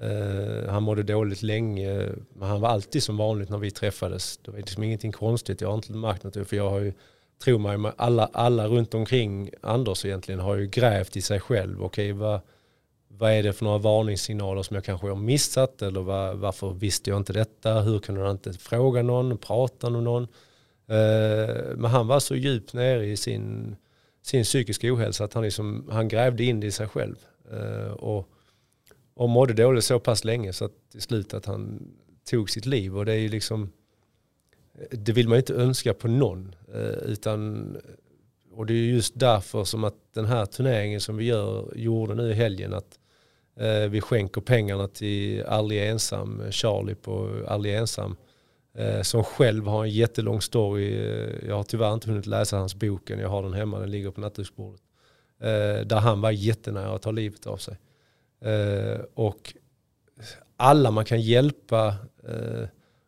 Eh, 0.00 0.68
han 0.70 0.82
mådde 0.82 1.02
dåligt 1.02 1.42
länge, 1.42 2.08
men 2.34 2.48
han 2.48 2.60
var 2.60 2.68
alltid 2.68 3.02
som 3.02 3.16
vanligt 3.16 3.48
när 3.50 3.58
vi 3.58 3.70
träffades. 3.70 4.36
Det 4.36 4.50
var 4.50 4.58
liksom 4.58 4.82
ingenting 4.82 5.12
konstigt, 5.12 5.60
jag 5.60 5.68
har 5.68 5.74
inte 5.74 5.92
makt 5.92 6.22
någonting 6.24 6.44
för 6.44 6.56
jag 6.56 6.70
har 6.70 6.80
ju 6.80 6.92
tro 7.44 7.58
mig, 7.58 7.92
alla, 7.96 8.30
alla 8.32 8.66
runt 8.68 8.94
omkring 8.94 9.50
Anders 9.60 10.04
egentligen 10.04 10.40
har 10.40 10.56
ju 10.56 10.66
grävt 10.66 11.16
i 11.16 11.22
sig 11.22 11.40
själv. 11.40 11.82
Okej, 11.84 12.12
vad, 12.12 12.40
vad 13.08 13.32
är 13.32 13.42
det 13.42 13.52
för 13.52 13.64
några 13.64 13.78
varningssignaler 13.78 14.62
som 14.62 14.74
jag 14.74 14.84
kanske 14.84 15.06
har 15.08 15.16
missat? 15.16 15.82
Eller 15.82 16.00
vad, 16.00 16.36
varför 16.38 16.70
visste 16.72 17.10
jag 17.10 17.16
inte 17.16 17.32
detta? 17.32 17.80
Hur 17.80 17.98
kunde 17.98 18.20
jag 18.20 18.30
inte 18.30 18.52
fråga 18.52 19.02
någon, 19.02 19.38
prata 19.38 19.90
med 19.90 20.02
någon? 20.02 20.22
Eh, 20.86 21.56
men 21.76 21.84
han 21.84 22.06
var 22.06 22.20
så 22.20 22.34
djupt 22.34 22.72
nere 22.72 23.06
i 23.06 23.16
sin, 23.16 23.76
sin 24.22 24.44
psykiska 24.44 24.94
ohälsa 24.94 25.24
att 25.24 25.34
han, 25.34 25.42
liksom, 25.42 25.88
han 25.90 26.08
grävde 26.08 26.44
in 26.44 26.60
det 26.60 26.66
i 26.66 26.70
sig 26.70 26.88
själv. 26.88 27.16
Eh, 27.52 27.92
och, 27.92 28.28
och 29.14 29.28
mådde 29.28 29.52
dåligt 29.52 29.84
så 29.84 30.00
pass 30.00 30.24
länge 30.24 30.52
så 30.52 30.64
att 30.64 30.90
till 30.92 31.02
slut 31.02 31.34
att 31.34 31.46
han 31.46 31.88
tog 32.30 32.50
sitt 32.50 32.66
liv. 32.66 32.96
Och 32.96 33.04
det 33.04 33.12
är 33.12 33.18
ju 33.18 33.28
liksom 33.28 33.72
det 34.90 35.12
vill 35.12 35.28
man 35.28 35.36
ju 35.36 35.40
inte 35.40 35.54
önska 35.54 35.94
på 35.94 36.08
någon. 36.08 36.54
Eh, 36.74 37.10
utan, 37.10 37.76
och 38.52 38.66
det 38.66 38.74
är 38.74 38.76
just 38.76 39.20
därför 39.20 39.64
som 39.64 39.84
att 39.84 39.94
den 40.14 40.24
här 40.24 40.46
turneringen 40.46 41.00
som 41.00 41.16
vi 41.16 41.24
gör, 41.24 41.72
gjorde 41.76 42.14
nu 42.14 42.30
i 42.30 42.34
helgen, 42.34 42.74
att 42.74 42.98
eh, 43.56 43.90
vi 43.90 44.00
skänker 44.00 44.40
pengarna 44.40 44.88
till 44.88 45.44
Aldrig 45.44 45.88
Ensam, 45.88 46.42
Charlie 46.50 46.94
på 46.94 47.44
Aldrig 47.48 47.74
Ensam, 47.74 48.10
eh, 48.10 48.16
Eh, 48.74 49.02
som 49.02 49.24
själv 49.24 49.66
har 49.66 49.84
en 49.84 49.90
jättelång 49.90 50.40
story. 50.40 50.94
Eh, 50.94 51.48
jag 51.48 51.56
har 51.56 51.62
tyvärr 51.62 51.94
inte 51.94 52.10
hunnit 52.10 52.26
läsa 52.26 52.56
hans 52.56 52.74
boken, 52.74 53.18
jag 53.18 53.28
har 53.28 53.42
den 53.42 53.52
hemma, 53.52 53.78
den 53.78 53.90
ligger 53.90 54.10
på 54.10 54.20
nattduksbordet. 54.20 54.82
Eh, 55.40 55.86
där 55.86 56.00
han 56.00 56.20
var 56.20 56.30
jättenära 56.30 56.94
att 56.94 57.02
ta 57.02 57.10
livet 57.10 57.46
av 57.46 57.56
sig. 57.56 57.76
Och 59.14 59.54
alla 60.56 60.90
man 60.90 61.04
kan 61.04 61.20
hjälpa 61.20 61.96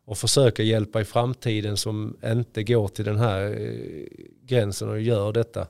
och 0.05 0.19
försöka 0.19 0.63
hjälpa 0.63 1.01
i 1.01 1.05
framtiden 1.05 1.77
som 1.77 2.17
inte 2.25 2.63
går 2.63 2.89
till 2.89 3.05
den 3.05 3.19
här 3.19 3.69
gränsen 4.43 4.89
och 4.89 5.01
gör 5.01 5.33
detta. 5.33 5.67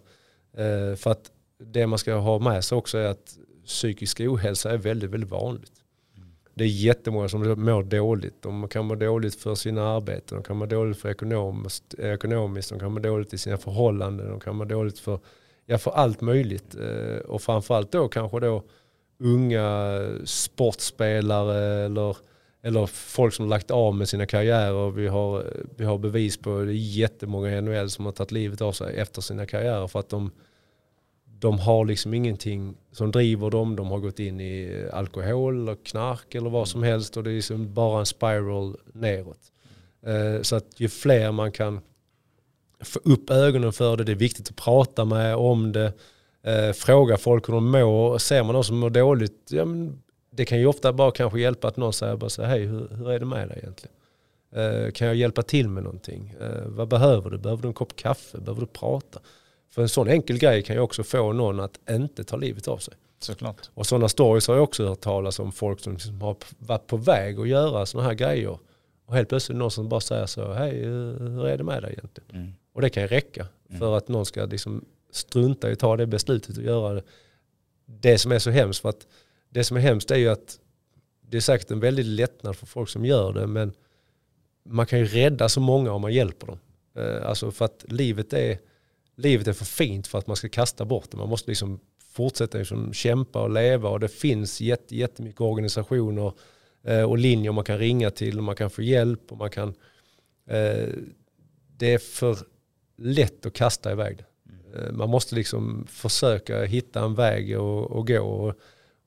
För 0.97 1.11
att 1.11 1.31
det 1.59 1.87
man 1.87 1.99
ska 1.99 2.15
ha 2.15 2.39
med 2.39 2.65
sig 2.65 2.79
också 2.79 2.99
är 2.99 3.07
att 3.07 3.39
psykisk 3.67 4.21
ohälsa 4.21 4.71
är 4.71 4.77
väldigt, 4.77 5.11
väldigt 5.11 5.31
vanligt. 5.31 5.74
Det 6.55 6.65
är 6.65 6.69
jättemånga 6.69 7.29
som 7.29 7.41
mår 7.41 7.83
dåligt. 7.83 8.43
De 8.43 8.69
kan 8.69 8.85
må 8.85 8.95
dåligt 8.95 9.35
för 9.35 9.55
sina 9.55 9.89
arbeten, 9.89 10.39
de 10.39 10.43
kan 10.43 10.57
må 10.57 10.67
dåligt 10.67 10.99
för 10.99 11.11
ekonomiskt, 11.11 11.95
ekonomiskt 11.95 12.71
de 12.71 12.79
kan 12.79 12.93
må 12.93 13.01
dåligt 13.01 13.33
i 13.35 13.39
sina 13.39 13.57
förhållanden, 13.57 14.31
de 14.31 14.41
kan 14.41 14.57
må 14.57 14.65
dåligt 14.65 14.99
för, 14.99 15.19
ja, 15.67 15.79
för 15.79 15.91
allt 15.91 16.21
möjligt. 16.21 16.75
Eh, 16.75 17.17
och 17.17 17.43
framförallt 17.43 17.93
då 17.93 18.09
kanske 18.09 18.41
då 18.41 18.63
unga 19.19 20.01
sportspelare 20.25 21.85
eller 21.85 22.17
eller 22.65 22.87
folk 22.87 23.35
som 23.35 23.49
lagt 23.49 23.71
av 23.71 23.95
med 23.95 24.09
sina 24.09 24.27
karriärer. 24.27 24.91
Vi 24.91 25.09
har, 25.09 25.45
vi 25.77 25.85
har 25.85 25.99
bevis 25.99 26.37
på 26.37 26.59
det 26.59 26.73
är 26.73 26.75
jättemånga 26.75 27.59
i 27.59 27.61
NHL 27.61 27.91
som 27.91 28.05
har 28.05 28.13
tagit 28.13 28.33
livet 28.33 28.61
av 28.61 28.73
sig 28.73 28.97
efter 28.97 29.23
sina 29.23 29.47
karriärer 29.47 29.87
för 29.87 29.99
att 29.99 30.09
de, 30.09 30.31
de 31.45 31.59
har 31.59 31.85
liksom 31.85 32.15
ingenting 32.15 32.75
som 32.93 33.11
driver 33.11 33.51
dem. 33.51 33.77
De 33.77 33.87
har 33.87 33.99
gått 33.99 34.19
in 34.19 34.41
i 34.41 34.87
alkohol 34.93 35.69
och 35.69 35.87
knark 35.87 36.35
eller 36.35 36.51
vad 36.51 36.69
som 36.69 36.83
helst 36.83 37.17
och 37.17 37.25
det 37.25 37.31
är 37.31 37.35
liksom 37.35 37.75
bara 37.75 38.01
en 38.01 38.07
spiral 38.07 38.77
neråt. 38.93 39.39
Eh, 40.07 40.43
så 40.43 40.57
att 40.57 40.81
ju 40.81 40.89
fler 40.89 41.33
man 41.33 41.53
kan 41.53 41.81
få 42.81 43.01
upp 43.05 43.31
ögonen 43.31 43.73
för 43.73 43.97
det, 43.97 44.05
det 44.05 44.13
är 44.13 44.17
viktigt 44.17 44.49
att 44.51 44.57
prata 44.57 45.05
med 45.05 45.37
om 45.37 45.73
det, 45.73 45.93
eh, 46.43 46.73
fråga 46.73 47.17
folk 47.17 47.49
hur 47.49 47.55
de 47.55 47.71
mår. 47.71 48.19
Ser 48.19 48.43
man 48.43 48.55
någon 48.55 48.65
som 48.65 48.79
mår 48.79 48.91
dåligt, 48.91 49.49
ja, 49.51 49.65
men 49.65 50.03
det 50.31 50.45
kan 50.45 50.59
ju 50.59 50.67
ofta 50.67 50.93
bara 50.93 51.11
kanske 51.11 51.41
hjälpa 51.41 51.69
att 51.69 51.77
någon 51.77 51.93
säger 51.93 52.17
bara 52.17 52.31
så 52.31 52.43
hej 52.43 52.61
hur, 52.61 52.89
hur 52.89 53.11
är 53.11 53.19
det 53.19 53.27
med 53.27 53.49
dig 53.49 53.59
egentligen? 53.59 53.97
Eh, 54.53 54.93
kan 54.93 55.07
jag 55.07 55.17
hjälpa 55.17 55.43
till 55.43 55.69
med 55.69 55.83
någonting? 55.83 56.35
Vad 56.67 56.89
behöver 56.89 57.31
du? 57.31 57.39
Behöver 57.39 57.63
du 57.63 57.69
en 57.69 57.75
kopp 57.75 57.97
kaffe? 57.97 58.39
Behöver 58.39 58.61
du 58.61 58.67
prata? 58.67 59.21
För 59.75 59.83
en 59.83 59.89
sån 59.89 60.09
enkel 60.09 60.39
grej 60.39 60.63
kan 60.63 60.77
ju 60.77 60.83
också 60.83 61.03
få 61.03 61.33
någon 61.33 61.61
att 61.61 61.91
inte 61.91 62.25
ta 62.25 62.37
livet 62.37 62.69
av 62.69 62.79
sig. 62.79 62.95
Såklart. 63.19 63.71
Och 63.75 63.87
sådana 63.87 64.09
stories 64.09 64.49
har 64.49 64.55
jag 64.55 64.65
också 64.65 64.87
hört 64.87 65.01
talas 65.01 65.39
om 65.39 65.53
folk 65.53 65.81
som 65.81 65.93
liksom 65.93 66.21
har 66.21 66.37
varit 66.59 66.87
på 66.87 66.97
väg 66.97 67.41
att 67.41 67.49
göra 67.49 67.87
sådana 67.87 68.09
här 68.09 68.15
grejer. 68.15 68.59
Och 69.07 69.15
helt 69.15 69.29
plötsligt 69.29 69.59
någon 69.59 69.71
som 69.71 69.89
bara 69.89 70.01
säger 70.01 70.27
så, 70.27 70.53
hej 70.53 70.79
hur 70.79 71.47
är 71.47 71.59
det 71.59 71.65
med 71.65 71.83
dig 71.83 71.93
egentligen? 71.93 72.31
Mm. 72.31 72.55
Och 72.73 72.83
det 72.83 72.91
kan 72.91 73.03
ju 73.03 73.07
räcka 73.07 73.47
mm. 73.69 73.79
för 73.79 73.97
att 73.97 74.09
någon 74.09 74.27
ska 74.27 74.45
liksom 74.45 74.85
strunta 75.11 75.71
i 75.71 75.73
att 75.73 75.79
ta 75.79 75.97
det 75.97 76.07
beslutet 76.07 76.57
och 76.57 76.63
göra 76.63 76.95
det. 76.95 77.03
det 77.87 78.19
som 78.19 78.33
är 78.33 78.39
så 78.39 78.51
hemskt. 78.51 78.81
För 78.81 78.89
att 78.89 79.07
det 79.49 79.65
som 79.65 79.77
är 79.77 79.81
hemskt 79.81 80.11
är 80.11 80.17
ju 80.17 80.29
att 80.29 80.59
det 81.21 81.37
är 81.37 81.41
säkert 81.41 81.71
en 81.71 81.81
väldigt 81.81 82.07
lättnad 82.07 82.57
för 82.57 82.67
folk 82.67 82.89
som 82.89 83.05
gör 83.05 83.33
det 83.33 83.47
men 83.47 83.73
man 84.65 84.87
kan 84.87 84.99
ju 84.99 85.05
rädda 85.05 85.49
så 85.49 85.61
många 85.61 85.93
om 85.93 86.03
man 86.03 86.13
hjälper 86.13 86.47
dem. 86.47 86.59
Eh, 86.97 87.29
alltså 87.29 87.51
för 87.51 87.65
att 87.65 87.85
livet 87.89 88.33
är, 88.33 88.59
livet 89.17 89.47
är 89.47 89.53
för 89.53 89.65
fint 89.65 90.07
för 90.07 90.19
att 90.19 90.27
man 90.27 90.37
ska 90.37 90.49
kasta 90.49 90.85
bort 90.85 91.11
det. 91.11 91.17
Man 91.17 91.29
måste 91.29 91.51
liksom 91.51 91.81
fortsätta 92.13 92.59
liksom 92.59 92.93
kämpa 92.93 93.43
och 93.43 93.51
leva 93.51 93.89
och 93.89 94.01
det 94.01 94.09
finns 94.09 94.61
jätte, 94.61 94.97
jättemycket 94.97 95.41
organisationer 95.41 96.33
eh, 96.85 97.03
och 97.03 97.19
linjer 97.19 97.53
man 97.53 97.65
kan 97.65 97.79
ringa 97.79 98.11
till 98.11 98.39
och 98.39 98.45
man 98.45 98.57
kan 98.57 98.71
få 98.71 98.83
hjälp 98.83 99.33
och 99.33 99.39
man 99.39 99.51
kan 99.51 99.69
eh, 100.49 100.89
det 101.77 101.95
är 101.95 101.99
för 101.99 102.39
lätt 102.97 103.47
att 103.47 103.53
kasta 103.53 103.93
iväg 103.93 104.17
det. 104.17 104.25
Man 104.93 105.11
måste 105.11 105.35
liksom 105.35 105.87
försöka 105.89 106.65
hitta 106.65 107.01
en 107.01 107.15
väg 107.15 107.61
och, 107.61 108.07
gå. 108.07 108.21
Och, 108.21 108.55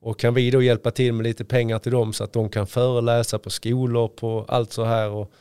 och 0.00 0.18
kan 0.18 0.34
vi 0.34 0.50
då 0.50 0.62
hjälpa 0.62 0.90
till 0.90 1.12
med 1.12 1.24
lite 1.24 1.44
pengar 1.44 1.78
till 1.78 1.92
dem 1.92 2.12
så 2.12 2.24
att 2.24 2.32
de 2.32 2.48
kan 2.48 2.66
föreläsa 2.66 3.38
på 3.38 3.50
skolor 3.50 4.08
på 4.08 4.44
allt 4.48 4.72
så 4.72 4.84
här 4.84 5.10
och 5.10 5.32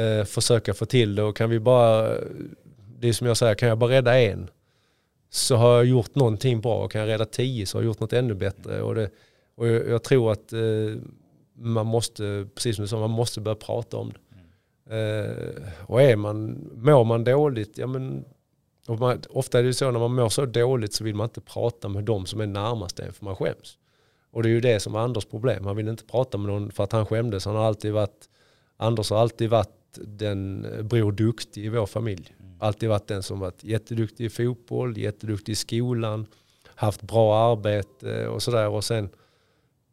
eh, 0.00 0.24
försöka 0.24 0.74
få 0.74 0.86
till 0.86 1.14
det 1.14 1.22
och 1.22 1.36
kan 1.36 1.50
vi 1.50 1.60
bara, 1.60 2.18
det 3.00 3.08
är 3.08 3.12
som 3.12 3.26
jag 3.26 3.36
säger, 3.36 3.54
kan 3.54 3.68
jag 3.68 3.78
bara 3.78 3.90
rädda 3.90 4.20
en 4.20 4.50
så 5.30 5.56
har 5.56 5.76
jag 5.76 5.84
gjort 5.84 6.14
någonting 6.14 6.60
bra 6.60 6.84
och 6.84 6.92
kan 6.92 7.00
jag 7.00 7.08
rädda 7.08 7.24
tio 7.24 7.66
så 7.66 7.78
har 7.78 7.82
jag 7.82 7.86
gjort 7.86 8.00
något 8.00 8.12
ännu 8.12 8.34
bättre. 8.34 8.82
Och, 8.82 8.94
det, 8.94 9.10
och 9.54 9.68
jag, 9.68 9.88
jag 9.88 10.02
tror 10.02 10.32
att 10.32 10.52
eh, 10.52 10.60
man 11.54 11.86
måste, 11.86 12.48
precis 12.54 12.76
som 12.76 12.82
du 12.82 12.88
sa, 12.88 13.00
man 13.00 13.10
måste 13.10 13.40
börja 13.40 13.54
prata 13.54 13.96
om 13.96 14.12
det. 14.12 14.20
Eh, 14.96 15.62
och 15.86 16.02
är 16.02 16.16
man, 16.16 16.70
mår 16.74 17.04
man 17.04 17.24
dåligt, 17.24 17.78
ja 17.78 17.86
men 17.86 18.24
man, 18.88 19.22
ofta 19.30 19.58
är 19.58 19.62
det 19.62 19.74
så 19.74 19.90
när 19.90 20.00
man 20.00 20.14
mår 20.14 20.28
så 20.28 20.46
dåligt 20.46 20.94
så 20.94 21.04
vill 21.04 21.14
man 21.14 21.24
inte 21.24 21.40
prata 21.40 21.88
med 21.88 22.04
de 22.04 22.26
som 22.26 22.40
är 22.40 22.46
närmast 22.46 23.00
en 23.00 23.12
för 23.12 23.24
man 23.24 23.36
skäms. 23.36 23.78
Och 24.30 24.42
det 24.42 24.48
är 24.48 24.50
ju 24.50 24.60
det 24.60 24.80
som 24.80 24.94
är 24.94 24.98
Anders 24.98 25.24
problem. 25.24 25.66
Han 25.66 25.76
vill 25.76 25.88
inte 25.88 26.04
prata 26.04 26.38
med 26.38 26.52
någon 26.52 26.70
för 26.70 26.84
att 26.84 26.92
han 26.92 27.06
skämdes. 27.06 27.44
Han 27.44 27.56
har 27.56 27.64
alltid 27.64 27.92
varit, 27.92 28.28
Anders 28.76 29.10
har 29.10 29.18
alltid 29.18 29.50
varit 29.50 29.68
den 29.94 30.64
eh, 30.64 30.82
Bror 30.82 31.12
Duktig 31.12 31.64
i 31.64 31.68
vår 31.68 31.86
familj. 31.86 32.34
Alltid 32.60 32.88
varit 32.88 33.06
den 33.06 33.22
som 33.22 33.40
varit 33.40 33.64
jätteduktig 33.64 34.24
i 34.24 34.30
fotboll, 34.30 34.98
jätteduktig 34.98 35.52
i 35.52 35.56
skolan, 35.56 36.26
haft 36.64 37.02
bra 37.02 37.52
arbete 37.52 38.28
och 38.28 38.42
sådär. 38.42 38.68
Och, 38.68 38.84
sen, 38.84 39.08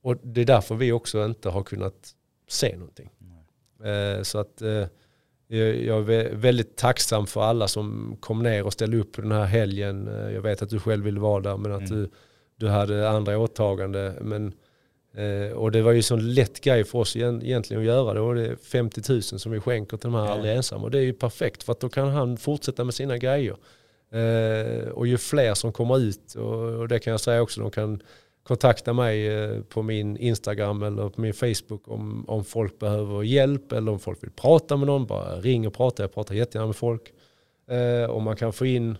och 0.01 0.17
det 0.23 0.41
är 0.41 0.45
därför 0.45 0.75
vi 0.75 0.91
också 0.91 1.25
inte 1.25 1.49
har 1.49 1.63
kunnat 1.63 2.13
se 2.47 2.77
någonting. 2.77 3.09
Mm. 3.81 4.25
så 4.25 4.39
att 4.39 4.61
eh, 4.61 4.87
jag 5.47 6.09
är 6.09 6.35
väldigt 6.35 6.77
tacksam 6.77 7.27
för 7.27 7.41
alla 7.41 7.67
som 7.67 8.17
kom 8.19 8.43
ner 8.43 8.63
och 8.63 8.73
ställde 8.73 8.97
upp 8.97 9.15
den 9.15 9.31
här 9.31 9.45
helgen. 9.45 10.07
Eh, 10.07 10.31
jag 10.31 10.41
vet 10.41 10.61
att 10.61 10.69
du 10.69 10.79
själv 10.79 11.03
ville 11.03 11.19
vara 11.19 11.41
där 11.41 11.57
men 11.57 11.71
att 11.71 11.89
mm. 11.89 12.01
du, 12.01 12.09
du 12.55 12.67
hade 12.67 13.09
andra 13.09 13.37
åtagande. 13.37 14.17
Men 14.21 14.47
Eh, 14.47 14.53
och 15.55 15.71
det 15.71 15.81
var 15.81 15.91
ju 15.91 16.01
sån 16.01 16.33
lätt 16.33 16.61
grej 16.61 16.83
för 16.83 16.99
oss 16.99 17.15
egentligen 17.15 17.81
att 17.81 17.87
göra 17.87 18.13
det. 18.13 18.19
Och 18.19 18.35
det 18.35 18.47
är 18.47 18.55
50 18.55 19.01
000 19.09 19.21
som 19.21 19.51
vi 19.51 19.59
skänker 19.59 19.97
till 19.97 20.11
de 20.11 20.13
här 20.13 20.27
aldrig 20.27 20.55
ensamma. 20.55 20.83
Och 20.83 20.91
det 20.91 20.97
är 20.97 21.03
ju 21.03 21.13
perfekt 21.13 21.63
för 21.63 21.71
att 21.71 21.79
då 21.79 21.89
kan 21.89 22.09
han 22.09 22.37
fortsätta 22.37 22.83
med 22.83 22.93
sina 22.93 23.17
grejer. 23.17 23.55
Eh, 24.11 24.87
och 24.89 25.07
ju 25.07 25.17
fler 25.17 25.53
som 25.53 25.73
kommer 25.73 25.99
ut, 25.99 26.35
och, 26.35 26.87
det 26.87 26.99
kan 26.99 27.11
jag 27.11 27.19
säga 27.19 27.41
också, 27.41 27.61
de 27.61 27.71
kan 27.71 28.01
kontakta 28.43 28.93
mig 28.93 29.27
eh, 29.27 29.61
på 29.61 29.81
min 29.81 30.17
Instagram 30.17 30.83
eller 30.83 31.09
på 31.09 31.21
min 31.21 31.33
Facebook 31.33 31.87
om, 31.87 32.25
om 32.27 32.45
folk 32.45 32.79
behöver 32.79 33.23
hjälp 33.23 33.71
eller 33.71 33.91
om 33.91 33.99
folk 33.99 34.23
vill 34.23 34.31
prata 34.31 34.77
med 34.77 34.87
någon. 34.87 35.05
Bara 35.05 35.35
ring 35.35 35.67
och 35.67 35.73
prata, 35.73 36.03
jag 36.03 36.13
pratar 36.13 36.35
jättegärna 36.35 36.67
med 36.67 36.75
folk. 36.75 37.13
Eh, 37.69 38.09
och 38.09 38.21
man 38.21 38.35
kan 38.35 38.53
få 38.53 38.65
in 38.65 38.97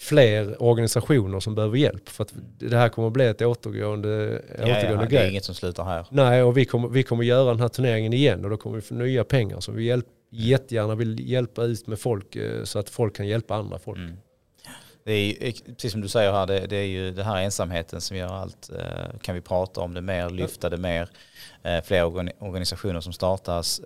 fler 0.00 0.62
organisationer 0.62 1.40
som 1.40 1.54
behöver 1.54 1.76
hjälp. 1.76 2.08
För 2.08 2.24
att 2.24 2.32
det 2.58 2.76
här 2.76 2.88
kommer 2.88 3.08
att 3.08 3.14
bli 3.14 3.26
ett 3.26 3.42
återgående, 3.42 4.42
ja, 4.58 4.64
återgående 4.64 5.04
ja, 5.04 5.10
Det 5.10 5.18
är 5.18 5.30
inget 5.30 5.44
som 5.44 5.54
slutar 5.54 5.84
här. 5.84 6.06
Nej, 6.10 6.42
och 6.42 6.56
vi 6.56 6.64
kommer, 6.64 6.88
vi 6.88 7.02
kommer 7.02 7.24
göra 7.24 7.50
den 7.50 7.60
här 7.60 7.68
turneringen 7.68 8.12
igen 8.12 8.44
och 8.44 8.50
då 8.50 8.56
kommer 8.56 8.76
vi 8.76 8.82
få 8.82 8.94
nya 8.94 9.24
pengar 9.24 9.60
som 9.60 9.76
vi 9.76 9.84
hjälp, 9.84 10.06
jättegärna 10.30 10.94
vill 10.94 11.30
hjälpa 11.30 11.64
ut 11.64 11.86
med 11.86 11.98
folk 11.98 12.36
eh, 12.36 12.64
så 12.64 12.78
att 12.78 12.90
folk 12.90 13.16
kan 13.16 13.26
hjälpa 13.26 13.54
andra 13.54 13.78
folk. 13.78 13.98
Mm. 13.98 14.16
Det 15.04 15.12
är 15.12 15.52
precis 15.74 15.92
som 15.92 16.00
du 16.00 16.08
säger 16.08 16.32
här, 16.32 16.46
det, 16.46 16.66
det, 16.66 16.76
är 16.76 16.86
ju 16.86 17.10
den 17.10 17.24
här 17.24 17.42
ensamheten 17.42 18.00
som 18.00 18.16
gör 18.16 18.34
allt. 18.34 18.70
Eh, 18.70 19.18
kan 19.22 19.34
vi 19.34 19.40
prata 19.40 19.80
om 19.80 19.94
det 19.94 20.00
mer, 20.00 20.30
lyfta 20.30 20.70
det 20.70 20.76
mer, 20.76 21.08
eh, 21.62 21.82
fler 21.84 22.04
organisationer 22.38 23.00
som 23.00 23.12
startas 23.12 23.80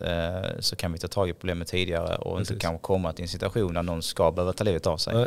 så 0.58 0.76
kan 0.76 0.92
vi 0.92 0.98
ta 0.98 1.08
tag 1.08 1.28
i 1.28 1.32
problemet 1.32 1.68
tidigare 1.68 2.16
och 2.16 2.38
precis. 2.38 2.50
inte 2.50 2.60
kanske 2.60 2.82
komma 2.82 3.12
till 3.12 3.22
en 3.22 3.28
situation 3.28 3.74
där 3.74 3.82
någon 3.82 4.02
ska 4.02 4.32
behöva 4.32 4.52
ta 4.52 4.64
livet 4.64 4.86
av 4.86 4.96
sig. 4.96 5.14
Nej. 5.14 5.26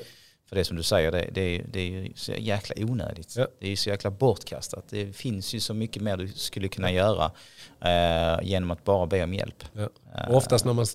För 0.50 0.56
det 0.56 0.66
som 0.66 0.78
du 0.78 0.84
säger, 0.84 1.12
det, 1.12 1.30
det, 1.32 1.64
det 1.72 1.80
är 1.80 1.90
ju 1.90 2.14
så 2.16 2.32
jäkla 2.32 2.76
onödigt. 2.86 3.36
Ja. 3.36 3.48
Det 3.60 3.66
är 3.66 3.70
ju 3.70 3.76
så 3.76 3.90
jäkla 3.90 4.12
bortkastat. 4.12 4.86
Det 4.90 5.16
finns 5.16 5.54
ju 5.54 5.60
så 5.60 5.74
mycket 5.74 6.02
mer 6.02 6.18
du 6.18 6.28
skulle 6.28 6.68
kunna 6.68 6.92
göra 6.92 7.32
eh, 7.82 8.40
genom 8.44 8.72
att 8.72 8.84
bara 8.84 9.06
be 9.06 9.24
om 9.24 9.34
hjälp. 9.34 9.64
Ja. 9.74 9.90
Och 10.14 10.20
eh. 10.20 10.36
oftast, 10.36 10.66
när 10.66 10.74
man, 10.74 10.86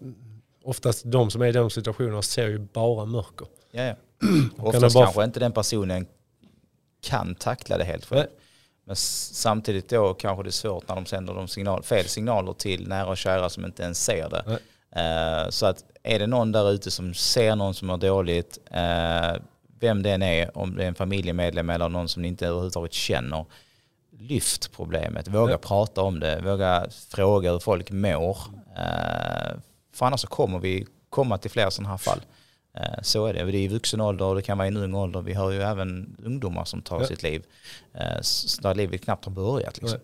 oftast 0.64 1.03
de 1.05 1.30
som 1.30 1.42
är 1.42 1.46
i 1.46 1.53
de 1.53 1.70
situationerna 1.70 2.22
ser 2.22 2.48
ju 2.48 2.59
bara 2.59 3.05
mörker. 3.05 3.46
Ja, 3.72 3.82
ja. 3.82 3.94
Oftast 4.59 4.94
bara... 4.94 5.05
kanske 5.05 5.24
inte 5.24 5.40
den 5.40 5.53
personen 5.53 6.07
kan 7.03 7.34
tackla 7.34 7.78
det 7.78 7.84
helt 7.84 8.05
själv. 8.05 8.26
Men 8.84 8.96
samtidigt 8.96 9.88
då 9.88 10.14
kanske 10.14 10.42
det 10.42 10.48
är 10.48 10.51
svårt 10.51 10.88
när 10.88 10.94
de 10.94 11.07
sänder 11.07 11.34
de 11.34 11.48
signal, 11.48 11.82
fel 11.82 12.05
signaler 12.05 12.53
till 12.53 12.88
nära 12.88 13.07
och 13.07 13.16
kära 13.16 13.48
som 13.48 13.64
inte 13.64 13.82
ens 13.82 14.05
ser 14.05 14.28
det. 14.28 14.59
Uh, 14.96 15.51
så 15.51 15.66
att 15.66 15.84
är 16.03 16.18
det 16.18 16.26
någon 16.26 16.53
där 16.53 16.70
ute 16.70 16.90
som 16.90 17.14
ser 17.14 17.57
någon 17.57 17.74
som 17.74 17.88
mår 17.88 17.96
dåligt, 17.96 18.59
uh, 18.70 19.42
vem 19.80 20.03
det 20.03 20.11
än 20.11 20.22
är, 20.22 20.59
om 20.59 20.76
det 20.76 20.84
är 20.84 20.88
en 20.88 20.94
familjemedlem 20.94 21.70
eller 21.70 21.88
någon 21.88 22.09
som 22.09 22.22
ni 22.22 22.28
inte 22.28 22.46
överhuvudtaget 22.46 22.92
känner, 22.92 23.44
lyft 24.18 24.72
problemet, 24.72 25.28
våga 25.28 25.53
ja. 25.53 25.59
prata 25.59 26.03
om 26.03 26.20
det, 26.20 26.40
våga 26.40 26.86
fråga 27.09 27.53
hur 27.53 27.59
folk 27.59 27.90
mår. 27.90 28.38
Uh, 28.78 29.59
för 29.94 30.07
annars 30.07 30.20
så 30.20 30.26
kommer 30.26 30.59
vi 30.59 30.86
komma 31.11 31.38
till 31.38 31.51
fler 31.51 31.70
sådana 31.70 31.90
här 31.90 31.98
fall. 31.98 32.20
Så 33.03 33.26
är 33.26 33.34
det. 33.34 33.44
Det 33.44 33.59
är 33.59 33.61
i 33.61 33.68
vuxen 33.68 34.01
ålder 34.01 34.24
och 34.24 34.34
det 34.34 34.42
kan 34.42 34.59
vara 34.59 34.68
i 34.68 34.70
en 34.70 34.76
ung 34.76 34.94
ålder. 34.94 35.20
Vi 35.22 35.34
har 35.34 35.51
ju 35.51 35.62
även 35.62 36.16
ungdomar 36.24 36.64
som 36.64 36.82
tar 36.82 37.01
ja. 37.01 37.07
sitt 37.07 37.22
liv 37.22 37.42
där 38.62 38.74
livet 38.74 39.05
knappt 39.05 39.24
har 39.24 39.32
börjat. 39.32 39.80
Liksom. 39.80 39.98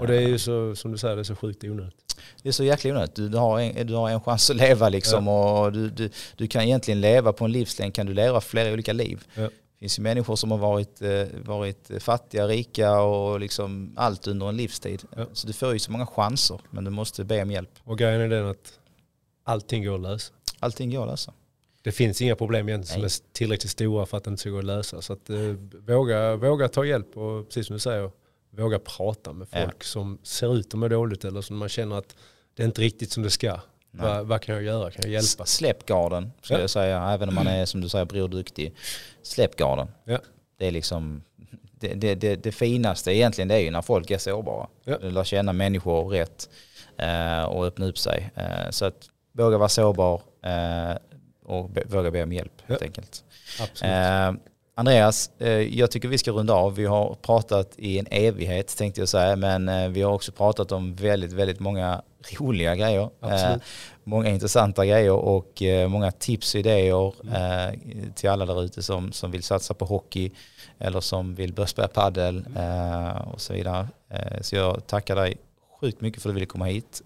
Och 0.00 0.06
det 0.06 0.16
är 0.16 0.28
ju 0.28 0.38
så, 0.38 0.76
som 0.76 0.92
du 0.92 0.98
säger, 0.98 1.16
det 1.16 1.22
är 1.22 1.24
så 1.24 1.36
sjukt 1.36 1.64
onödigt. 1.64 2.16
Det 2.42 2.48
är 2.48 2.52
så 2.52 2.64
jäkla 2.64 2.90
onödigt. 2.90 3.14
Du, 3.14 3.28
du, 3.28 3.38
har 3.38 3.60
en, 3.60 3.86
du 3.86 3.94
har 3.94 4.10
en 4.10 4.20
chans 4.20 4.50
att 4.50 4.56
leva 4.56 4.88
liksom 4.88 5.26
ja. 5.26 5.64
och 5.64 5.72
du, 5.72 5.90
du, 5.90 6.10
du 6.36 6.46
kan 6.46 6.62
egentligen 6.62 7.00
leva 7.00 7.32
på 7.32 7.44
en 7.44 7.52
livslängd, 7.52 7.94
kan 7.94 8.06
du 8.06 8.14
leva 8.14 8.40
flera 8.40 8.72
olika 8.72 8.92
liv. 8.92 9.24
Ja. 9.34 9.42
Det 9.42 9.80
finns 9.80 9.98
ju 9.98 10.02
människor 10.02 10.36
som 10.36 10.50
har 10.50 10.58
varit, 10.58 11.02
eh, 11.02 11.24
varit 11.44 11.90
fattiga, 11.98 12.48
rika 12.48 13.00
och 13.00 13.40
liksom 13.40 13.92
allt 13.96 14.26
under 14.26 14.48
en 14.48 14.56
livstid. 14.56 15.02
Ja. 15.16 15.26
Så 15.32 15.46
du 15.46 15.52
får 15.52 15.72
ju 15.72 15.78
så 15.78 15.92
många 15.92 16.06
chanser, 16.06 16.60
men 16.70 16.84
du 16.84 16.90
måste 16.90 17.24
be 17.24 17.42
om 17.42 17.50
hjälp. 17.50 17.70
Och 17.84 17.98
grejen 17.98 18.20
är 18.20 18.28
den 18.28 18.46
att 18.46 18.78
allting 19.44 19.84
går 19.84 19.94
att 19.94 20.00
lösa. 20.00 20.32
Allting 20.60 20.90
går 20.90 21.02
att 21.02 21.08
lösa. 21.08 21.32
Det 21.82 21.92
finns 21.92 22.22
inga 22.22 22.36
problem 22.36 22.68
egentligen 22.68 23.00
Nej. 23.00 23.10
som 23.10 23.24
är 23.24 23.32
tillräckligt 23.32 23.70
stora 23.70 24.06
för 24.06 24.16
att 24.16 24.24
det 24.24 24.30
inte 24.30 24.40
ska 24.40 24.50
gå 24.50 24.58
att 24.58 24.64
lösa. 24.64 25.02
Så 25.02 25.12
att, 25.12 25.30
eh, 25.30 25.38
våga, 25.86 26.36
våga 26.36 26.68
ta 26.68 26.84
hjälp 26.84 27.16
och 27.16 27.48
precis 27.48 27.66
som 27.66 27.74
du 27.74 27.80
säger, 27.80 28.10
våga 28.58 28.78
prata 28.78 29.32
med 29.32 29.48
folk 29.48 29.76
ja. 29.78 29.84
som 29.84 30.18
ser 30.22 30.56
ut 30.56 30.74
att 30.74 30.78
må 30.78 30.88
dåligt 30.88 31.24
eller 31.24 31.40
som 31.40 31.56
man 31.56 31.68
känner 31.68 31.98
att 31.98 32.16
det 32.56 32.62
är 32.62 32.66
inte 32.66 32.80
riktigt 32.80 33.12
som 33.12 33.22
det 33.22 33.30
ska. 33.30 33.60
Vad, 33.90 34.26
vad, 34.26 34.42
kan 34.42 34.54
jag 34.54 34.64
göra? 34.64 34.90
Kan 34.90 35.02
jag 35.02 35.12
hjälpa? 35.12 35.46
Släpp 35.46 35.86
garden, 35.86 36.32
skulle 36.42 36.58
ja. 36.58 36.62
jag 36.62 36.70
säga. 36.70 37.02
Även 37.02 37.28
om 37.28 37.34
man 37.34 37.46
är, 37.46 37.66
som 37.66 37.80
du 37.80 37.88
säger, 37.88 38.04
broduktig. 38.04 38.74
Släpp 39.22 39.56
garden. 39.56 39.88
Ja. 40.04 40.18
Det 40.58 40.66
är 40.66 40.70
liksom 40.70 41.22
det, 41.80 41.94
det, 41.94 42.14
det, 42.14 42.36
det, 42.36 42.52
finaste 42.52 43.12
egentligen 43.12 43.48
det 43.48 43.54
är 43.54 43.58
ju 43.58 43.70
när 43.70 43.82
folk 43.82 44.10
är 44.10 44.18
sårbara. 44.18 44.68
Ja. 44.84 44.98
Lär 44.98 45.24
känna 45.24 45.52
människor 45.52 46.08
rätt 46.08 46.48
eh, 46.96 47.44
och 47.44 47.66
öppna 47.66 47.86
upp 47.86 47.98
sig. 47.98 48.30
Eh, 48.34 48.70
så 48.70 48.84
att 48.84 49.08
våga 49.32 49.58
vara 49.58 49.68
sårbar 49.68 50.22
eh, 50.42 50.96
och 51.44 51.70
be, 51.70 51.84
våga 51.86 52.10
be 52.10 52.22
om 52.22 52.32
hjälp 52.32 52.62
helt 52.66 52.82
enkelt. 52.82 53.24
Absolut. 53.60 54.40
Eh, 54.78 54.80
Andreas, 54.80 55.30
eh, 55.38 55.48
jag 55.50 55.90
tycker 55.90 56.08
vi 56.08 56.18
ska 56.18 56.30
runda 56.30 56.54
av. 56.54 56.74
Vi 56.74 56.84
har 56.84 57.14
pratat 57.22 57.72
i 57.76 57.98
en 57.98 58.06
evighet 58.10 58.76
tänkte 58.76 59.00
jag 59.00 59.08
säga, 59.08 59.36
men 59.36 59.68
eh, 59.68 59.88
vi 59.88 60.02
har 60.02 60.12
också 60.12 60.32
pratat 60.32 60.72
om 60.72 60.94
väldigt, 60.94 61.32
väldigt 61.32 61.60
många 61.60 62.02
roliga 62.38 62.76
grejer. 62.76 63.10
Absolut. 63.20 63.62
Många 64.04 64.28
intressanta 64.28 64.86
grejer 64.86 65.12
och 65.12 65.62
många 65.88 66.10
tips 66.10 66.54
och 66.54 66.60
idéer 66.60 67.12
mm. 67.22 68.12
till 68.14 68.30
alla 68.30 68.46
där 68.46 68.62
ute 68.62 68.82
som, 68.82 69.12
som 69.12 69.30
vill 69.30 69.42
satsa 69.42 69.74
på 69.74 69.84
hockey 69.84 70.30
eller 70.78 71.00
som 71.00 71.34
vill 71.34 71.52
börja 71.52 71.66
spela 71.66 71.88
padel 71.88 72.46
mm. 72.56 73.16
och 73.32 73.40
så 73.40 73.52
vidare. 73.52 73.88
Så 74.40 74.56
jag 74.56 74.86
tackar 74.86 75.16
dig 75.16 75.36
sjukt 75.80 76.00
mycket 76.00 76.22
för 76.22 76.28
att 76.28 76.32
du 76.32 76.34
ville 76.34 76.46
komma 76.46 76.64
hit. 76.64 77.02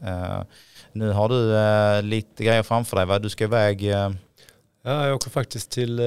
Nu 0.93 1.11
har 1.11 1.29
du 1.29 2.07
lite 2.07 2.45
grejer 2.45 2.63
framför 2.63 2.97
dig, 2.97 3.07
va? 3.07 3.19
Du 3.19 3.29
ska 3.29 3.45
iväg 3.45 3.95
Ja, 4.85 5.07
jag 5.07 5.15
åker 5.15 5.31
faktiskt 5.31 5.71
till 5.71 5.99
eh, 5.99 6.05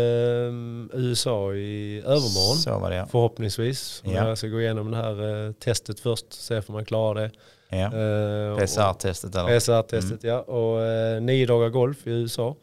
USA 0.94 1.54
i 1.54 2.00
övermorgon. 2.00 2.58
Så 2.58 2.80
var 2.80 2.90
det, 2.90 2.96
ja. 2.96 3.08
Förhoppningsvis. 3.12 4.04
Ja. 4.06 4.28
Jag 4.28 4.38
ska 4.38 4.48
gå 4.48 4.62
igenom 4.62 4.92
det 4.92 4.98
här 4.98 5.46
eh, 5.48 5.52
testet 5.52 6.00
först, 6.00 6.34
se 6.34 6.62
om 6.68 6.74
man 6.74 6.86
klarar 6.86 7.22
det. 7.22 7.32
Ja. 7.70 7.86
Eh, 7.86 8.58
PCR-testet 8.58 9.36
eller? 9.36 9.60
PCR-testet 9.60 10.24
mm. 10.24 10.36
ja. 10.36 10.40
Och 10.40 10.82
eh, 10.82 11.22
nio 11.22 11.46
dagar 11.46 11.70
golf 11.70 12.08
i 12.08 12.10
USA. 12.10 12.56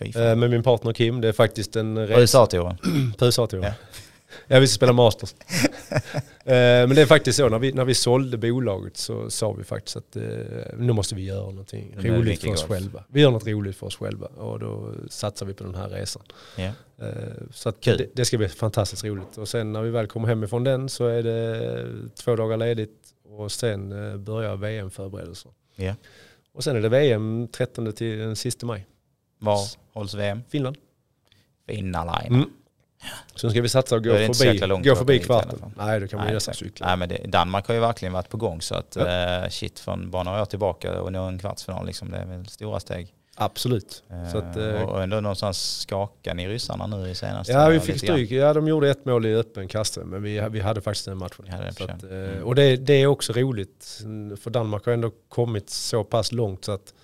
Eh, 0.00 0.36
med 0.36 0.50
min 0.50 0.62
partner 0.62 0.92
Kim. 0.92 1.20
Det 1.20 1.28
är 1.28 1.32
faktiskt 1.32 1.76
en 1.76 2.06
resa. 2.06 2.20
USA-touren? 2.20 2.76
USA-touren. 3.20 3.64
Ja. 3.64 3.72
Ja, 4.46 4.60
vi 4.60 4.66
ska 4.66 4.76
spela 4.76 4.92
Masters. 4.92 5.34
Eh, 6.44 6.54
men 6.56 6.94
det 6.94 7.02
är 7.02 7.06
faktiskt 7.06 7.36
så, 7.36 7.48
när 7.48 7.58
vi, 7.58 7.72
när 7.72 7.84
vi 7.84 7.94
sålde 7.94 8.38
bolaget 8.38 8.96
så 8.96 9.30
sa 9.30 9.52
vi 9.52 9.64
faktiskt 9.64 9.96
att 9.96 10.16
eh, 10.16 10.22
nu 10.76 10.92
måste 10.92 11.14
vi 11.14 11.24
göra 11.24 11.50
någonting 11.50 11.94
roligt 11.98 12.40
för 12.40 12.48
oss 12.48 12.66
golf. 12.66 12.70
själva. 12.70 13.04
Vi 13.08 13.20
gör 13.20 13.30
något 13.30 13.46
roligt 13.46 13.76
för 13.76 13.86
oss 13.86 13.96
själva 13.96 14.26
och 14.26 14.58
då 14.58 14.92
satsar 15.10 15.46
vi 15.46 15.54
på 15.54 15.64
den 15.64 15.74
här 15.74 15.88
resan. 15.88 16.22
Yeah. 16.58 16.72
Så 17.50 17.68
att 17.68 17.82
det, 17.82 18.10
det, 18.14 18.24
ska 18.24 18.38
bli 18.38 18.48
fantastiskt 18.48 19.04
roligt. 19.04 19.38
Och 19.38 19.48
sen 19.48 19.72
när 19.72 19.82
vi 19.82 19.90
väl 19.90 20.06
kommer 20.06 20.28
hemifrån 20.28 20.64
den 20.64 20.88
så 20.88 21.06
är 21.06 21.22
det 21.22 22.08
två 22.14 22.36
dagar 22.36 22.56
ledigt 22.56 23.14
och 23.24 23.52
sen 23.52 23.92
eh, 23.92 24.16
börjar 24.16 24.56
VM-förberedelser. 24.56 25.50
Yeah. 25.76 25.96
Och 26.52 26.64
sen 26.64 26.76
är 26.76 26.80
det 26.80 26.88
VM 26.88 27.48
13 27.48 27.92
till 27.92 28.18
den 28.18 28.36
sista 28.36 28.66
maj. 28.66 28.86
Var 29.38 29.58
hålls 29.92 30.14
VM? 30.14 30.42
Finland. 30.48 30.76
Finland, 31.66 32.10
mm. 32.24 32.50
Sen 33.36 33.50
ska 33.50 33.62
vi 33.62 33.68
satsa 33.68 33.96
och 33.96 34.04
gå 34.04 34.10
förbi, 34.10 34.88
gå 34.88 34.96
förbi 34.96 35.18
kvarten. 35.18 35.74
Nej, 35.76 36.00
då 36.00 36.08
kan 36.08 36.18
man 36.18 36.34
nästan 36.34 36.54
cykla. 36.54 36.86
Nej, 36.86 36.96
men 36.96 37.08
det, 37.08 37.20
Danmark 37.26 37.66
har 37.66 37.74
ju 37.74 37.80
verkligen 37.80 38.12
varit 38.12 38.28
på 38.28 38.36
gång 38.36 38.62
så 38.62 38.74
att 38.74 38.96
ja. 38.96 39.42
uh, 39.42 39.48
shit 39.48 39.78
från 39.78 40.10
bara 40.10 40.22
några 40.22 40.42
år 40.42 40.46
tillbaka 40.46 41.00
och 41.00 41.12
nå 41.12 41.22
en 41.22 41.38
kvartsfinal 41.38 41.86
liksom, 41.86 42.10
det 42.10 42.16
är 42.16 42.26
väl 42.26 42.46
stora 42.46 42.80
steg. 42.80 43.14
Absolut. 43.34 44.02
Så 44.32 44.38
att, 44.38 44.56
uh, 44.56 44.82
och 44.82 45.02
ändå 45.02 45.20
någonstans 45.20 45.80
skakade 45.80 46.36
ni 46.36 46.48
ryssarna 46.48 46.86
nu 46.86 47.10
i 47.10 47.14
senaste. 47.14 47.52
Ja, 47.52 47.68
vi 47.68 47.80
fick 47.80 47.98
stryk. 47.98 48.30
Ja, 48.30 48.52
de 48.52 48.68
gjorde 48.68 48.90
ett 48.90 49.04
mål 49.04 49.26
i 49.26 49.34
öppen 49.34 49.68
kasse, 49.68 50.04
men 50.04 50.22
vi, 50.22 50.48
vi 50.50 50.60
hade 50.60 50.80
faktiskt 50.80 51.06
den 51.06 51.18
matchen. 51.18 51.46
Så 51.76 51.84
att, 51.84 52.02
mm. 52.02 52.44
Och 52.44 52.54
det, 52.54 52.76
det 52.76 52.92
är 52.92 53.06
också 53.06 53.32
roligt, 53.32 54.04
för 54.40 54.50
Danmark 54.50 54.86
har 54.86 54.92
ändå 54.92 55.10
kommit 55.28 55.70
så 55.70 56.04
pass 56.04 56.32
långt 56.32 56.64
så 56.64 56.72
att 56.72 56.94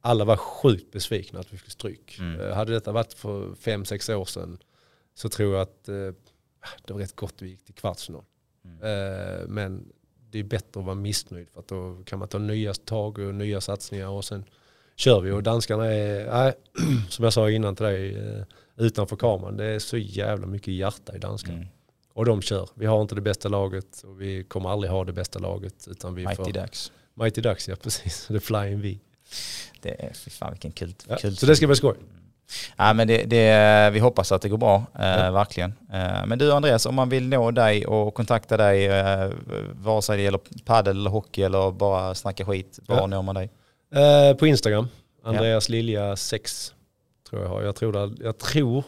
alla 0.00 0.24
var 0.24 0.36
sjukt 0.36 0.92
besvikna 0.92 1.40
att 1.40 1.52
vi 1.52 1.58
fick 1.58 1.70
stryk. 1.70 2.16
Mm. 2.18 2.52
Hade 2.52 2.72
detta 2.72 2.92
varit 2.92 3.12
för 3.12 3.54
fem, 3.54 3.84
sex 3.84 4.08
år 4.08 4.24
sedan 4.24 4.58
så 5.14 5.28
tror 5.28 5.54
jag 5.54 5.62
att 5.62 5.88
eh, 5.88 5.94
det 6.84 6.92
var 6.92 7.00
rätt 7.00 7.16
gott 7.16 7.34
vi 7.38 7.48
gick 7.48 7.64
till 7.64 7.74
kvartsfinal. 7.74 8.24
Mm. 8.64 8.78
Eh, 8.82 9.48
men 9.48 9.92
det 10.30 10.38
är 10.38 10.44
bättre 10.44 10.80
att 10.80 10.86
vara 10.86 10.94
missnöjd 10.94 11.48
för 11.50 11.60
att 11.60 11.68
då 11.68 12.02
kan 12.04 12.18
man 12.18 12.28
ta 12.28 12.38
nya 12.38 12.74
tag 12.74 13.18
och 13.18 13.34
nya 13.34 13.60
satsningar 13.60 14.08
och 14.08 14.24
sen 14.24 14.44
kör 14.96 15.20
vi. 15.20 15.30
Och 15.30 15.42
danskarna 15.42 15.86
är, 15.86 16.32
nej, 16.32 16.54
som 17.08 17.24
jag 17.24 17.32
sa 17.32 17.50
innan 17.50 17.76
till 17.76 17.84
dig, 17.84 18.16
eh, 18.16 18.44
utanför 18.76 19.16
kameran, 19.16 19.56
det 19.56 19.64
är 19.64 19.78
så 19.78 19.96
jävla 19.96 20.46
mycket 20.46 20.74
hjärta 20.74 21.16
i 21.16 21.18
danskarna. 21.18 21.56
Mm. 21.56 21.68
Och 22.12 22.24
de 22.24 22.42
kör. 22.42 22.68
Vi 22.74 22.86
har 22.86 23.02
inte 23.02 23.14
det 23.14 23.20
bästa 23.20 23.48
laget 23.48 24.02
och 24.02 24.20
vi 24.20 24.44
kommer 24.44 24.68
aldrig 24.70 24.92
ha 24.92 25.04
det 25.04 25.12
bästa 25.12 25.38
laget. 25.38 25.88
Utan 25.90 26.14
vi 26.14 26.26
Mighty 26.26 26.44
får, 26.44 26.52
Ducks. 26.52 26.92
Mighty 27.14 27.40
Ducks, 27.40 27.68
ja 27.68 27.76
precis. 27.82 28.26
The 28.26 28.40
Flying 28.40 28.80
V. 28.80 28.98
Det 29.80 30.04
är, 30.04 30.12
fy 30.12 30.30
fan 30.30 30.50
vilken 30.52 30.72
kul. 30.72 30.94
Ja, 31.08 31.18
så 31.18 31.46
det 31.46 31.56
ska 31.56 31.66
bli 31.66 31.76
skoj. 31.76 31.96
Ja, 32.76 32.92
men 32.92 33.08
det, 33.08 33.24
det, 33.24 33.90
vi 33.92 33.98
hoppas 33.98 34.32
att 34.32 34.42
det 34.42 34.48
går 34.48 34.58
bra, 34.58 34.86
eh, 34.98 35.06
ja. 35.06 35.30
verkligen. 35.30 35.74
Eh, 35.92 36.26
men 36.26 36.38
du 36.38 36.52
Andreas, 36.52 36.86
om 36.86 36.94
man 36.94 37.08
vill 37.08 37.28
nå 37.28 37.50
dig 37.50 37.86
och 37.86 38.14
kontakta 38.14 38.56
dig, 38.56 38.86
eh, 38.86 39.30
vare 39.72 40.02
sig 40.02 40.16
det 40.16 40.22
gäller 40.22 40.40
padel 40.64 40.96
eller 40.96 41.10
hockey 41.10 41.42
eller 41.42 41.70
bara 41.70 42.14
snacka 42.14 42.44
skit, 42.44 42.78
var 42.86 42.96
ja. 42.96 43.06
når 43.06 43.22
man 43.22 43.34
dig? 43.34 43.50
Eh, 43.94 44.36
på 44.36 44.46
Instagram, 44.46 44.88
Andreas 45.24 45.68
ja. 45.68 45.72
Lilja 45.72 46.16
6 46.16 46.74
tror 47.30 47.42
jag 47.42 47.48
har. 47.48 47.62
Jag 47.62 47.76
tror, 47.76 47.92
det, 47.92 48.24
jag 48.24 48.38
tror 48.38 48.84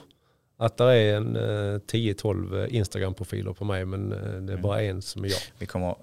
att 0.58 0.76
det 0.76 0.94
är 0.94 1.16
en 1.16 1.36
10-12 1.36 2.62
eh, 2.62 2.74
Instagram-profiler 2.74 3.52
på 3.52 3.64
mig 3.64 3.84
men 3.84 4.12
eh, 4.12 4.18
det 4.18 4.26
är 4.26 4.38
mm. 4.38 4.62
bara 4.62 4.82
en 4.82 5.02
som 5.02 5.24
är 5.24 5.28
jag. 5.28 5.38
Vi 5.58 5.66
kommer 5.66 5.94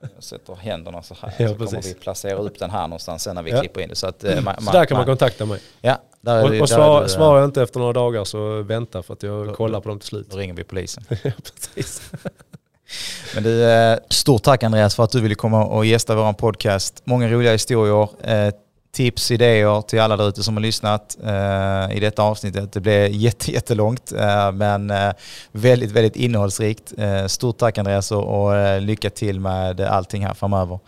jag 0.00 0.24
sätter 0.24 0.54
händerna 0.54 1.02
så 1.02 1.14
här. 1.20 1.34
Ja, 1.38 1.48
så 1.48 1.54
kommer 1.54 1.82
vi 1.82 1.94
placera 1.94 2.34
upp 2.34 2.58
den 2.58 2.70
här 2.70 2.82
någonstans 2.82 3.22
sen 3.22 3.34
när 3.34 3.42
vi 3.42 3.50
ja. 3.50 3.60
klipper 3.60 3.80
in 3.80 3.88
det. 3.88 3.94
Så, 3.94 4.06
att, 4.06 4.24
mm. 4.24 4.44
man, 4.44 4.64
så 4.64 4.72
där 4.72 4.84
kan 4.84 4.96
man, 4.96 5.06
kontakta 5.06 5.46
mig. 5.46 5.60
Ja, 5.80 5.98
där 6.20 6.44
och, 6.44 6.60
och 6.60 6.68
svar, 6.68 7.06
svarar 7.06 7.38
jag 7.40 7.48
inte 7.48 7.62
efter 7.62 7.80
några 7.80 7.92
dagar 7.92 8.24
så 8.24 8.62
vänta 8.62 9.02
för 9.02 9.14
att 9.14 9.22
jag 9.22 9.46
då, 9.46 9.54
kollar 9.54 9.80
på 9.80 9.88
dem 9.88 9.98
till 9.98 10.08
slut. 10.08 10.30
Då 10.30 10.36
ringer 10.36 10.54
vi 10.54 10.64
polisen. 10.64 11.04
precis. 11.08 12.02
Men 13.34 13.42
du, 13.42 13.64
eh, 13.64 13.98
stort 14.08 14.42
tack 14.42 14.62
Andreas 14.62 14.94
för 14.94 15.04
att 15.04 15.10
du 15.10 15.20
ville 15.20 15.34
komma 15.34 15.64
och 15.64 15.86
gästa 15.86 16.14
vår 16.14 16.32
podcast. 16.32 17.02
Många 17.04 17.28
roliga 17.28 17.52
historier, 17.52 18.08
eh, 18.20 18.54
tips, 18.92 19.30
idéer 19.30 19.82
till 19.82 20.00
alla 20.00 20.16
där 20.16 20.28
ute 20.28 20.42
som 20.42 20.56
har 20.56 20.62
lyssnat 20.62 21.18
eh, 21.24 21.96
i 21.96 22.00
detta 22.00 22.22
avsnittet. 22.22 22.72
Det 22.72 22.80
blev 22.80 23.10
jättelångt 23.10 24.12
eh, 24.12 24.52
men 24.52 24.90
eh, 24.90 25.12
väldigt, 25.52 25.90
väldigt 25.90 26.16
innehållsrikt. 26.16 26.92
Eh, 26.98 27.26
stort 27.26 27.58
tack 27.58 27.78
Andreas 27.78 28.12
och 28.12 28.80
lycka 28.80 29.10
till 29.10 29.40
med 29.40 29.80
allting 29.80 30.26
här 30.26 30.34
framöver. 30.34 30.78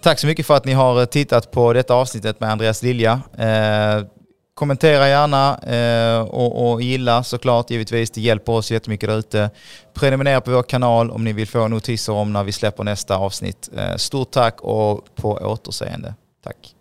Tack 0.00 0.18
så 0.18 0.26
mycket 0.26 0.46
för 0.46 0.54
att 0.54 0.64
ni 0.64 0.72
har 0.72 1.06
tittat 1.06 1.50
på 1.50 1.72
detta 1.72 1.94
avsnittet 1.94 2.40
med 2.40 2.50
Andreas 2.50 2.82
Lilja. 2.82 3.20
Kommentera 4.54 5.08
gärna 5.08 5.58
eh, 5.58 6.20
och, 6.20 6.70
och, 6.72 6.82
gilla 6.82 7.24
såklart 7.24 7.70
givetvis. 7.70 8.10
Det 8.10 8.20
hjälper 8.20 8.52
oss 8.52 8.70
jättemycket 8.70 9.08
där 9.08 9.18
ute. 9.18 9.50
Prenumerera 9.94 10.40
på 10.40 10.50
vår 10.50 10.62
kanal 10.62 11.10
om 11.10 11.24
ni 11.24 11.32
vill 11.32 11.48
få 11.48 11.68
notiser 11.68 12.12
om 12.12 12.32
när 12.32 12.44
vi 12.44 12.52
släpper 12.52 12.84
nästa 12.84 13.16
avsnitt. 13.16 13.70
Eh, 13.76 13.96
stort 13.96 14.30
tack 14.30 14.60
och 14.60 15.04
på 15.14 15.32
återseende. 15.32 16.14
Tack. 16.44 16.73